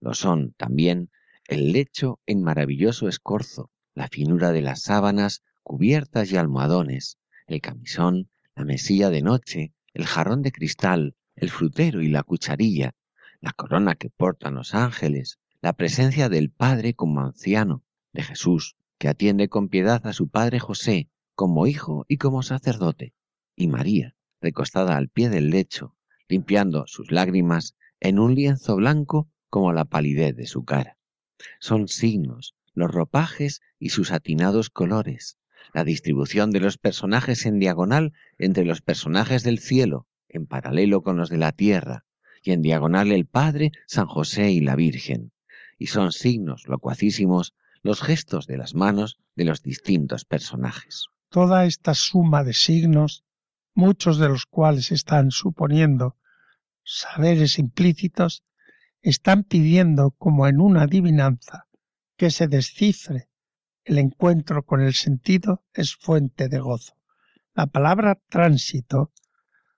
Lo 0.00 0.14
son 0.14 0.54
también 0.54 1.10
el 1.48 1.72
lecho 1.72 2.20
en 2.24 2.42
maravilloso 2.42 3.08
escorzo, 3.08 3.70
la 3.94 4.08
finura 4.08 4.52
de 4.52 4.62
las 4.62 4.80
sábanas, 4.80 5.42
cubiertas 5.62 6.32
y 6.32 6.38
almohadones, 6.38 7.18
el 7.46 7.60
camisón, 7.60 8.30
la 8.56 8.64
mesilla 8.64 9.10
de 9.10 9.20
noche, 9.20 9.74
el 9.92 10.06
jarrón 10.06 10.40
de 10.40 10.50
cristal, 10.50 11.14
el 11.36 11.50
frutero 11.50 12.00
y 12.00 12.08
la 12.08 12.22
cucharilla, 12.22 12.94
la 13.40 13.52
corona 13.52 13.94
que 13.94 14.10
portan 14.10 14.54
los 14.54 14.74
ángeles, 14.74 15.38
la 15.60 15.72
presencia 15.72 16.28
del 16.28 16.50
Padre 16.50 16.94
como 16.94 17.20
anciano, 17.20 17.84
de 18.12 18.22
Jesús, 18.22 18.76
que 18.98 19.08
atiende 19.08 19.48
con 19.48 19.68
piedad 19.68 20.06
a 20.06 20.12
su 20.12 20.28
Padre 20.28 20.58
José, 20.58 21.08
como 21.34 21.66
hijo 21.66 22.04
y 22.08 22.16
como 22.16 22.42
sacerdote, 22.42 23.14
y 23.54 23.68
María, 23.68 24.16
recostada 24.40 24.96
al 24.96 25.08
pie 25.08 25.28
del 25.28 25.50
lecho, 25.50 25.94
limpiando 26.28 26.86
sus 26.86 27.12
lágrimas 27.12 27.76
en 28.00 28.18
un 28.18 28.34
lienzo 28.34 28.76
blanco 28.76 29.30
como 29.50 29.72
la 29.72 29.84
palidez 29.84 30.36
de 30.36 30.46
su 30.46 30.64
cara. 30.64 30.98
Son 31.60 31.88
signos, 31.88 32.56
los 32.74 32.90
ropajes 32.90 33.60
y 33.78 33.90
sus 33.90 34.10
atinados 34.10 34.70
colores, 34.70 35.38
la 35.72 35.84
distribución 35.84 36.50
de 36.50 36.60
los 36.60 36.78
personajes 36.78 37.46
en 37.46 37.58
diagonal 37.58 38.12
entre 38.38 38.64
los 38.64 38.82
personajes 38.82 39.42
del 39.44 39.58
cielo, 39.58 40.06
en 40.28 40.46
paralelo 40.46 41.02
con 41.02 41.16
los 41.16 41.30
de 41.30 41.38
la 41.38 41.52
tierra, 41.52 42.04
en 42.52 42.62
diagonal 42.62 43.12
el 43.12 43.26
Padre, 43.26 43.72
San 43.86 44.06
José 44.06 44.50
y 44.50 44.60
la 44.60 44.76
Virgen. 44.76 45.32
Y 45.78 45.86
son 45.86 46.12
signos 46.12 46.66
locuacísimos 46.66 47.54
los 47.82 48.02
gestos 48.02 48.46
de 48.46 48.56
las 48.56 48.74
manos 48.74 49.18
de 49.36 49.44
los 49.44 49.62
distintos 49.62 50.24
personajes. 50.24 51.06
Toda 51.30 51.66
esta 51.66 51.94
suma 51.94 52.42
de 52.44 52.54
signos, 52.54 53.24
muchos 53.74 54.18
de 54.18 54.28
los 54.28 54.46
cuales 54.46 54.90
están 54.92 55.30
suponiendo 55.30 56.16
saberes 56.82 57.58
implícitos, 57.58 58.44
están 59.02 59.44
pidiendo 59.44 60.10
como 60.12 60.46
en 60.46 60.60
una 60.60 60.82
adivinanza 60.82 61.66
que 62.16 62.30
se 62.30 62.48
descifre. 62.48 63.28
El 63.84 63.98
encuentro 63.98 64.64
con 64.64 64.80
el 64.80 64.94
sentido 64.94 65.64
es 65.72 65.94
fuente 65.94 66.48
de 66.48 66.58
gozo. 66.58 66.94
La 67.54 67.66
palabra 67.66 68.18
tránsito 68.28 69.12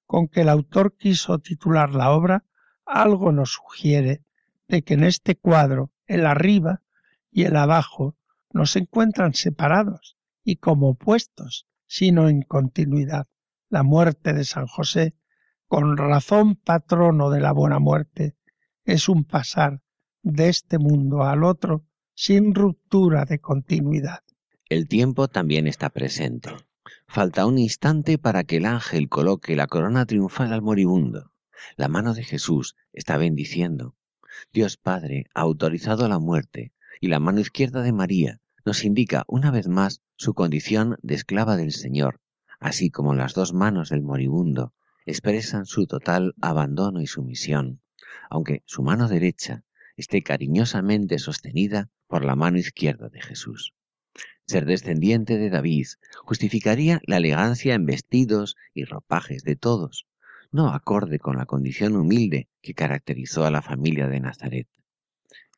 con 0.07 0.27
que 0.29 0.41
el 0.41 0.49
autor 0.49 0.97
quiso 0.97 1.39
titular 1.39 1.95
la 1.95 2.11
obra 2.11 2.45
algo 2.91 3.33
nos 3.33 3.53
sugiere 3.53 4.23
de 4.69 4.83
que 4.83 4.95
en 4.95 5.05
este 5.05 5.37
cuadro 5.37 5.91
el 6.07 6.27
arriba 6.27 6.83
y 7.31 7.45
el 7.45 7.57
abajo 7.57 8.17
no 8.53 8.67
se 8.67 8.81
encuentran 8.81 9.35
separados 9.35 10.17
y 10.45 10.57
como 10.57 10.91
opuestos, 10.91 11.67
sino 11.87 12.29
en 12.29 12.43
continuidad. 12.43 13.27
La 13.69 13.83
muerte 13.83 14.33
de 14.33 14.45
San 14.45 14.67
José, 14.67 15.15
con 15.69 15.97
razón 15.97 16.57
patrono 16.57 17.31
de 17.31 17.41
la 17.41 17.53
buena 17.53 17.79
muerte, 17.79 18.35
es 18.85 19.09
un 19.09 19.25
pasar 19.25 19.83
de 20.23 20.49
este 20.49 20.79
mundo 20.79 21.23
al 21.23 21.45
otro 21.45 21.85
sin 22.15 22.55
ruptura 22.55 23.25
de 23.25 23.39
continuidad. 23.39 24.21
El 24.69 24.89
tiempo 24.89 25.29
también 25.29 25.67
está 25.67 25.91
presente. 25.91 26.51
Falta 27.07 27.47
un 27.47 27.59
instante 27.59 28.19
para 28.19 28.45
que 28.45 28.57
el 28.57 28.67
ángel 28.67 29.09
coloque 29.09 29.57
la 29.57 29.67
corona 29.67 30.07
triunfal 30.07 30.53
al 30.53 30.63
moribundo. 30.63 31.30
La 31.77 31.89
mano 31.89 32.15
de 32.15 32.25
Jesús 32.25 32.77
está 32.93 33.17
bendiciendo. 33.17 33.95
Dios 34.53 34.77
Padre 34.77 35.27
ha 35.35 35.41
autorizado 35.41 36.09
la 36.09 36.19
muerte 36.19 36.73
y 37.01 37.09
la 37.09 37.21
mano 37.21 37.41
izquierda 37.41 37.83
de 37.83 37.93
María 37.93 38.41
nos 38.65 38.85
indica 38.85 39.25
una 39.27 39.51
vez 39.51 39.69
más 39.69 40.03
su 40.17 40.35
condición 40.35 40.97
de 41.03 41.15
esclava 41.15 41.57
del 41.57 41.73
Señor, 41.73 42.21
así 42.59 42.91
como 42.91 43.15
las 43.15 43.35
dos 43.35 43.53
manos 43.53 43.89
del 43.89 44.03
moribundo 44.03 44.75
expresan 45.07 45.67
su 45.67 45.87
total 45.87 46.35
abandono 46.41 47.01
y 47.01 47.07
sumisión, 47.07 47.81
aunque 48.29 48.63
su 48.67 48.83
mano 48.83 49.09
derecha 49.09 49.65
esté 49.97 50.23
cariñosamente 50.23 51.19
sostenida 51.19 51.89
por 52.07 52.25
la 52.25 52.37
mano 52.37 52.59
izquierda 52.59 53.09
de 53.09 53.21
Jesús. 53.21 53.73
Ser 54.47 54.67
descendiente 54.67 55.39
de 55.39 55.49
David 55.49 55.87
justificaría 56.25 57.01
la 57.07 57.19
elegancia 57.19 57.75
en 57.75 57.87
vestidos 57.87 58.57
y 58.75 58.85
ropajes 58.85 59.43
de 59.45 59.57
todos, 59.57 60.07
no 60.53 60.69
acorde 60.71 61.19
con 61.19 61.37
la 61.37 61.47
condición 61.47 61.97
humilde 61.97 62.49
que 62.61 62.75
caracterizó 62.75 63.45
a 63.45 63.51
la 63.51 63.63
familia 63.63 64.09
de 64.09 64.21
Nazaret. 64.21 64.69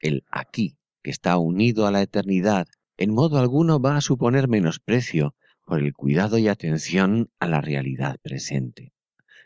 El 0.01 0.25
aquí, 0.31 0.77
que 1.03 1.11
está 1.11 1.37
unido 1.39 1.87
a 1.87 1.91
la 1.91 2.03
eternidad, 2.03 2.67
en 2.97 3.15
modo 3.15 3.39
alguno 3.39 3.81
va 3.81 3.97
a 3.97 4.01
suponer 4.01 4.49
menosprecio 4.49 5.35
por 5.65 5.81
el 5.81 5.95
cuidado 5.95 6.39
y 6.39 6.49
atención 6.49 7.31
a 7.41 7.47
la 7.47 7.61
realidad 7.61 8.19
presente. 8.23 8.93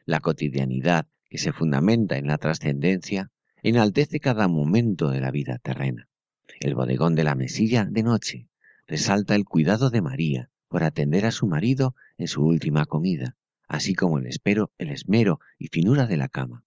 La 0.05 0.21
cotidianidad, 0.21 1.07
que 1.29 1.39
se 1.39 1.53
fundamenta 1.53 2.17
en 2.17 2.27
la 2.27 2.39
trascendencia, 2.39 3.31
enaltece 3.63 4.21
cada 4.21 4.49
momento 4.49 5.11
de 5.11 5.21
la 5.21 5.31
vida 5.31 5.59
terrena. 5.59 6.09
El 6.61 6.75
bodegón 6.75 7.15
de 7.15 7.25
la 7.25 7.35
mesilla 7.35 7.85
de 7.85 8.03
noche 8.03 8.49
resalta 8.87 9.35
el 9.35 9.45
cuidado 9.45 9.91
de 9.91 10.03
María 10.03 10.51
por 10.69 10.85
atender 10.85 11.27
a 11.27 11.33
su 11.33 11.47
marido 11.47 11.95
en 12.19 12.29
su 12.29 12.45
última 12.45 12.87
comida, 12.87 13.37
así 13.67 13.95
como 13.95 14.19
el 14.19 14.27
espero, 14.27 14.73
el 14.79 14.91
esmero 14.91 15.41
y 15.59 15.69
finura 15.69 16.07
de 16.07 16.17
la 16.17 16.29
cama. 16.29 16.65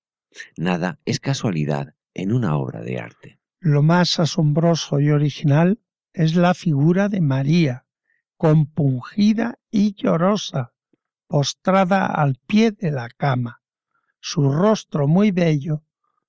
Nada 0.57 0.99
es 1.05 1.19
casualidad 1.19 1.95
en 2.13 2.31
una 2.31 2.57
obra 2.57 2.81
de 2.81 2.99
arte. 2.99 3.39
Lo 3.59 3.81
más 3.81 4.19
asombroso 4.19 4.99
y 4.99 5.09
original 5.11 5.79
es 6.13 6.35
la 6.35 6.53
figura 6.53 7.09
de 7.09 7.21
María, 7.21 7.85
compungida 8.37 9.59
y 9.69 9.95
llorosa, 9.95 10.73
postrada 11.27 12.05
al 12.05 12.35
pie 12.47 12.71
de 12.71 12.91
la 12.91 13.09
cama. 13.09 13.61
Su 14.19 14.51
rostro 14.51 15.07
muy 15.07 15.31
bello 15.31 15.83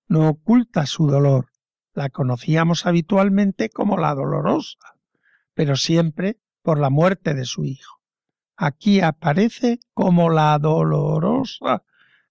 no 0.09 0.28
oculta 0.28 0.87
su 0.87 1.06
dolor. 1.06 1.50
La 1.92 2.09
conocíamos 2.09 2.87
habitualmente 2.87 3.68
como 3.68 3.96
la 3.96 4.14
dolorosa, 4.14 4.78
pero 5.54 5.76
siempre 5.76 6.38
por 6.62 6.78
la 6.78 6.90
muerte 6.90 7.35
de 7.35 7.44
su 7.44 7.64
hijo 7.64 7.99
aquí 8.60 9.00
aparece 9.00 9.80
como 9.94 10.28
la 10.28 10.58
dolorosa 10.58 11.82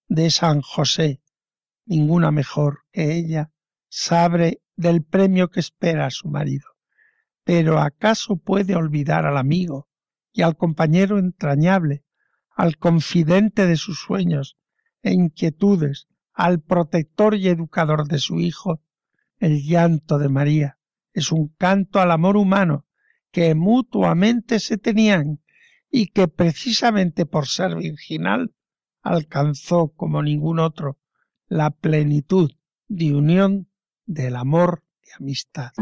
de 0.06 0.30
San 0.30 0.60
José. 0.60 1.20
Ninguna 1.86 2.30
mejor 2.30 2.84
que 2.92 3.16
ella 3.16 3.50
sabe 3.88 4.62
del 4.76 5.02
premio 5.02 5.50
que 5.50 5.58
espera 5.58 6.06
a 6.06 6.10
su 6.10 6.28
marido. 6.28 6.68
Pero 7.42 7.80
¿acaso 7.80 8.36
puede 8.36 8.76
olvidar 8.76 9.26
al 9.26 9.36
amigo 9.38 9.88
y 10.32 10.42
al 10.42 10.56
compañero 10.56 11.18
entrañable, 11.18 12.04
al 12.54 12.76
confidente 12.76 13.66
de 13.66 13.76
sus 13.76 13.98
sueños 13.98 14.56
e 15.02 15.12
inquietudes, 15.12 16.06
al 16.32 16.60
protector 16.60 17.34
y 17.34 17.48
educador 17.48 18.06
de 18.06 18.20
su 18.20 18.38
hijo? 18.38 18.80
El 19.40 19.64
llanto 19.64 20.18
de 20.18 20.28
María 20.28 20.78
es 21.12 21.32
un 21.32 21.48
canto 21.58 21.98
al 21.98 22.12
amor 22.12 22.36
humano 22.36 22.86
que 23.32 23.56
mutuamente 23.56 24.60
se 24.60 24.78
tenían 24.78 25.40
y 25.90 26.08
que 26.08 26.28
precisamente 26.28 27.26
por 27.26 27.46
ser 27.46 27.76
virginal 27.76 28.54
alcanzó 29.02 29.88
como 29.88 30.22
ningún 30.22 30.58
otro 30.58 30.98
la 31.48 31.70
plenitud 31.70 32.52
de 32.88 33.14
unión 33.14 33.68
del 34.06 34.36
amor 34.36 34.82
de 35.02 35.12
amistad. 35.18 35.72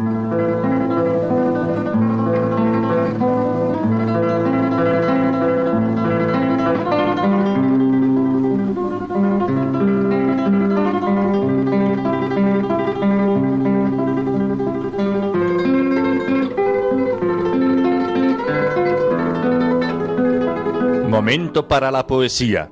Momento 21.19 21.67
para 21.67 21.91
la 21.91 22.07
poesía. 22.07 22.71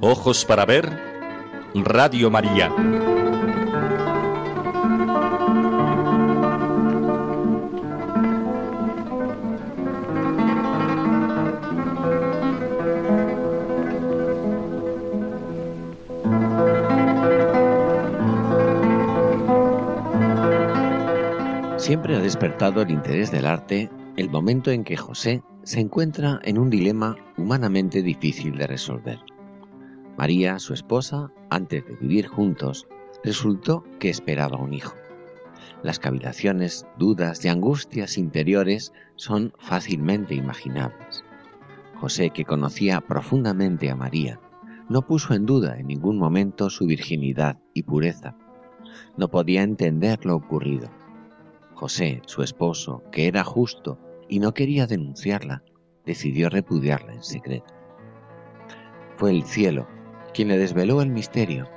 Ojos 0.00 0.46
para 0.46 0.64
ver. 0.64 0.88
Radio 1.74 2.30
María. 2.30 2.72
Siempre 21.76 22.16
ha 22.16 22.20
despertado 22.20 22.80
el 22.80 22.90
interés 22.90 23.30
del 23.30 23.44
arte 23.44 23.90
el 24.16 24.30
momento 24.30 24.70
en 24.70 24.84
que 24.84 24.96
José 24.96 25.42
se 25.64 25.80
encuentra 25.80 26.40
en 26.44 26.58
un 26.58 26.68
dilema 26.68 27.16
humanamente 27.38 28.02
difícil 28.02 28.58
de 28.58 28.66
resolver. 28.66 29.18
María, 30.16 30.58
su 30.58 30.74
esposa, 30.74 31.32
antes 31.48 31.86
de 31.86 31.96
vivir 31.96 32.26
juntos, 32.26 32.86
resultó 33.24 33.82
que 33.98 34.10
esperaba 34.10 34.58
un 34.58 34.74
hijo. 34.74 34.94
Las 35.82 35.98
cavilaciones, 35.98 36.86
dudas 36.98 37.42
y 37.44 37.48
angustias 37.48 38.18
interiores 38.18 38.92
son 39.16 39.54
fácilmente 39.58 40.34
imaginables. 40.34 41.24
José, 41.96 42.30
que 42.30 42.44
conocía 42.44 43.00
profundamente 43.00 43.90
a 43.90 43.96
María, 43.96 44.38
no 44.90 45.06
puso 45.06 45.32
en 45.32 45.46
duda 45.46 45.78
en 45.78 45.86
ningún 45.86 46.18
momento 46.18 46.68
su 46.68 46.84
virginidad 46.84 47.58
y 47.72 47.84
pureza. 47.84 48.36
No 49.16 49.28
podía 49.28 49.62
entender 49.62 50.26
lo 50.26 50.36
ocurrido. 50.36 50.90
José, 51.72 52.20
su 52.26 52.42
esposo, 52.42 53.02
que 53.10 53.26
era 53.26 53.44
justo 53.44 53.98
y 54.28 54.38
no 54.38 54.54
quería 54.54 54.86
denunciarla, 54.86 55.62
decidió 56.04 56.48
repudiarla 56.48 57.12
en 57.14 57.22
secreto. 57.22 57.72
Fue 59.16 59.30
el 59.30 59.44
cielo 59.44 59.86
quien 60.32 60.48
le 60.48 60.58
desveló 60.58 61.00
el 61.00 61.10
misterio. 61.10 61.68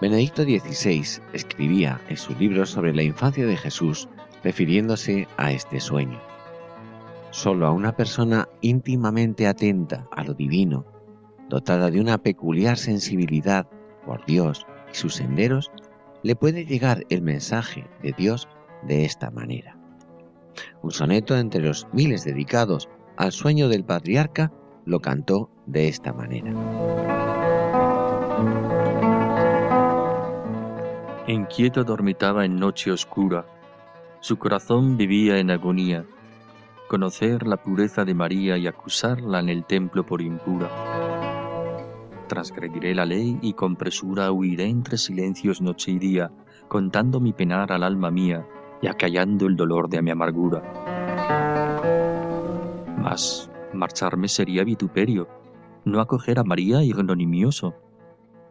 Benedicto 0.00 0.42
XVI 0.42 1.22
escribía 1.32 2.00
en 2.08 2.16
su 2.16 2.34
libro 2.34 2.66
sobre 2.66 2.94
la 2.94 3.02
infancia 3.02 3.46
de 3.46 3.56
Jesús 3.56 4.08
refiriéndose 4.42 5.26
a 5.38 5.52
este 5.52 5.80
sueño. 5.80 6.20
Solo 7.30 7.66
a 7.66 7.72
una 7.72 7.96
persona 7.96 8.48
íntimamente 8.60 9.46
atenta 9.46 10.06
a 10.12 10.22
lo 10.22 10.34
divino, 10.34 10.84
dotada 11.48 11.90
de 11.90 12.00
una 12.00 12.18
peculiar 12.18 12.76
sensibilidad 12.76 13.66
por 14.04 14.24
Dios 14.26 14.66
y 14.92 14.94
sus 14.94 15.14
senderos, 15.14 15.72
le 16.22 16.36
puede 16.36 16.66
llegar 16.66 17.04
el 17.08 17.22
mensaje 17.22 17.86
de 18.02 18.12
Dios 18.12 18.48
de 18.86 19.04
esta 19.04 19.30
manera. 19.30 19.78
Un 20.82 20.90
soneto 20.90 21.36
entre 21.36 21.60
los 21.60 21.86
miles 21.92 22.24
dedicados 22.24 22.88
al 23.16 23.32
sueño 23.32 23.68
del 23.68 23.84
patriarca 23.84 24.52
lo 24.84 25.00
cantó 25.00 25.50
de 25.66 25.88
esta 25.88 26.12
manera. 26.12 26.52
Inquieto 31.26 31.84
dormitaba 31.84 32.44
en 32.44 32.56
noche 32.56 32.90
oscura, 32.90 33.46
su 34.20 34.38
corazón 34.38 34.96
vivía 34.96 35.38
en 35.38 35.50
agonía, 35.50 36.04
conocer 36.88 37.46
la 37.46 37.56
pureza 37.56 38.04
de 38.04 38.14
María 38.14 38.58
y 38.58 38.66
acusarla 38.66 39.40
en 39.40 39.48
el 39.48 39.64
templo 39.64 40.04
por 40.04 40.20
impura. 40.20 40.68
Transgrediré 42.28 42.94
la 42.94 43.04
ley 43.04 43.38
y 43.42 43.52
con 43.54 43.76
presura 43.76 44.32
huiré 44.32 44.64
entre 44.64 44.96
silencios 44.96 45.60
noche 45.60 45.92
y 45.92 45.98
día, 45.98 46.30
contando 46.68 47.20
mi 47.20 47.32
penar 47.32 47.72
al 47.72 47.82
alma 47.82 48.10
mía, 48.10 48.46
y 48.84 48.86
acallando 48.86 49.46
el 49.46 49.56
dolor 49.56 49.88
de 49.88 50.02
mi 50.02 50.10
amargura. 50.10 50.62
Mas 52.98 53.50
marcharme 53.72 54.28
sería 54.28 54.62
vituperio, 54.62 55.26
no 55.86 56.00
acoger 56.00 56.38
a 56.38 56.44
María 56.44 56.82
ignominioso. 56.82 57.74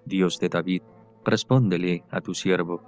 Dios 0.06 0.40
de 0.40 0.50
David, 0.50 0.82
respóndele 1.24 2.04
a 2.10 2.20
tu 2.20 2.34
siervo. 2.34 2.82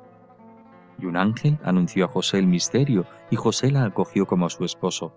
Y 0.97 1.05
un 1.05 1.17
ángel 1.17 1.59
anunció 1.63 2.05
a 2.05 2.07
José 2.07 2.39
el 2.39 2.47
misterio, 2.47 3.05
y 3.29 3.35
José 3.35 3.69
la 3.69 3.85
acogió 3.85 4.25
como 4.25 4.47
a 4.47 4.49
su 4.49 4.65
esposo, 4.65 5.13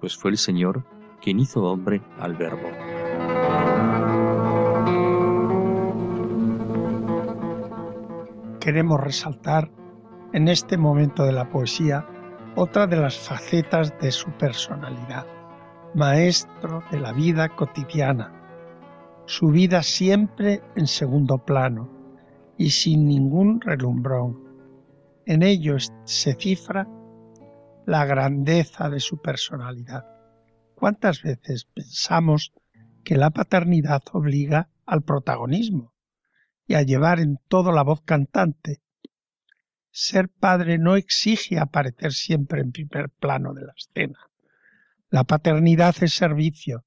pues 0.00 0.16
fue 0.16 0.30
el 0.30 0.38
Señor 0.38 0.82
quien 1.20 1.40
hizo 1.40 1.62
hombre 1.62 2.00
al 2.18 2.36
Verbo. 2.36 2.70
Queremos 8.60 8.98
resaltar 8.98 9.70
en 10.36 10.48
este 10.48 10.76
momento 10.76 11.24
de 11.24 11.32
la 11.32 11.48
poesía 11.48 12.06
otra 12.56 12.86
de 12.86 12.98
las 12.98 13.16
facetas 13.18 13.98
de 14.02 14.12
su 14.12 14.30
personalidad, 14.32 15.26
maestro 15.94 16.84
de 16.90 17.00
la 17.00 17.14
vida 17.14 17.48
cotidiana, 17.48 18.34
su 19.24 19.48
vida 19.48 19.82
siempre 19.82 20.60
en 20.76 20.88
segundo 20.88 21.38
plano 21.38 21.88
y 22.58 22.68
sin 22.68 23.08
ningún 23.08 23.62
relumbrón. 23.62 24.44
En 25.24 25.42
ello 25.42 25.78
se 26.04 26.34
cifra 26.34 26.86
la 27.86 28.04
grandeza 28.04 28.90
de 28.90 29.00
su 29.00 29.22
personalidad. 29.22 30.04
¿Cuántas 30.74 31.22
veces 31.22 31.64
pensamos 31.64 32.52
que 33.04 33.16
la 33.16 33.30
paternidad 33.30 34.02
obliga 34.12 34.68
al 34.84 35.00
protagonismo 35.00 35.94
y 36.66 36.74
a 36.74 36.82
llevar 36.82 37.20
en 37.20 37.38
todo 37.48 37.72
la 37.72 37.84
voz 37.84 38.02
cantante 38.02 38.82
ser 39.96 40.28
padre 40.28 40.76
no 40.76 40.94
exige 40.94 41.58
aparecer 41.58 42.12
siempre 42.12 42.60
en 42.60 42.70
primer 42.70 43.08
plano 43.08 43.54
de 43.54 43.64
la 43.64 43.72
escena. 43.72 44.18
La 45.08 45.24
paternidad 45.24 45.96
es 46.02 46.12
servicio, 46.12 46.84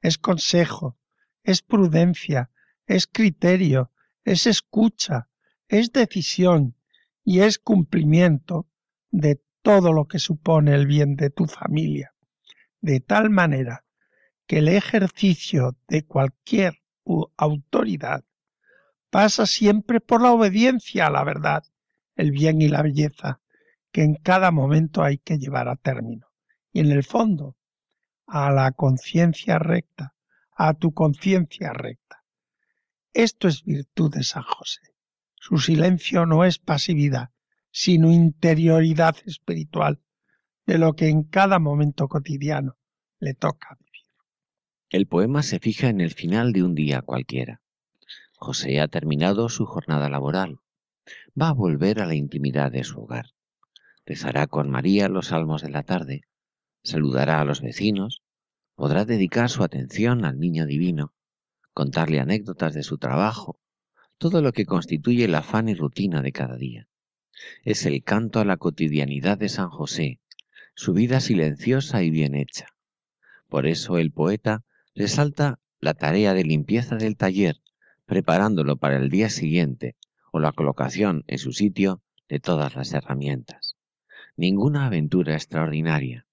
es 0.00 0.16
consejo, 0.16 0.96
es 1.42 1.60
prudencia, 1.60 2.50
es 2.86 3.08
criterio, 3.08 3.90
es 4.24 4.46
escucha, 4.46 5.28
es 5.66 5.90
decisión 5.90 6.76
y 7.24 7.40
es 7.40 7.58
cumplimiento 7.58 8.68
de 9.10 9.42
todo 9.62 9.92
lo 9.92 10.06
que 10.06 10.20
supone 10.20 10.72
el 10.72 10.86
bien 10.86 11.16
de 11.16 11.30
tu 11.30 11.46
familia, 11.46 12.14
de 12.80 13.00
tal 13.00 13.30
manera 13.30 13.84
que 14.46 14.58
el 14.58 14.68
ejercicio 14.68 15.76
de 15.88 16.04
cualquier 16.04 16.80
autoridad 17.36 18.24
pasa 19.10 19.46
siempre 19.46 20.00
por 20.00 20.22
la 20.22 20.30
obediencia 20.30 21.08
a 21.08 21.10
la 21.10 21.24
verdad 21.24 21.64
el 22.16 22.30
bien 22.30 22.60
y 22.60 22.68
la 22.68 22.82
belleza 22.82 23.40
que 23.92 24.02
en 24.02 24.14
cada 24.14 24.50
momento 24.50 25.02
hay 25.02 25.18
que 25.18 25.38
llevar 25.38 25.68
a 25.68 25.76
término. 25.76 26.26
Y 26.72 26.80
en 26.80 26.90
el 26.90 27.04
fondo, 27.04 27.56
a 28.26 28.50
la 28.50 28.72
conciencia 28.72 29.58
recta, 29.58 30.14
a 30.56 30.74
tu 30.74 30.94
conciencia 30.94 31.72
recta. 31.72 32.24
Esto 33.12 33.48
es 33.48 33.62
virtud 33.64 34.14
de 34.14 34.24
San 34.24 34.42
José. 34.42 34.80
Su 35.34 35.58
silencio 35.58 36.24
no 36.24 36.44
es 36.44 36.58
pasividad, 36.58 37.30
sino 37.70 38.10
interioridad 38.10 39.16
espiritual 39.26 40.00
de 40.66 40.78
lo 40.78 40.94
que 40.94 41.08
en 41.08 41.24
cada 41.24 41.58
momento 41.58 42.08
cotidiano 42.08 42.78
le 43.18 43.34
toca 43.34 43.76
vivir. 43.78 44.06
El 44.88 45.06
poema 45.06 45.42
se 45.42 45.58
fija 45.58 45.88
en 45.88 46.00
el 46.00 46.14
final 46.14 46.52
de 46.52 46.62
un 46.62 46.74
día 46.74 47.02
cualquiera. 47.02 47.60
José 48.36 48.80
ha 48.80 48.88
terminado 48.88 49.48
su 49.48 49.66
jornada 49.66 50.08
laboral 50.08 50.61
va 51.40 51.48
a 51.48 51.54
volver 51.54 52.00
a 52.00 52.06
la 52.06 52.14
intimidad 52.14 52.72
de 52.72 52.84
su 52.84 53.00
hogar. 53.00 53.26
Rezará 54.04 54.46
con 54.46 54.70
María 54.70 55.08
los 55.08 55.28
salmos 55.28 55.62
de 55.62 55.70
la 55.70 55.82
tarde, 55.82 56.22
saludará 56.82 57.40
a 57.40 57.44
los 57.44 57.60
vecinos, 57.60 58.22
podrá 58.74 59.04
dedicar 59.04 59.48
su 59.48 59.62
atención 59.62 60.24
al 60.24 60.38
niño 60.38 60.66
divino, 60.66 61.14
contarle 61.72 62.20
anécdotas 62.20 62.74
de 62.74 62.82
su 62.82 62.98
trabajo, 62.98 63.60
todo 64.18 64.42
lo 64.42 64.52
que 64.52 64.66
constituye 64.66 65.24
el 65.24 65.34
afán 65.34 65.68
y 65.68 65.74
rutina 65.74 66.22
de 66.22 66.32
cada 66.32 66.56
día. 66.56 66.88
Es 67.64 67.86
el 67.86 68.02
canto 68.02 68.40
a 68.40 68.44
la 68.44 68.56
cotidianidad 68.56 69.38
de 69.38 69.48
San 69.48 69.70
José, 69.70 70.20
su 70.74 70.92
vida 70.92 71.20
silenciosa 71.20 72.02
y 72.02 72.10
bien 72.10 72.34
hecha. 72.34 72.66
Por 73.48 73.66
eso 73.66 73.98
el 73.98 74.12
poeta 74.12 74.64
resalta 74.94 75.58
la 75.80 75.94
tarea 75.94 76.34
de 76.34 76.44
limpieza 76.44 76.96
del 76.96 77.16
taller, 77.16 77.56
preparándolo 78.06 78.76
para 78.76 78.96
el 78.96 79.10
día 79.10 79.28
siguiente, 79.28 79.96
o 80.32 80.40
la 80.40 80.50
colocación 80.50 81.22
en 81.28 81.38
su 81.38 81.52
sitio 81.52 82.02
de 82.28 82.40
todas 82.40 82.74
las 82.74 82.92
herramientas. 82.92 83.76
Ninguna 84.36 84.86
aventura 84.86 85.34
extraordinaria, 85.34 86.26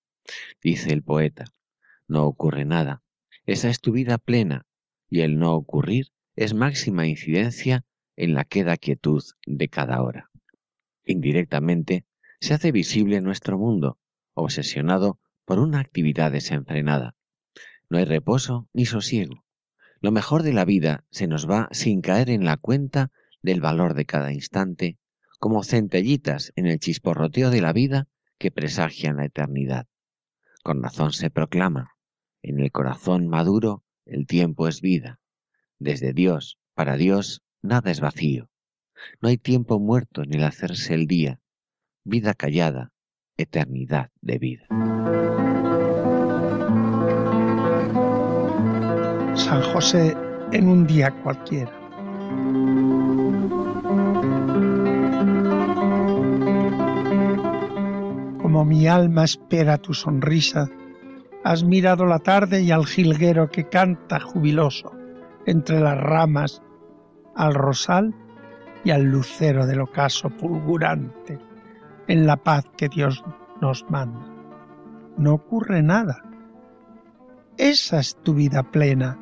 dice 0.63 0.91
el 0.91 1.03
poeta. 1.03 1.45
No 2.07 2.25
ocurre 2.25 2.65
nada. 2.65 3.03
Esa 3.45 3.69
es 3.69 3.81
tu 3.81 3.91
vida 3.91 4.17
plena, 4.17 4.65
y 5.09 5.21
el 5.21 5.37
no 5.37 5.53
ocurrir 5.53 6.07
es 6.35 6.53
máxima 6.53 7.05
incidencia 7.07 7.85
en 8.15 8.33
la 8.33 8.45
queda 8.45 8.77
quietud 8.77 9.23
de 9.45 9.69
cada 9.69 10.01
hora. 10.01 10.31
Indirectamente, 11.05 12.05
se 12.39 12.53
hace 12.53 12.71
visible 12.71 13.19
nuestro 13.21 13.57
mundo, 13.57 13.99
obsesionado 14.33 15.19
por 15.45 15.59
una 15.59 15.79
actividad 15.79 16.31
desenfrenada. 16.31 17.15
No 17.89 17.97
hay 17.97 18.05
reposo 18.05 18.69
ni 18.71 18.85
sosiego. 18.85 19.43
Lo 19.99 20.11
mejor 20.11 20.43
de 20.43 20.53
la 20.53 20.63
vida 20.63 21.03
se 21.11 21.27
nos 21.27 21.49
va 21.49 21.67
sin 21.71 22.01
caer 22.01 22.29
en 22.29 22.45
la 22.45 22.55
cuenta 22.55 23.11
del 23.41 23.61
valor 23.61 23.93
de 23.93 24.05
cada 24.05 24.31
instante, 24.33 24.97
como 25.39 25.63
centellitas 25.63 26.51
en 26.55 26.67
el 26.67 26.79
chisporroteo 26.79 27.49
de 27.49 27.61
la 27.61 27.73
vida 27.73 28.07
que 28.37 28.51
presagian 28.51 29.17
la 29.17 29.25
eternidad. 29.25 29.87
Con 30.63 30.83
razón 30.83 31.13
se 31.13 31.29
proclama, 31.29 31.95
en 32.41 32.59
el 32.59 32.71
corazón 32.71 33.27
maduro 33.27 33.83
el 34.05 34.27
tiempo 34.27 34.67
es 34.67 34.81
vida. 34.81 35.19
Desde 35.77 36.13
Dios, 36.13 36.57
para 36.73 36.97
Dios, 36.97 37.41
nada 37.61 37.91
es 37.91 37.99
vacío. 37.99 38.49
No 39.21 39.29
hay 39.29 39.37
tiempo 39.37 39.79
muerto 39.79 40.23
en 40.23 40.33
el 40.33 40.43
hacerse 40.43 40.93
el 40.93 41.07
día. 41.07 41.39
Vida 42.03 42.33
callada, 42.33 42.91
eternidad 43.37 44.11
de 44.21 44.39
vida. 44.39 44.67
San 49.35 49.61
José 49.61 50.15
en 50.51 50.67
un 50.67 50.85
día 50.85 51.11
cualquiera. 51.23 51.71
Como 58.49 58.65
mi 58.65 58.87
alma 58.87 59.25
espera 59.25 59.77
tu 59.77 59.93
sonrisa, 59.93 60.67
has 61.43 61.63
mirado 61.63 62.07
la 62.07 62.17
tarde 62.17 62.63
y 62.63 62.71
al 62.71 62.87
jilguero 62.87 63.51
que 63.51 63.69
canta 63.69 64.19
jubiloso 64.19 64.91
entre 65.45 65.79
las 65.79 65.95
ramas, 65.95 66.59
al 67.35 67.53
rosal 67.53 68.15
y 68.83 68.89
al 68.89 69.03
lucero 69.03 69.67
del 69.67 69.81
ocaso 69.81 70.31
fulgurante 70.31 71.37
en 72.07 72.25
la 72.25 72.37
paz 72.37 72.65
que 72.75 72.89
Dios 72.89 73.23
nos 73.61 73.85
manda. 73.87 74.25
No 75.15 75.35
ocurre 75.35 75.83
nada. 75.83 76.23
Esa 77.55 77.99
es 77.99 78.15
tu 78.23 78.33
vida 78.33 78.63
plena 78.63 79.19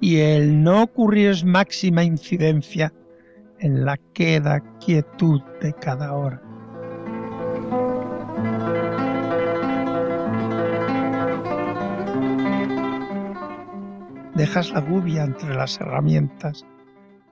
y 0.00 0.20
el 0.20 0.62
no 0.62 0.84
ocurrir 0.84 1.28
es 1.28 1.44
máxima 1.44 2.02
incidencia 2.02 2.94
en 3.58 3.84
la 3.84 3.98
queda 4.14 4.60
quietud 4.78 5.42
de 5.60 5.74
cada 5.74 6.14
hora. 6.14 6.53
Dejas 14.34 14.72
la 14.72 14.80
gubia 14.80 15.22
entre 15.22 15.54
las 15.54 15.80
herramientas, 15.80 16.66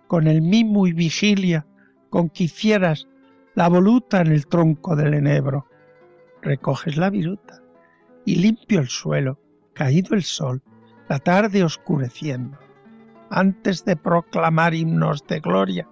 con 0.07 0.27
el 0.27 0.41
mimo 0.41 0.87
y 0.87 0.93
vigilia 0.93 1.67
con 2.11 2.29
que 2.29 2.45
hicieras 2.45 3.09
la 3.55 3.69
voluta 3.69 4.21
en 4.21 4.29
el 4.29 4.47
tronco 4.47 4.95
del 4.95 5.15
enebro. 5.15 5.67
Recoges 6.43 6.97
la 6.97 7.11
viruta 7.11 7.61
y 8.25 8.37
limpio 8.37 8.81
el 8.81 8.89
suelo, 8.89 9.41
caído 9.75 10.15
el 10.15 10.23
sol, 10.23 10.63
la 11.09 11.19
tarde 11.19 11.65
oscureciendo. 11.65 12.59
Antes 13.31 13.85
de 13.85 13.97
proclamar 13.97 14.75
himnos 14.75 15.27
de 15.27 15.41
gloria, 15.41 15.89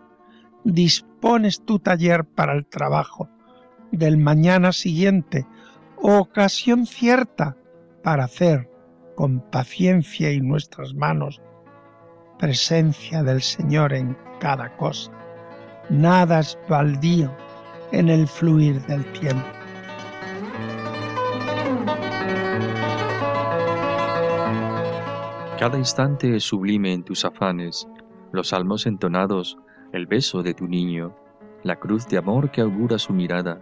dispones 0.64 1.64
tu 1.64 1.78
taller 1.78 2.24
para 2.24 2.52
el 2.52 2.66
trabajo 2.66 3.28
del 3.90 4.18
mañana 4.18 4.72
siguiente, 4.72 5.46
ocasión 5.96 6.86
cierta 6.86 7.56
para 8.02 8.24
hacer 8.24 8.69
con 9.20 9.40
paciencia 9.50 10.32
y 10.32 10.40
nuestras 10.40 10.94
manos 10.94 11.42
presencia 12.38 13.22
del 13.22 13.42
Señor 13.42 13.92
en 13.92 14.16
cada 14.40 14.74
cosa. 14.78 15.12
Nada 15.90 16.38
es 16.38 16.58
baldío 16.70 17.30
en 17.92 18.08
el 18.08 18.26
fluir 18.26 18.80
del 18.86 19.04
tiempo. 19.12 19.44
Cada 25.58 25.76
instante 25.76 26.36
es 26.36 26.44
sublime 26.44 26.94
en 26.94 27.02
tus 27.02 27.26
afanes, 27.26 27.86
los 28.32 28.48
salmos 28.48 28.86
entonados, 28.86 29.58
el 29.92 30.06
beso 30.06 30.42
de 30.42 30.54
tu 30.54 30.66
niño, 30.66 31.14
la 31.62 31.76
cruz 31.76 32.08
de 32.08 32.16
amor 32.16 32.50
que 32.50 32.62
augura 32.62 32.98
su 32.98 33.12
mirada, 33.12 33.60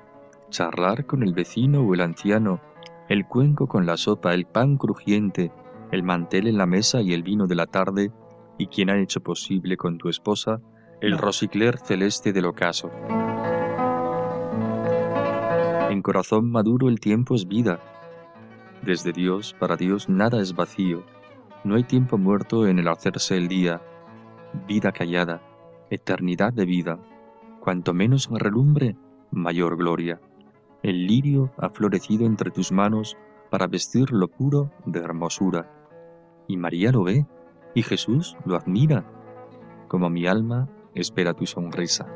charlar 0.51 1.05
con 1.05 1.25
el 1.25 1.35
vecino 1.35 1.81
o 1.81 1.95
el 1.95 2.03
anciano, 2.03 2.61
el 3.09 3.27
cuenco 3.27 3.67
con 3.67 3.87
la 3.87 3.97
sopa, 3.97 4.35
el 4.35 4.47
pan 4.47 4.77
crujiente, 4.77 5.53
el 5.93 6.03
mantel 6.03 6.47
en 6.47 6.59
la 6.59 6.67
mesa 6.67 7.01
y 7.01 7.13
el 7.13 7.23
vino 7.23 7.47
de 7.47 7.55
la 7.55 7.67
tarde, 7.67 8.13
y 8.59 8.67
quien 8.67 8.91
ha 8.91 9.01
hecho 9.01 9.21
posible 9.21 9.77
con 9.77 9.99
tu 9.99 10.09
esposa 10.09 10.61
el 11.01 11.17
rosicler 11.17 11.79
celeste 11.79 12.33
del 12.33 12.47
ocaso. 12.47 12.91
En 15.91 16.03
corazón 16.03 16.51
maduro 16.51 16.89
el 16.89 17.01
tiempo 17.01 17.35
es 17.35 17.47
vida. 17.47 17.81
Desde 18.83 19.13
Dios, 19.13 19.55
para 19.59 19.77
Dios, 19.77 20.09
nada 20.09 20.41
es 20.41 20.55
vacío 20.55 21.05
no 21.65 21.75
hay 21.75 21.85
tiempo 21.85 22.19
muerto 22.19 22.67
en 22.67 22.79
el 22.79 22.89
hacerse 22.89 23.37
el 23.37 23.49
día, 23.49 23.83
vida 24.67 24.93
callada, 24.93 25.43
eternidad 25.91 26.53
de 26.53 26.65
vida. 26.65 26.99
Cuanto 27.61 27.93
menos 27.93 28.29
relumbre, 28.31 28.97
mayor 29.31 29.77
gloria. 29.77 30.21
El 30.83 31.07
lirio 31.07 31.51
ha 31.57 31.71
florecido 31.71 32.25
entre 32.25 32.51
tus 32.51 32.71
manos 32.71 33.17
para 33.51 33.67
vestir 33.67 34.13
lo 34.13 34.29
puro 34.29 34.71
de 34.87 35.01
hermosura. 35.01 35.71
Y 36.47 36.57
María 36.57 36.93
lo 36.93 37.03
ve, 37.03 37.27
y 37.75 37.83
Jesús 37.83 38.37
lo 38.45 38.57
admira, 38.57 39.05
como 39.89 40.09
mi 40.09 40.27
alma 40.27 40.69
espera 40.95 41.35
tu 41.35 41.47
sonrisa. 41.47 42.07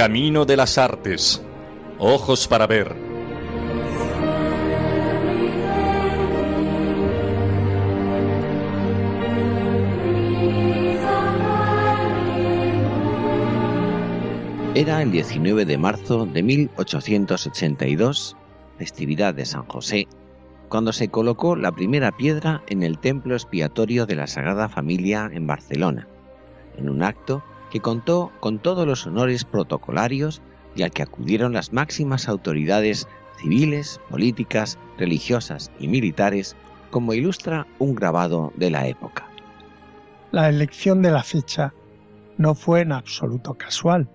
Camino 0.00 0.46
de 0.46 0.56
las 0.56 0.78
artes. 0.78 1.44
Ojos 1.98 2.48
para 2.48 2.66
ver. 2.66 2.96
Era 14.74 15.02
el 15.02 15.12
19 15.12 15.66
de 15.66 15.76
marzo 15.76 16.24
de 16.24 16.42
1882, 16.44 18.38
festividad 18.78 19.34
de 19.34 19.44
San 19.44 19.66
José, 19.66 20.08
cuando 20.70 20.94
se 20.94 21.08
colocó 21.10 21.56
la 21.56 21.72
primera 21.72 22.10
piedra 22.10 22.62
en 22.68 22.82
el 22.82 22.98
templo 22.98 23.34
expiatorio 23.34 24.06
de 24.06 24.16
la 24.16 24.26
Sagrada 24.26 24.70
Familia 24.70 25.28
en 25.30 25.46
Barcelona, 25.46 26.08
en 26.78 26.88
un 26.88 27.02
acto 27.02 27.44
que 27.70 27.80
contó 27.80 28.32
con 28.40 28.58
todos 28.58 28.86
los 28.86 29.06
honores 29.06 29.44
protocolarios 29.44 30.42
y 30.74 30.82
al 30.82 30.90
que 30.90 31.02
acudieron 31.02 31.52
las 31.52 31.72
máximas 31.72 32.28
autoridades 32.28 33.08
civiles, 33.38 34.00
políticas, 34.10 34.78
religiosas 34.98 35.70
y 35.78 35.88
militares, 35.88 36.56
como 36.90 37.14
ilustra 37.14 37.66
un 37.78 37.94
grabado 37.94 38.52
de 38.56 38.70
la 38.70 38.86
época. 38.86 39.26
La 40.32 40.48
elección 40.48 41.02
de 41.02 41.10
la 41.10 41.22
fecha 41.22 41.72
no 42.36 42.54
fue 42.54 42.82
en 42.82 42.92
absoluto 42.92 43.54
casual. 43.54 44.08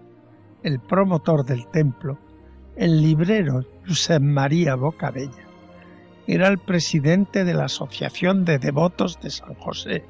El 0.63 0.79
promotor 0.79 1.45
del 1.45 1.67
templo, 1.67 2.17
el 2.75 3.01
librero 3.01 3.65
Josep 3.87 4.21
María 4.21 4.75
Bocabella, 4.75 5.45
era 6.27 6.47
el 6.47 6.57
presidente 6.57 7.43
de 7.43 7.53
la 7.53 7.65
Asociación 7.65 8.45
de 8.45 8.57
Devotos 8.57 9.19
de 9.21 9.29
San 9.29 9.53
José 9.55 10.03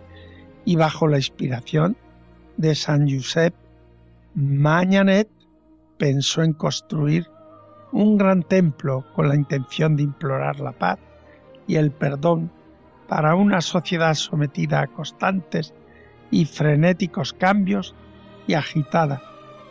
y 0.63 0.75
bajo 0.75 1.07
la 1.07 1.17
inspiración 1.17 1.97
de 2.57 2.75
San 2.75 3.09
Josep 3.09 3.53
Mañanet 4.33 5.29
pensó 5.97 6.43
en 6.43 6.53
construir 6.53 7.27
un 7.91 8.17
gran 8.17 8.43
templo 8.43 9.05
con 9.13 9.29
la 9.29 9.35
intención 9.35 9.95
de 9.95 10.03
implorar 10.03 10.59
la 10.59 10.73
paz 10.73 10.99
y 11.67 11.75
el 11.75 11.91
perdón 11.91 12.51
para 13.07 13.35
una 13.35 13.61
sociedad 13.61 14.13
sometida 14.13 14.81
a 14.81 14.87
constantes 14.87 15.73
y 16.31 16.45
frenéticos 16.45 17.33
cambios 17.33 17.95
y 18.47 18.53
agitada 18.53 19.21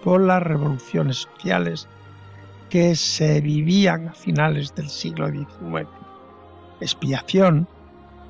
por 0.03 0.21
las 0.21 0.43
revoluciones 0.43 1.19
sociales 1.19 1.89
que 2.71 2.95
se 2.95 3.41
vivían 3.41 4.09
a 4.09 4.15
finales 4.15 4.75
del 4.75 4.89
siglo 4.89 5.29
XIX. 5.29 5.89
Expiación 6.81 7.69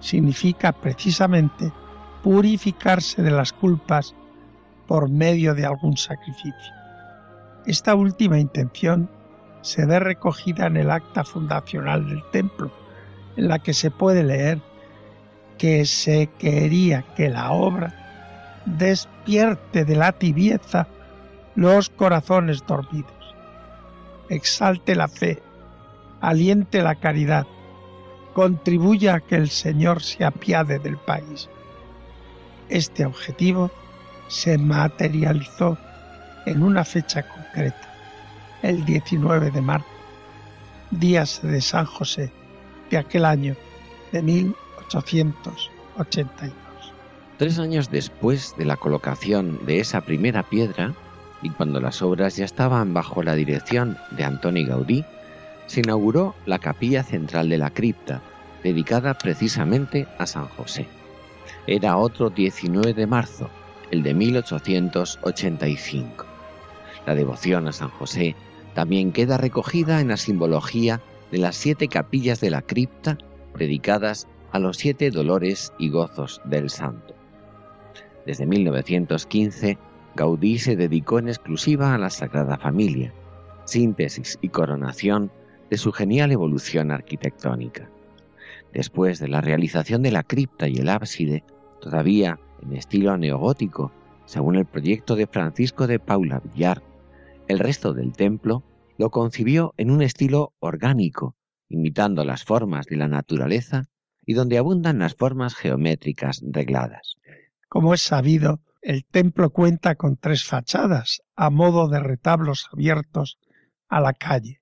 significa 0.01 0.73
precisamente 0.73 1.73
purificarse 2.23 3.23
de 3.23 3.31
las 3.31 3.53
culpas 3.53 4.15
por 4.87 5.09
medio 5.09 5.55
de 5.55 5.67
algún 5.67 5.97
sacrificio. 5.97 6.75
Esta 7.67 7.95
última 7.95 8.39
intención 8.39 9.09
se 9.63 9.87
ve 9.87 9.99
recogida 9.99 10.67
en 10.67 10.77
el 10.77 10.91
acta 10.91 11.25
fundacional 11.25 12.07
del 12.07 12.23
templo, 12.31 12.71
en 13.37 13.49
la 13.49 13.59
que 13.59 13.73
se 13.73 13.91
puede 13.91 14.23
leer 14.23 14.61
que 15.59 15.87
se 15.87 16.29
quería 16.39 17.03
que 17.17 17.31
la 17.31 17.53
obra 17.53 18.63
despierte 18.67 19.85
de 19.85 19.97
la 19.97 20.13
tibieza 20.13 20.87
los 21.55 21.89
corazones 21.89 22.67
dormidos, 22.67 23.35
exalte 24.29 24.95
la 24.95 25.09
fe, 25.09 25.41
aliente 26.21 26.83
la 26.83 26.97
caridad, 26.97 27.47
contribuya 28.33 29.15
a 29.15 29.21
que 29.21 29.37
el 29.37 29.49
Señor 29.49 30.03
se 30.03 30.25
apiade 30.25 30.79
del 30.81 30.97
país. 30.97 31.49
Este 32.69 33.07
objetivo 33.07 33.71
se 34.29 34.59
materializó 34.59 35.79
en 36.47 36.63
una 36.63 36.85
fecha 36.85 37.23
concreta, 37.23 37.93
el 38.63 38.85
19 38.85 39.51
de 39.51 39.61
marzo, 39.61 39.87
días 40.91 41.41
de 41.43 41.61
San 41.61 41.87
José 41.87 42.31
de 42.91 42.99
aquel 42.99 43.25
año 43.25 43.57
de 44.13 44.23
1882. 44.23 46.55
Tres 47.37 47.59
años 47.59 47.91
después 47.91 48.55
de 48.57 48.65
la 48.65 48.77
colocación 48.77 49.59
de 49.67 49.81
esa 49.81 50.03
primera 50.03 50.45
piedra, 50.45 50.95
y 51.43 51.51
cuando 51.51 51.81
las 51.81 52.01
obras 52.01 52.37
ya 52.37 52.45
estaban 52.45 52.95
bajo 52.95 53.23
la 53.23 53.35
dirección 53.35 53.99
de 54.13 54.25
Antoni 54.25 54.65
Gaudí, 54.65 55.05
se 55.67 55.81
inauguró 55.81 56.35
la 56.47 56.59
capilla 56.59 57.03
central 57.03 57.49
de 57.49 57.59
la 57.59 57.71
cripta, 57.71 58.23
dedicada 58.63 59.15
precisamente 59.15 60.07
a 60.19 60.27
San 60.27 60.49
José. 60.49 60.87
Era 61.67 61.97
otro 61.97 62.31
19 62.31 62.95
de 62.95 63.07
marzo, 63.07 63.51
el 63.91 64.03
de 64.03 64.15
1885. 64.15 66.27
La 67.07 67.15
devoción 67.15 67.69
a 67.69 67.73
San 67.73 67.91
José 67.91 68.35
también 68.75 69.13
queda 69.13 69.39
recogida 69.39 70.01
en 70.01 70.09
la 70.09 70.17
simbología 70.17 71.01
de 71.31 71.39
las 71.39 71.57
siete 71.57 71.89
capillas 71.89 72.41
de 72.41 72.51
la 72.51 72.63
cripta 72.63 73.19
dedicadas 73.57 74.27
a 74.53 74.59
los 74.59 74.77
siete 74.77 75.11
dolores 75.11 75.73
y 75.79 75.91
gozos 75.91 76.41
del 76.45 76.71
santo. 76.71 77.15
Desde 78.27 78.47
1915, 78.47 79.79
Gaudí 80.15 80.59
se 80.59 80.77
dedicó 80.77 81.19
en 81.19 81.29
exclusiva 81.29 81.95
a 81.95 81.99
la 81.99 82.11
Sagrada 82.11 82.57
Familia, 82.57 83.13
síntesis 83.65 84.39
y 84.41 84.49
coronación 84.49 85.31
de 85.71 85.77
su 85.77 85.93
genial 85.93 86.33
evolución 86.33 86.91
arquitectónica. 86.91 87.89
Después 88.73 89.19
de 89.19 89.29
la 89.29 89.41
realización 89.41 90.03
de 90.03 90.13
la 90.13 90.23
cripta 90.23 90.69
y 90.69 90.77
el 90.77 90.89
ábside, 90.89 91.45
todavía 91.81 92.39
en 92.65 92.77
estilo 92.77 93.17
neogótico, 93.17 93.93
según 94.25 94.57
el 94.57 94.65
proyecto 94.65 95.17
de 95.17 95.27
Francisco 95.27 95.87
de 95.87 95.99
Paula 95.99 96.41
Villar, 96.41 96.83
el 97.49 97.59
resto 97.59 97.93
del 97.93 98.13
templo 98.13 98.63
lo 98.97 99.11
concibió 99.11 99.75
en 99.77 99.91
un 99.91 100.03
estilo 100.03 100.55
orgánico, 100.61 101.37
imitando 101.69 102.25
las 102.25 102.45
formas 102.45 102.87
de 102.87 102.97
la 102.97 103.09
naturaleza 103.09 103.85
y 104.25 104.35
donde 104.35 104.59
abundan 104.59 104.99
las 104.99 105.15
formas 105.15 105.55
geométricas 105.55 106.41
regladas. 106.43 107.17
Como 107.69 107.93
es 107.93 108.03
sabido, 108.03 108.61
el 108.81 109.05
templo 109.05 109.51
cuenta 109.51 109.97
con 109.97 110.17
tres 110.17 110.45
fachadas 110.45 111.23
a 111.37 111.51
modo 111.51 111.89
de 111.89 112.01
retablos 112.01 112.69
abiertos 112.73 113.39
a 113.89 114.01
la 114.01 114.13
calle. 114.13 114.61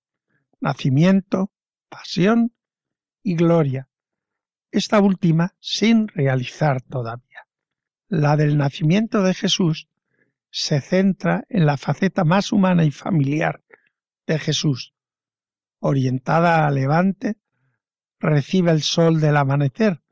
Nacimiento, 0.61 1.51
pasión 1.89 2.53
y 3.23 3.35
gloria. 3.35 3.89
Esta 4.71 5.01
última 5.01 5.55
sin 5.61 6.09
realizar 6.09 6.81
todavía. 6.83 7.32
La 8.15 8.37
del 8.37 8.59
nacimiento 8.59 9.23
de 9.23 9.33
Jesús 9.33 9.89
se 10.51 10.83
centra 10.83 11.47
en 11.49 11.65
la 11.65 11.79
faceta 11.79 12.25
más 12.25 12.53
humana 12.53 12.85
y 12.85 12.91
familiar 12.91 13.63
de 14.27 14.39
Jesús. 14.39 14.93
Orientada 15.79 16.67
a 16.67 16.71
levante, 16.71 17.39
recibe 18.21 18.71
el 18.71 18.83
sol 18.83 19.19
del 19.19 19.39
amanecer, 19.39 20.03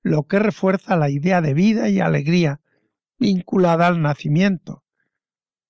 lo 0.00 0.28
que 0.28 0.38
refuerza 0.38 0.94
la 0.94 1.10
idea 1.10 1.40
de 1.40 1.54
vida 1.54 1.88
y 1.88 1.98
alegría 1.98 2.60
vinculada 3.18 3.88
al 3.88 4.00
nacimiento, 4.00 4.84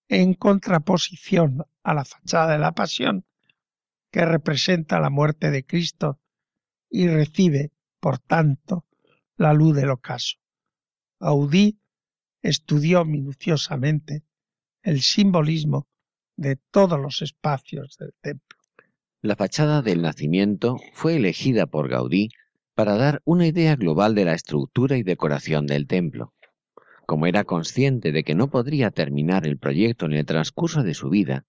en 0.06 0.34
contraposición 0.34 1.64
a 1.82 1.94
la 1.94 2.04
fachada 2.04 2.52
de 2.52 2.58
la 2.58 2.72
pasión, 2.72 3.24
que 4.12 4.26
representa 4.26 5.00
la 5.00 5.08
muerte 5.08 5.50
de 5.50 5.64
Cristo 5.64 6.20
y 6.90 7.08
recibe, 7.08 7.72
por 8.00 8.18
tanto, 8.18 8.84
la 9.38 9.54
luz 9.54 9.74
del 9.74 9.88
ocaso. 9.88 10.36
Audí 11.20 11.80
estudió 12.42 13.04
minuciosamente 13.04 14.22
el 14.82 15.00
simbolismo 15.00 15.88
de 16.36 16.56
todos 16.70 17.00
los 17.00 17.22
espacios 17.22 17.96
del 17.98 18.14
templo. 18.20 18.56
La 19.20 19.34
fachada 19.34 19.82
del 19.82 20.00
nacimiento 20.00 20.76
fue 20.92 21.16
elegida 21.16 21.66
por 21.66 21.88
Gaudí 21.88 22.28
para 22.74 22.96
dar 22.96 23.20
una 23.24 23.48
idea 23.48 23.74
global 23.74 24.14
de 24.14 24.26
la 24.26 24.34
estructura 24.34 24.96
y 24.96 25.02
decoración 25.02 25.66
del 25.66 25.88
templo. 25.88 26.34
Como 27.04 27.26
era 27.26 27.42
consciente 27.42 28.12
de 28.12 28.22
que 28.22 28.36
no 28.36 28.48
podría 28.48 28.92
terminar 28.92 29.44
el 29.44 29.58
proyecto 29.58 30.06
en 30.06 30.12
el 30.12 30.24
transcurso 30.24 30.84
de 30.84 30.94
su 30.94 31.10
vida, 31.10 31.46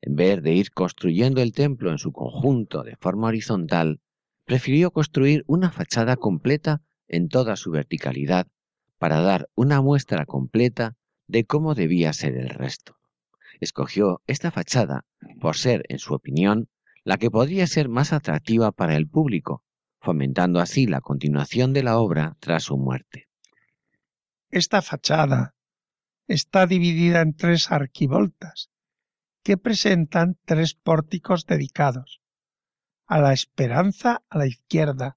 en 0.00 0.16
vez 0.16 0.42
de 0.42 0.54
ir 0.54 0.72
construyendo 0.72 1.40
el 1.40 1.52
templo 1.52 1.92
en 1.92 1.98
su 1.98 2.10
conjunto 2.10 2.82
de 2.82 2.96
forma 2.96 3.28
horizontal, 3.28 4.00
prefirió 4.44 4.90
construir 4.90 5.44
una 5.46 5.70
fachada 5.70 6.16
completa 6.16 6.82
en 7.06 7.28
toda 7.28 7.54
su 7.54 7.70
verticalidad 7.70 8.48
para 9.02 9.20
dar 9.20 9.50
una 9.56 9.80
muestra 9.80 10.26
completa 10.26 10.94
de 11.26 11.44
cómo 11.44 11.74
debía 11.74 12.12
ser 12.12 12.36
el 12.36 12.50
resto. 12.50 12.98
Escogió 13.58 14.22
esta 14.28 14.52
fachada 14.52 15.06
por 15.40 15.56
ser, 15.56 15.82
en 15.88 15.98
su 15.98 16.14
opinión, 16.14 16.68
la 17.02 17.18
que 17.18 17.28
podría 17.28 17.66
ser 17.66 17.88
más 17.88 18.12
atractiva 18.12 18.70
para 18.70 18.94
el 18.94 19.08
público, 19.08 19.64
fomentando 20.00 20.60
así 20.60 20.86
la 20.86 21.00
continuación 21.00 21.72
de 21.72 21.82
la 21.82 21.98
obra 21.98 22.36
tras 22.38 22.62
su 22.62 22.76
muerte. 22.76 23.26
Esta 24.50 24.82
fachada 24.82 25.56
está 26.28 26.68
dividida 26.68 27.22
en 27.22 27.34
tres 27.34 27.72
arquivoltas 27.72 28.70
que 29.42 29.56
presentan 29.56 30.38
tres 30.44 30.74
pórticos 30.74 31.44
dedicados. 31.46 32.20
A 33.08 33.18
la 33.18 33.32
esperanza 33.32 34.22
a 34.28 34.38
la 34.38 34.46
izquierda, 34.46 35.16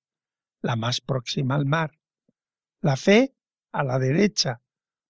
la 0.64 0.76
más 0.76 1.02
próxima 1.02 1.54
al 1.54 1.68
mar. 1.68 2.00
La 2.82 2.98
fe 2.98 3.36
a 3.76 3.84
la 3.84 4.00
derecha, 4.00 4.62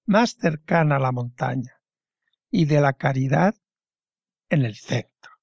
más 0.07 0.38
cercana 0.38 0.95
a 0.95 0.99
la 0.99 1.11
montaña, 1.11 1.84
y 2.49 2.66
de 2.66 2.82
la 2.82 2.93
caridad 2.93 3.53
en 4.49 4.66
el 4.66 4.76
centro. 4.76 5.34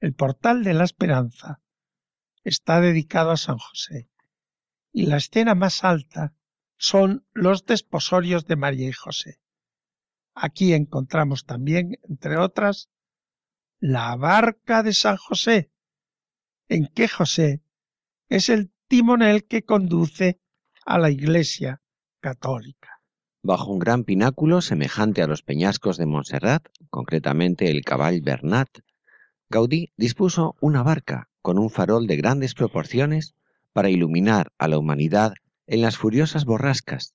El 0.00 0.12
portal 0.12 0.62
de 0.62 0.74
la 0.74 0.84
esperanza 0.84 1.62
está 2.44 2.82
dedicado 2.82 3.30
a 3.30 3.38
San 3.38 3.56
José, 3.56 4.10
y 4.92 5.06
la 5.06 5.16
escena 5.16 5.54
más 5.54 5.82
alta 5.82 6.34
son 6.76 7.26
los 7.32 7.64
desposorios 7.64 8.44
de 8.44 8.56
María 8.56 8.88
y 8.90 8.92
José. 8.92 9.40
Aquí 10.34 10.74
encontramos 10.74 11.46
también, 11.46 11.98
entre 12.02 12.36
otras, 12.36 12.90
la 13.78 14.14
barca 14.16 14.82
de 14.82 14.92
San 14.92 15.16
José, 15.16 15.72
en 16.68 16.86
que 16.86 17.08
José 17.08 17.62
es 18.28 18.50
el 18.50 18.74
timonel 18.88 19.46
que 19.46 19.64
conduce 19.64 20.38
a 20.84 20.98
la 20.98 21.10
Iglesia 21.10 21.80
Bajo 23.42 23.72
un 23.72 23.78
gran 23.78 24.04
pináculo 24.04 24.60
semejante 24.60 25.22
a 25.22 25.26
los 25.26 25.42
peñascos 25.42 25.96
de 25.96 26.04
Montserrat, 26.04 26.66
concretamente 26.90 27.70
el 27.70 27.82
Caball 27.82 28.20
Bernat, 28.20 28.68
Gaudí 29.48 29.92
dispuso 29.96 30.54
una 30.60 30.82
barca 30.82 31.30
con 31.40 31.58
un 31.58 31.70
farol 31.70 32.06
de 32.06 32.16
grandes 32.16 32.52
proporciones 32.52 33.34
para 33.72 33.88
iluminar 33.88 34.52
a 34.58 34.68
la 34.68 34.78
humanidad 34.78 35.32
en 35.66 35.80
las 35.80 35.96
furiosas 35.96 36.44
borrascas, 36.44 37.14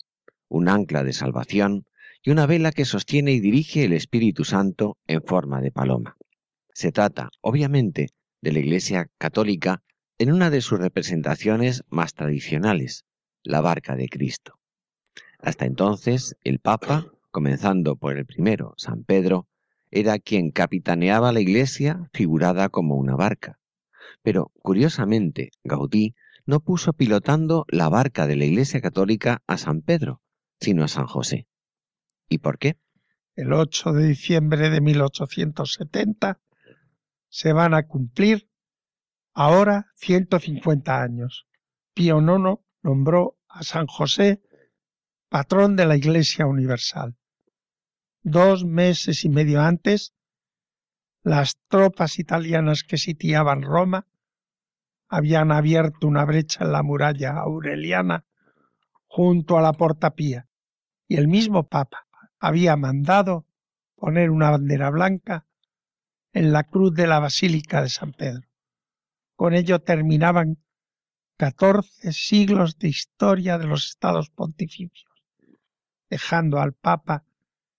un 0.49 0.69
ancla 0.69 1.03
de 1.03 1.13
salvación 1.13 1.85
y 2.23 2.31
una 2.31 2.47
vela 2.47 2.71
que 2.71 2.85
sostiene 2.85 3.31
y 3.33 3.39
dirige 3.39 3.83
el 3.83 3.93
Espíritu 3.93 4.43
Santo 4.43 4.97
en 5.05 5.21
forma 5.21 5.61
de 5.61 5.71
paloma. 5.71 6.17
Se 6.73 6.91
trata, 6.91 7.29
obviamente, 7.41 8.09
de 8.41 8.51
la 8.51 8.59
Iglesia 8.59 9.07
católica 9.19 9.83
en 10.17 10.31
una 10.31 10.49
de 10.49 10.61
sus 10.61 10.79
representaciones 10.79 11.83
más 11.89 12.15
tradicionales, 12.15 13.05
la 13.43 13.61
barca 13.61 13.95
de 13.95 14.09
Cristo. 14.09 14.59
Hasta 15.45 15.67
entonces, 15.67 16.35
el 16.43 16.57
Papa, 16.57 17.05
comenzando 17.29 17.97
por 17.97 18.17
el 18.17 18.25
primero, 18.25 18.73
San 18.77 19.03
Pedro, 19.03 19.47
era 19.91 20.17
quien 20.17 20.49
capitaneaba 20.49 21.31
la 21.31 21.39
Iglesia 21.39 22.09
figurada 22.13 22.69
como 22.69 22.95
una 22.95 23.15
barca. 23.15 23.59
Pero, 24.23 24.51
curiosamente, 24.63 25.51
Gaudí 25.63 26.15
no 26.47 26.61
puso 26.61 26.93
pilotando 26.93 27.65
la 27.67 27.89
barca 27.89 28.25
de 28.25 28.37
la 28.37 28.45
Iglesia 28.45 28.81
Católica 28.81 29.43
a 29.45 29.57
San 29.57 29.81
Pedro, 29.81 30.19
sino 30.59 30.83
a 30.83 30.87
San 30.87 31.05
José. 31.05 31.47
¿Y 32.27 32.39
por 32.39 32.57
qué? 32.57 32.79
El 33.35 33.53
8 33.53 33.93
de 33.93 34.07
diciembre 34.07 34.71
de 34.71 34.81
1870 34.81 36.39
se 37.29 37.53
van 37.53 37.75
a 37.75 37.85
cumplir 37.85 38.49
ahora 39.35 39.91
150 39.97 41.03
años. 41.03 41.45
Pío 41.93 42.19
IX 42.19 42.59
nombró 42.81 43.37
a 43.47 43.61
San 43.61 43.85
José 43.85 44.41
patrón 45.29 45.75
de 45.75 45.85
la 45.85 45.95
Iglesia 45.95 46.45
Universal. 46.45 47.15
Dos 48.23 48.65
meses 48.65 49.25
y 49.25 49.29
medio 49.29 49.61
antes, 49.61 50.13
las 51.23 51.57
tropas 51.67 52.19
italianas 52.19 52.83
que 52.83 52.97
sitiaban 52.97 53.61
Roma 53.61 54.07
habían 55.07 55.51
abierto 55.51 56.07
una 56.07 56.25
brecha 56.25 56.63
en 56.63 56.71
la 56.71 56.83
muralla 56.83 57.37
aureliana 57.37 58.25
junto 59.07 59.57
a 59.57 59.61
la 59.61 59.73
Porta 59.73 60.11
Pía, 60.11 60.47
y 61.07 61.17
el 61.17 61.27
mismo 61.27 61.67
Papa 61.67 62.07
había 62.39 62.75
mandado 62.75 63.45
poner 63.95 64.29
una 64.29 64.51
bandera 64.51 64.89
blanca 64.89 65.45
en 66.33 66.51
la 66.51 66.63
cruz 66.63 66.93
de 66.93 67.07
la 67.07 67.19
Basílica 67.19 67.81
de 67.81 67.89
San 67.89 68.11
Pedro. 68.11 68.47
Con 69.35 69.53
ello 69.53 69.79
terminaban 69.79 70.57
catorce 71.37 72.13
siglos 72.13 72.77
de 72.77 72.89
historia 72.89 73.57
de 73.57 73.67
los 73.67 73.87
estados 73.89 74.29
pontificios, 74.29 75.14
dejando 76.09 76.59
al 76.59 76.73
Papa 76.73 77.25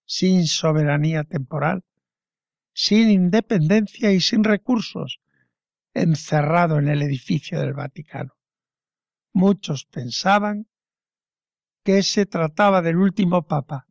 sin 0.05 0.47
soberanía 0.47 1.23
temporal, 1.25 1.83
sin 2.73 3.09
independencia 3.09 4.11
y 4.13 4.21
sin 4.21 4.43
recursos, 4.43 5.19
encerrado 5.93 6.79
en 6.79 6.87
el 6.87 7.01
edificio 7.01 7.59
del 7.59 7.73
Vaticano. 7.73 8.33
Muchos 9.33 9.85
pensaban 9.85 10.67
que 11.83 12.03
se 12.03 12.25
trataba 12.25 12.81
del 12.81 12.97
último 12.97 13.47
papa, 13.47 13.87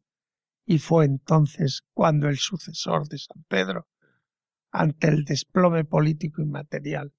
y 0.65 0.79
fue 0.79 1.05
entonces 1.05 1.83
cuando 1.93 2.29
el 2.29 2.39
sucesor 2.39 3.09
de 3.09 3.19
San 3.19 3.45
Pedro, 3.49 3.87
ante 4.71 5.09
el 5.09 5.25
desplome 5.25 5.85
político 5.85 6.43
y 6.43 6.47
material 6.47 7.13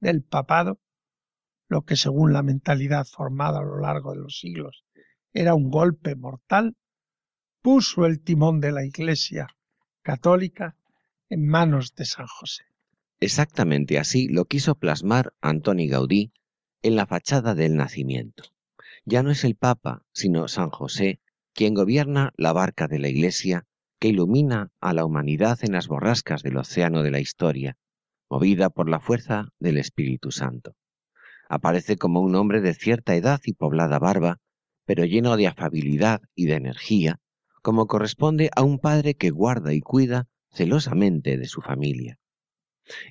del 0.00 0.22
papado, 0.22 0.80
lo 1.68 1.82
que 1.82 1.96
según 1.96 2.32
la 2.32 2.42
mentalidad 2.42 3.06
formada 3.06 3.58
a 3.58 3.64
lo 3.64 3.80
largo 3.80 4.12
de 4.12 4.20
los 4.20 4.38
siglos 4.38 4.84
era 5.32 5.54
un 5.54 5.70
golpe 5.70 6.14
mortal, 6.16 6.76
puso 7.62 8.06
el 8.06 8.20
timón 8.20 8.60
de 8.60 8.72
la 8.72 8.84
Iglesia 8.84 9.48
católica 10.02 10.76
en 11.28 11.46
manos 11.46 11.94
de 11.94 12.04
San 12.04 12.26
José. 12.26 12.64
Exactamente 13.20 13.98
así 13.98 14.28
lo 14.28 14.44
quiso 14.44 14.76
plasmar 14.76 15.34
Antoni 15.40 15.88
Gaudí 15.88 16.32
en 16.82 16.96
la 16.96 17.06
fachada 17.06 17.54
del 17.54 17.76
nacimiento. 17.76 18.44
Ya 19.04 19.22
no 19.22 19.30
es 19.30 19.44
el 19.44 19.56
Papa, 19.56 20.04
sino 20.12 20.48
San 20.48 20.70
José, 20.70 21.20
quien 21.52 21.74
gobierna 21.74 22.32
la 22.36 22.52
barca 22.52 22.86
de 22.86 22.98
la 22.98 23.08
Iglesia 23.08 23.66
que 23.98 24.08
ilumina 24.08 24.70
a 24.80 24.92
la 24.92 25.04
humanidad 25.04 25.58
en 25.62 25.72
las 25.72 25.88
borrascas 25.88 26.42
del 26.42 26.56
océano 26.56 27.02
de 27.02 27.10
la 27.10 27.20
historia, 27.20 27.76
movida 28.30 28.70
por 28.70 28.88
la 28.88 29.00
fuerza 29.00 29.48
del 29.58 29.78
Espíritu 29.78 30.30
Santo. 30.30 30.76
Aparece 31.48 31.96
como 31.96 32.20
un 32.20 32.34
hombre 32.34 32.60
de 32.60 32.74
cierta 32.74 33.16
edad 33.16 33.40
y 33.44 33.54
poblada 33.54 33.98
barba, 33.98 34.38
pero 34.88 35.04
lleno 35.04 35.36
de 35.36 35.46
afabilidad 35.46 36.22
y 36.34 36.46
de 36.46 36.54
energía, 36.54 37.20
como 37.60 37.86
corresponde 37.86 38.48
a 38.56 38.62
un 38.62 38.78
padre 38.78 39.12
que 39.12 39.28
guarda 39.28 39.74
y 39.74 39.82
cuida 39.82 40.28
celosamente 40.50 41.36
de 41.36 41.44
su 41.44 41.60
familia. 41.60 42.18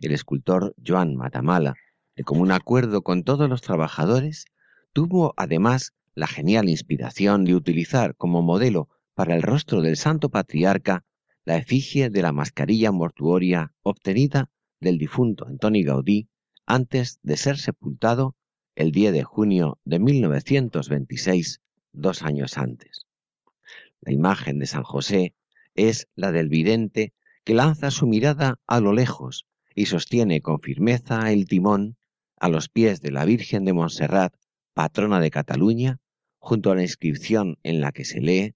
El 0.01 0.11
escultor 0.11 0.73
Joan 0.83 1.15
Matamala, 1.15 1.75
de 2.15 2.23
común 2.23 2.51
acuerdo 2.51 3.03
con 3.03 3.23
todos 3.23 3.47
los 3.47 3.61
trabajadores, 3.61 4.45
tuvo 4.91 5.35
además 5.37 5.93
la 6.15 6.25
genial 6.25 6.67
inspiración 6.67 7.45
de 7.45 7.53
utilizar 7.53 8.15
como 8.15 8.41
modelo 8.41 8.89
para 9.13 9.35
el 9.35 9.43
rostro 9.43 9.83
del 9.83 9.97
santo 9.97 10.29
patriarca 10.29 11.05
la 11.45 11.57
efigie 11.57 12.09
de 12.09 12.23
la 12.23 12.31
mascarilla 12.31 12.91
mortuoria 12.91 13.71
obtenida 13.83 14.49
del 14.79 14.97
difunto 14.97 15.45
Antoni 15.45 15.83
Gaudí 15.83 16.27
antes 16.65 17.19
de 17.21 17.37
ser 17.37 17.59
sepultado 17.59 18.35
el 18.73 18.91
10 18.91 19.13
de 19.13 19.23
junio 19.23 19.79
de 19.85 19.99
1926, 19.99 21.61
dos 21.93 22.23
años 22.23 22.57
antes. 22.57 23.05
La 24.01 24.11
imagen 24.11 24.59
de 24.59 24.67
San 24.67 24.83
José 24.83 25.33
es 25.75 26.07
la 26.15 26.31
del 26.31 26.49
vidente 26.49 27.13
que 27.43 27.53
lanza 27.53 27.91
su 27.91 28.07
mirada 28.07 28.59
a 28.67 28.79
lo 28.79 28.93
lejos 28.93 29.45
y 29.73 29.85
sostiene 29.85 30.41
con 30.41 30.59
firmeza 30.59 31.31
el 31.31 31.47
timón 31.47 31.97
a 32.39 32.49
los 32.49 32.69
pies 32.69 33.01
de 33.01 33.11
la 33.11 33.25
Virgen 33.25 33.65
de 33.65 33.73
Montserrat, 33.73 34.33
patrona 34.73 35.19
de 35.19 35.31
Cataluña, 35.31 35.99
junto 36.39 36.71
a 36.71 36.75
la 36.75 36.81
inscripción 36.81 37.57
en 37.63 37.81
la 37.81 37.91
que 37.91 38.05
se 38.05 38.21
lee 38.21 38.55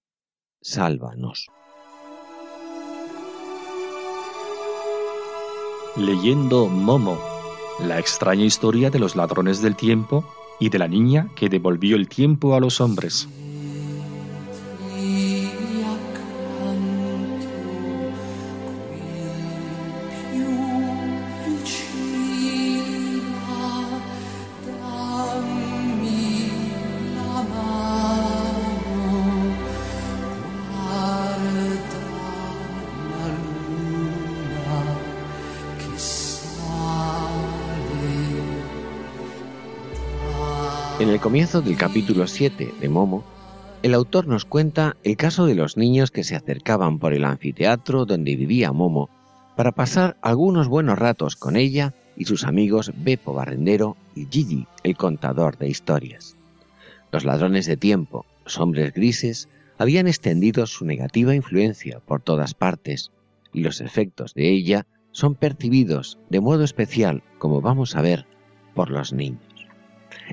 Sálvanos. 0.60 1.48
Leyendo 5.96 6.68
Momo, 6.68 7.20
la 7.80 7.98
extraña 7.98 8.44
historia 8.44 8.90
de 8.90 8.98
los 8.98 9.14
ladrones 9.14 9.60
del 9.60 9.76
tiempo 9.76 10.24
y 10.62 10.68
de 10.68 10.78
la 10.78 10.86
niña 10.86 11.26
que 11.34 11.48
devolvió 11.48 11.96
el 11.96 12.08
tiempo 12.08 12.54
a 12.54 12.60
los 12.60 12.80
hombres. 12.80 13.28
Comienzo 41.32 41.62
del 41.62 41.78
capítulo 41.78 42.26
7 42.26 42.74
de 42.78 42.88
Momo, 42.90 43.24
el 43.82 43.94
autor 43.94 44.26
nos 44.26 44.44
cuenta 44.44 44.98
el 45.02 45.16
caso 45.16 45.46
de 45.46 45.54
los 45.54 45.78
niños 45.78 46.10
que 46.10 46.24
se 46.24 46.36
acercaban 46.36 46.98
por 46.98 47.14
el 47.14 47.24
anfiteatro 47.24 48.04
donde 48.04 48.36
vivía 48.36 48.70
Momo 48.70 49.08
para 49.56 49.72
pasar 49.72 50.18
algunos 50.20 50.68
buenos 50.68 50.98
ratos 50.98 51.36
con 51.36 51.56
ella 51.56 51.94
y 52.18 52.26
sus 52.26 52.44
amigos 52.44 52.92
Beppo 52.94 53.32
Barrendero 53.32 53.96
y 54.14 54.26
Gigi, 54.26 54.66
el 54.82 54.94
contador 54.94 55.56
de 55.56 55.70
historias. 55.70 56.36
Los 57.10 57.24
ladrones 57.24 57.64
de 57.64 57.78
tiempo, 57.78 58.26
los 58.44 58.60
hombres 58.60 58.92
grises, 58.92 59.48
habían 59.78 60.08
extendido 60.08 60.66
su 60.66 60.84
negativa 60.84 61.34
influencia 61.34 62.00
por 62.00 62.20
todas 62.20 62.52
partes 62.52 63.10
y 63.54 63.62
los 63.62 63.80
efectos 63.80 64.34
de 64.34 64.50
ella 64.50 64.84
son 65.12 65.34
percibidos 65.34 66.18
de 66.28 66.40
modo 66.40 66.62
especial, 66.62 67.22
como 67.38 67.62
vamos 67.62 67.96
a 67.96 68.02
ver, 68.02 68.26
por 68.74 68.90
los 68.90 69.14
niños. 69.14 69.40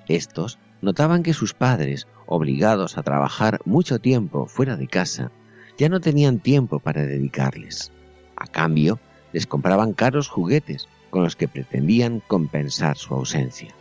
Estos 0.10 0.60
notaban 0.82 1.24
que 1.24 1.34
sus 1.34 1.54
padres, 1.54 2.08
obligados 2.26 2.98
a 2.98 3.04
trabajar 3.04 3.60
mucho 3.66 4.00
tiempo 4.00 4.46
fuera 4.46 4.76
de 4.76 4.88
casa, 4.88 5.32
ya 5.78 5.90
no 5.90 6.00
tenían 6.00 6.40
tiempo 6.40 6.80
para 6.80 7.06
dedicarles. 7.06 7.92
A 8.36 8.48
cambio, 8.48 9.00
les 9.34 9.48
compraban 9.48 9.94
caros 9.94 10.28
juguetes 10.28 10.88
con 11.10 11.24
los 11.24 11.36
que 11.36 11.48
pretendían 11.48 12.22
compensar 12.28 12.98
su 12.98 13.14
ausencia. 13.14 13.74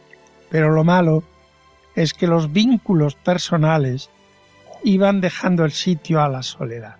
Pero 0.51 0.70
lo 0.72 0.84
malo 0.84 1.22
es 1.94 2.14
que 2.14 2.26
los 2.26 2.53
vínculos 2.53 3.14
personales 3.16 4.11
iban 4.84 5.20
dejando 5.20 5.64
el 5.64 5.72
sitio 5.72 6.22
a 6.22 6.28
la 6.28 6.42
soledad. 6.42 6.96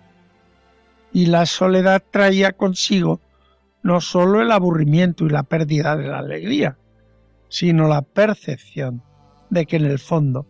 y 1.11 1.25
la 1.25 1.47
soledad 1.47 2.03
traía 2.11 2.51
consigo 2.51 3.19
no 3.81 4.01
sólo 4.01 4.41
el 4.41 4.51
aburrimiento 4.51 5.25
y 5.25 5.29
la 5.29 5.43
pérdida 5.43 5.95
de 5.95 6.07
la 6.07 6.19
alegría, 6.19 6.77
sino 7.47 7.87
la 7.87 8.03
percepción 8.03 9.01
de 9.49 9.65
que 9.65 9.77
en 9.77 9.85
el 9.85 9.99
fondo 9.99 10.45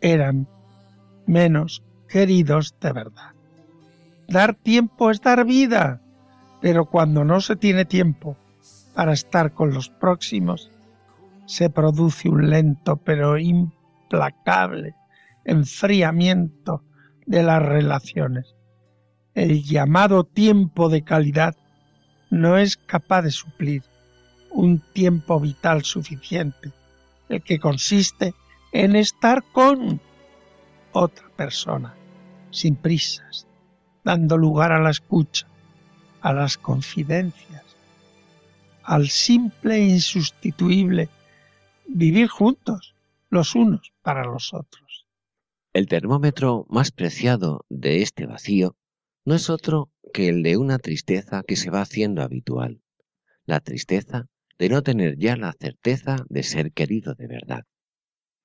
eran 0.00 0.48
menos 1.26 1.82
queridos 2.08 2.74
de 2.80 2.92
verdad. 2.92 3.32
Dar 4.28 4.54
tiempo 4.54 5.10
es 5.10 5.20
dar 5.20 5.44
vida, 5.44 6.00
pero 6.60 6.86
cuando 6.86 7.24
no 7.24 7.40
se 7.40 7.56
tiene 7.56 7.84
tiempo 7.84 8.36
para 8.94 9.12
estar 9.12 9.52
con 9.52 9.72
los 9.72 9.88
próximos, 9.88 10.70
se 11.46 11.70
produce 11.70 12.28
un 12.28 12.50
lento 12.50 12.96
pero 12.96 13.38
implacable 13.38 14.94
enfriamiento 15.44 16.82
de 17.26 17.42
las 17.42 17.62
relaciones. 17.62 18.54
El 19.34 19.62
llamado 19.62 20.24
tiempo 20.24 20.88
de 20.88 21.02
calidad 21.02 21.56
no 22.30 22.58
es 22.58 22.76
capaz 22.76 23.22
de 23.22 23.30
suplir 23.30 23.82
un 24.50 24.80
tiempo 24.92 25.40
vital 25.40 25.82
suficiente, 25.82 26.72
el 27.28 27.42
que 27.42 27.58
consiste 27.58 28.34
en 28.72 28.96
estar 28.96 29.42
con 29.52 30.00
otra 30.92 31.28
persona, 31.36 31.94
sin 32.50 32.76
prisas, 32.76 33.46
dando 34.04 34.36
lugar 34.36 34.72
a 34.72 34.80
la 34.80 34.90
escucha, 34.90 35.46
a 36.20 36.32
las 36.32 36.56
confidencias, 36.58 37.64
al 38.82 39.08
simple 39.08 39.76
e 39.76 39.88
insustituible 39.88 41.08
vivir 41.86 42.28
juntos 42.28 42.94
los 43.30 43.54
unos 43.54 43.92
para 44.02 44.24
los 44.24 44.52
otros. 44.52 45.06
El 45.72 45.88
termómetro 45.88 46.66
más 46.68 46.90
preciado 46.90 47.64
de 47.68 48.02
este 48.02 48.26
vacío 48.26 48.76
no 49.24 49.34
es 49.34 49.48
otro 49.48 49.90
que 50.12 50.28
el 50.28 50.42
de 50.42 50.56
una 50.56 50.78
tristeza 50.78 51.42
que 51.46 51.56
se 51.56 51.70
va 51.70 51.80
haciendo 51.80 52.22
habitual, 52.22 52.82
la 53.46 53.60
tristeza 53.60 54.26
de 54.58 54.68
no 54.68 54.82
tener 54.82 55.18
ya 55.18 55.36
la 55.36 55.52
certeza 55.52 56.16
de 56.28 56.42
ser 56.42 56.72
querido 56.72 57.14
de 57.14 57.26
verdad. 57.26 57.64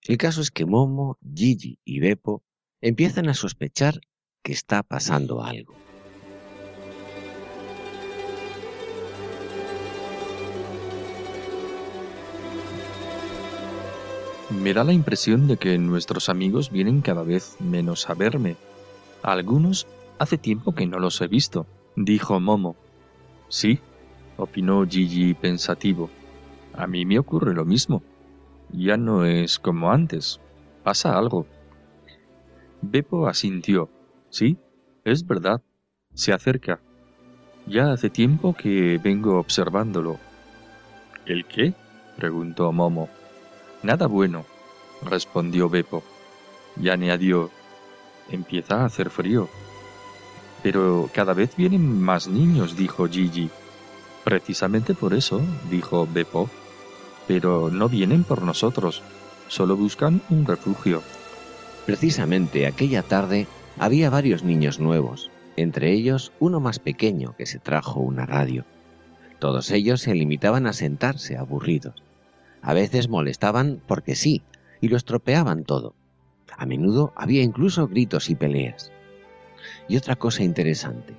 El 0.04 0.18
caso 0.18 0.42
es 0.42 0.52
que 0.52 0.66
Momo, 0.66 1.18
Gigi 1.36 1.80
y 1.84 2.00
Beppo 2.00 2.44
empiezan 2.82 3.30
a 3.30 3.34
sospechar 3.34 4.00
que 4.44 4.54
está 4.54 4.84
pasando 4.84 5.44
algo. 5.44 5.76
Me 14.50 14.74
da 14.74 14.84
la 14.84 14.94
impresión 14.94 15.48
de 15.48 15.58
que 15.58 15.78
nuestros 15.78 16.30
amigos 16.30 16.72
vienen 16.72 17.02
cada 17.02 17.24
vez 17.24 17.58
menos 17.60 18.10
a 18.10 18.14
verme. 18.14 18.56
algunos 19.22 19.88
hace 20.20 20.38
tiempo 20.38 20.74
que 20.74 20.86
no 20.86 21.00
los 21.00 21.20
he 21.22 21.28
visto, 21.28 21.68
dijo 21.96 22.40
Momo. 22.40 22.76
Sí, 23.50 23.80
opinó 24.38 24.86
Gigi 24.88 25.34
pensativo. 25.34 26.10
A 26.74 26.88
mí 26.88 27.06
me 27.06 27.20
ocurre 27.20 27.54
lo 27.54 27.66
mismo. 27.66 28.04
Ya 28.72 28.98
no 28.98 29.26
es 29.26 29.60
como 29.60 29.92
antes. 29.92 30.40
Pasa 30.84 31.18
algo. 31.18 31.46
Beppo 32.82 33.28
asintió. 33.28 33.90
Sí, 34.30 34.58
es 35.04 35.26
verdad. 35.26 35.62
Se 36.14 36.34
acerca. 36.34 36.80
Ya 37.66 37.92
hace 37.92 38.10
tiempo 38.10 38.54
que 38.54 39.00
vengo 39.04 39.40
observándolo. 39.40 40.18
¿El 41.26 41.46
qué? 41.46 41.74
preguntó 42.16 42.72
Momo. 42.72 43.10
Nada 43.84 44.08
bueno, 44.08 44.46
respondió 45.04 45.70
Beppo. 45.70 46.04
Y 46.82 46.90
añadió, 46.90 47.50
empieza 48.30 48.82
a 48.82 48.86
hacer 48.86 49.10
frío. 49.10 49.50
Pero 50.64 51.10
cada 51.14 51.34
vez 51.34 51.56
vienen 51.56 52.02
más 52.02 52.28
niños, 52.28 52.76
dijo 52.76 53.08
Gigi. 53.08 53.50
Precisamente 54.28 54.94
por 54.94 55.14
eso, 55.14 55.42
dijo 55.72 56.06
Beppo. 56.06 56.50
Pero 57.28 57.70
no 57.70 57.88
vienen 57.88 58.26
por 58.26 58.42
nosotros, 58.42 59.02
solo 59.48 59.78
buscan 59.78 60.22
un 60.30 60.46
refugio. 60.46 61.02
Precisamente 61.86 62.68
aquella 62.68 63.04
tarde 63.04 63.48
había 63.80 64.10
varios 64.10 64.44
niños 64.44 64.82
nuevos, 64.82 65.32
entre 65.56 65.94
ellos 65.94 66.34
uno 66.42 66.60
más 66.60 66.78
pequeño 66.78 67.38
que 67.38 67.46
se 67.46 67.60
trajo 67.60 68.02
una 68.02 68.26
radio. 68.26 68.66
Todos 69.40 69.72
ellos 69.72 70.02
se 70.02 70.14
limitaban 70.14 70.68
a 70.68 70.74
sentarse 70.74 71.38
aburridos. 71.38 72.04
A 72.62 72.74
veces 72.74 73.08
molestaban 73.08 73.82
porque 73.88 74.14
sí, 74.14 74.42
y 74.82 74.90
lo 74.90 74.98
estropeaban 74.98 75.64
todo. 75.64 75.96
A 76.58 76.66
menudo 76.66 77.14
había 77.16 77.44
incluso 77.44 77.88
gritos 77.88 78.30
y 78.30 78.36
peleas. 78.36 78.92
Y 79.88 79.96
otra 79.96 80.18
cosa 80.18 80.44
interesante, 80.44 81.16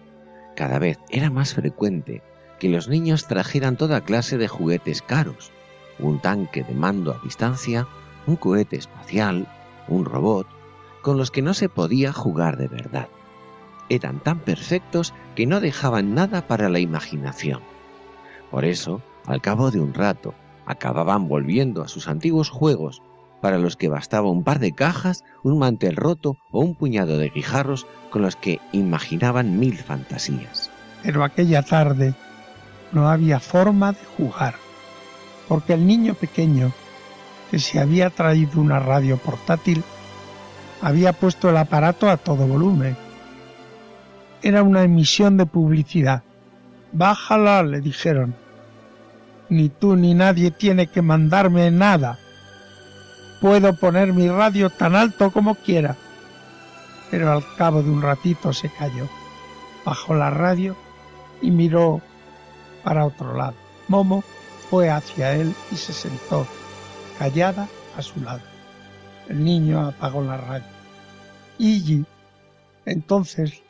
cada 0.57 0.79
vez 0.79 0.99
era 1.09 1.31
más 1.31 1.55
frecuente 1.55 2.21
que 2.59 2.69
los 2.69 2.89
niños 2.89 3.27
trajeran 3.27 3.77
toda 3.77 4.03
clase 4.03 4.39
de 4.39 4.49
juguetes 4.49 5.03
caros, 5.03 5.51
un 5.99 6.21
tanque 6.21 6.65
de 6.65 6.75
mando 6.75 7.13
a 7.13 7.21
distancia, 7.23 7.87
un 8.27 8.37
cohete 8.37 8.77
espacial, 8.77 9.47
un 9.89 10.05
robot, 10.05 10.47
con 11.03 11.17
los 11.17 11.31
que 11.31 11.43
no 11.43 11.55
se 11.55 11.69
podía 11.69 12.13
jugar 12.13 12.57
de 12.57 12.69
verdad. 12.69 13.09
Eran 13.89 14.21
tan 14.21 14.41
perfectos 14.41 15.15
que 15.35 15.47
no 15.47 15.61
dejaban 15.61 16.15
nada 16.15 16.47
para 16.47 16.69
la 16.69 16.79
imaginación. 16.79 17.61
Por 18.51 18.65
eso, 18.65 19.01
al 19.27 19.41
cabo 19.41 19.71
de 19.71 19.81
un 19.81 19.95
rato, 19.95 20.35
acababan 20.67 21.29
volviendo 21.29 21.83
a 21.83 21.89
sus 21.89 22.09
antiguos 22.09 22.51
juegos, 22.51 23.03
para 23.41 23.59
los 23.59 23.77
que 23.77 23.89
bastaba 23.89 24.31
un 24.31 24.43
par 24.43 24.59
de 24.59 24.73
cajas, 24.73 25.25
un 25.43 25.59
mantel 25.59 25.97
roto 25.97 26.37
o 26.51 26.61
un 26.61 26.75
puñado 26.75 27.19
de 27.19 27.31
guijarros 27.31 27.87
con 28.11 28.23
los 28.23 28.37
que 28.37 28.61
imaginaban 28.73 29.59
mil 29.59 29.77
fantasías. 29.77 30.71
Pero 31.03 31.23
aquella 31.23 31.63
tarde 31.63 32.15
no 32.93 33.09
había 33.09 33.41
forma 33.41 33.93
de 33.93 34.05
jugar, 34.17 34.55
porque 35.49 35.75
el 35.75 35.87
niño 35.87 36.15
pequeño, 36.15 36.73
que 37.51 37.59
se 37.59 37.81
había 37.81 38.11
traído 38.11 38.61
una 38.61 38.79
radio 38.79 39.17
portátil, 39.17 39.83
había 40.83 41.13
puesto 41.13 41.51
el 41.51 41.57
aparato 41.57 42.09
a 42.11 42.17
todo 42.17 42.47
volumen. 42.47 42.97
Era 44.43 44.63
una 44.63 44.83
emisión 44.83 45.37
de 45.37 45.47
publicidad. 45.47 46.23
Bájala, 46.93 47.63
le 47.63 47.81
dijeron 47.81 48.35
ni 49.49 49.69
tú 49.69 49.97
ni 49.97 50.15
nadie 50.15 50.51
tiene 50.51 50.87
que 50.89 51.03
mandarme 51.03 51.71
nada. 51.71 52.19
Puedo 53.41 53.75
poner 53.75 54.13
mi 54.13 54.29
radio 54.29 54.69
tan 54.71 54.95
alto 54.95 55.31
como 55.31 55.55
quiera. 55.55 55.97
Pero 57.11 57.33
al 57.33 57.45
cabo 57.57 57.83
de 57.83 57.91
un 57.91 58.03
ratito 58.03 58.53
se 58.53 58.69
cayó. 58.69 59.09
Bajó 59.85 60.15
la 60.15 60.31
radio 60.31 60.77
y 61.41 61.51
miró 61.51 62.03
para 62.89 63.05
otro 63.05 63.35
lado. 63.37 63.53
Momo 63.89 64.25
fue 64.71 64.89
hacia 64.89 65.35
él 65.35 65.55
y 65.71 65.77
se 65.77 65.93
sentó, 65.93 66.47
callada, 67.19 67.69
a 67.99 68.01
su 68.01 68.19
lado. 68.23 68.41
El 69.29 69.45
niño 69.45 69.87
apagó 69.89 70.23
la 70.23 70.39
radio. 70.39 70.65
Iggy 71.59 72.07
entonces 72.87 73.63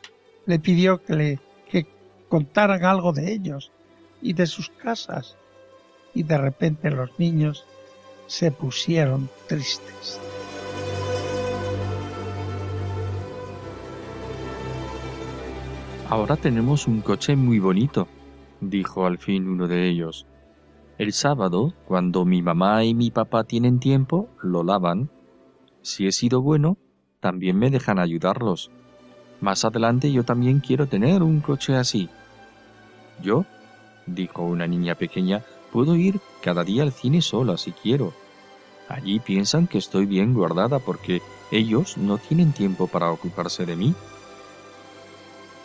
le 0.45 0.57
pidió 0.57 1.03
que 1.03 1.15
le 1.15 1.39
que 1.69 1.85
contaran 2.29 2.85
algo 2.85 3.11
de 3.11 3.33
ellos 3.33 3.73
y 4.21 4.31
de 4.31 4.47
sus 4.47 4.69
casas 4.69 5.35
y 6.13 6.23
de 6.23 6.37
repente 6.37 6.89
los 6.89 7.09
niños 7.19 7.65
se 8.27 8.51
pusieron 8.51 9.29
tristes. 9.49 10.17
Ahora 16.07 16.37
tenemos 16.37 16.87
un 16.87 17.01
coche 17.01 17.35
muy 17.35 17.59
bonito, 17.59 18.07
dijo 18.61 19.05
al 19.05 19.17
fin 19.17 19.47
uno 19.47 19.67
de 19.67 19.87
ellos. 19.87 20.25
El 20.97 21.13
sábado, 21.13 21.73
cuando 21.85 22.25
mi 22.25 22.41
mamá 22.41 22.83
y 22.83 22.93
mi 22.93 23.11
papá 23.11 23.43
tienen 23.43 23.79
tiempo, 23.79 24.29
lo 24.41 24.63
lavan. 24.63 25.09
Si 25.81 26.07
he 26.07 26.11
sido 26.11 26.41
bueno, 26.41 26.77
también 27.19 27.57
me 27.57 27.69
dejan 27.69 27.99
ayudarlos. 27.99 28.71
Más 29.39 29.63
adelante 29.63 30.11
yo 30.11 30.23
también 30.23 30.59
quiero 30.59 30.87
tener 30.87 31.23
un 31.23 31.39
coche 31.39 31.75
así. 31.75 32.09
¿Yo? 33.21 33.45
dijo 34.05 34.43
una 34.43 34.67
niña 34.67 34.95
pequeña 34.95 35.43
Puedo 35.71 35.95
ir 35.95 36.19
cada 36.41 36.63
día 36.63 36.83
al 36.83 36.91
cine 36.91 37.21
sola 37.21 37.57
si 37.57 37.71
quiero. 37.71 38.13
Allí 38.87 39.19
piensan 39.19 39.67
que 39.67 39.77
estoy 39.77 40.05
bien 40.07 40.33
guardada 40.33 40.79
porque 40.79 41.21
ellos 41.51 41.97
no 41.97 42.17
tienen 42.17 42.53
tiempo 42.53 42.87
para 42.87 43.11
ocuparse 43.11 43.65
de 43.65 43.75
mí. 43.75 43.93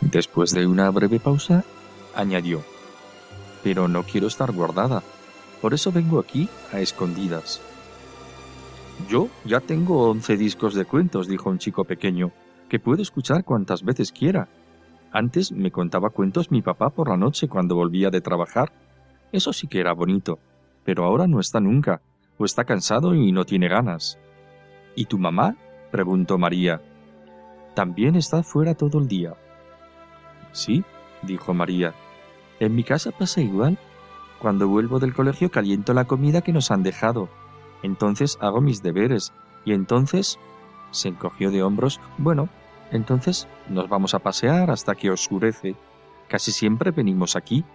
Después 0.01 0.51
de 0.51 0.67
una 0.67 0.89
breve 0.91 1.19
pausa, 1.19 1.65
añadió, 2.13 2.63
pero 3.65 3.87
no 3.87 4.03
quiero 4.03 4.27
estar 4.27 4.51
guardada, 4.51 5.01
por 5.61 5.73
eso 5.73 5.91
vengo 5.91 6.19
aquí 6.19 6.47
a 6.71 6.79
escondidas. 6.79 7.61
Yo 9.09 9.27
ya 9.43 9.59
tengo 9.59 10.09
once 10.09 10.37
discos 10.37 10.75
de 10.75 10.85
cuentos, 10.85 11.27
dijo 11.27 11.49
un 11.49 11.57
chico 11.57 11.83
pequeño, 11.83 12.31
que 12.69 12.79
puedo 12.79 13.01
escuchar 13.01 13.43
cuantas 13.43 13.83
veces 13.83 14.11
quiera. 14.11 14.47
Antes 15.11 15.51
me 15.51 15.71
contaba 15.71 16.11
cuentos 16.11 16.51
mi 16.51 16.61
papá 16.61 16.91
por 16.91 17.09
la 17.09 17.17
noche 17.17 17.47
cuando 17.47 17.75
volvía 17.75 18.11
de 18.11 18.21
trabajar 18.21 18.71
eso 19.35 19.51
sí 19.51 19.67
que 19.67 19.81
era 19.81 19.93
bonito, 19.93 20.39
pero 20.83 21.03
ahora 21.03 21.27
no 21.27 21.41
está 21.41 21.59
nunca, 21.59 22.01
o 22.37 22.45
está 22.45 22.63
cansado 22.63 23.13
y 23.13 23.33
no 23.33 23.43
tiene 23.43 23.67
ganas. 23.67 24.17
¿Y 24.95 25.05
tu 25.05 25.17
mamá? 25.17 25.57
preguntó 25.91 26.37
María. 26.37 26.81
También 27.73 28.15
está 28.15 28.43
fuera 28.43 28.75
todo 28.75 28.99
el 28.99 29.07
día. 29.07 29.33
Sí, 30.53 30.85
dijo 31.23 31.53
María. 31.53 31.93
En 32.59 32.75
mi 32.75 32.83
casa 32.83 33.11
pasa 33.11 33.41
igual. 33.41 33.77
Cuando 34.39 34.67
vuelvo 34.67 34.99
del 34.99 35.13
colegio 35.13 35.49
caliento 35.51 35.93
la 35.93 36.05
comida 36.05 36.41
que 36.41 36.53
nos 36.53 36.71
han 36.71 36.83
dejado. 36.83 37.29
Entonces 37.83 38.37
hago 38.41 38.61
mis 38.61 38.81
deberes. 38.81 39.33
Y 39.65 39.73
entonces... 39.73 40.39
se 40.91 41.09
encogió 41.09 41.51
de 41.51 41.63
hombros. 41.63 41.99
Bueno, 42.17 42.47
entonces 42.91 43.47
nos 43.69 43.89
vamos 43.89 44.13
a 44.13 44.19
pasear 44.19 44.71
hasta 44.71 44.95
que 44.95 45.09
oscurece. 45.09 45.75
Casi 46.27 46.51
siempre 46.51 46.91
venimos 46.91 47.35
aquí. 47.35 47.65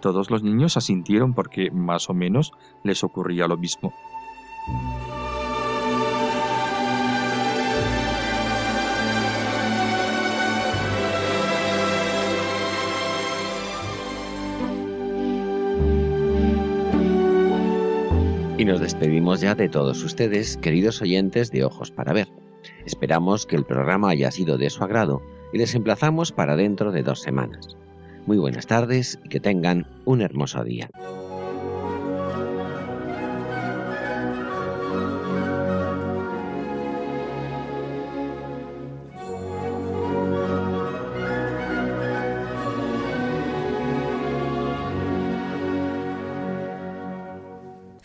Todos 0.00 0.30
los 0.30 0.42
niños 0.42 0.76
asintieron 0.76 1.32
porque 1.32 1.70
más 1.70 2.10
o 2.10 2.14
menos 2.14 2.52
les 2.82 3.04
ocurría 3.04 3.46
lo 3.46 3.56
mismo. 3.56 3.92
Y 18.62 18.64
nos 18.64 18.78
despedimos 18.78 19.40
ya 19.40 19.56
de 19.56 19.68
todos 19.68 20.04
ustedes, 20.04 20.56
queridos 20.56 21.02
oyentes 21.02 21.50
de 21.50 21.64
Ojos 21.64 21.90
para 21.90 22.12
Ver. 22.12 22.28
Esperamos 22.86 23.44
que 23.44 23.56
el 23.56 23.64
programa 23.64 24.10
haya 24.10 24.30
sido 24.30 24.56
de 24.56 24.70
su 24.70 24.84
agrado 24.84 25.20
y 25.52 25.58
les 25.58 25.74
emplazamos 25.74 26.30
para 26.30 26.54
dentro 26.54 26.92
de 26.92 27.02
dos 27.02 27.20
semanas. 27.20 27.76
Muy 28.24 28.38
buenas 28.38 28.68
tardes 28.68 29.18
y 29.24 29.30
que 29.30 29.40
tengan 29.40 29.88
un 30.04 30.20
hermoso 30.20 30.62
día. 30.62 30.88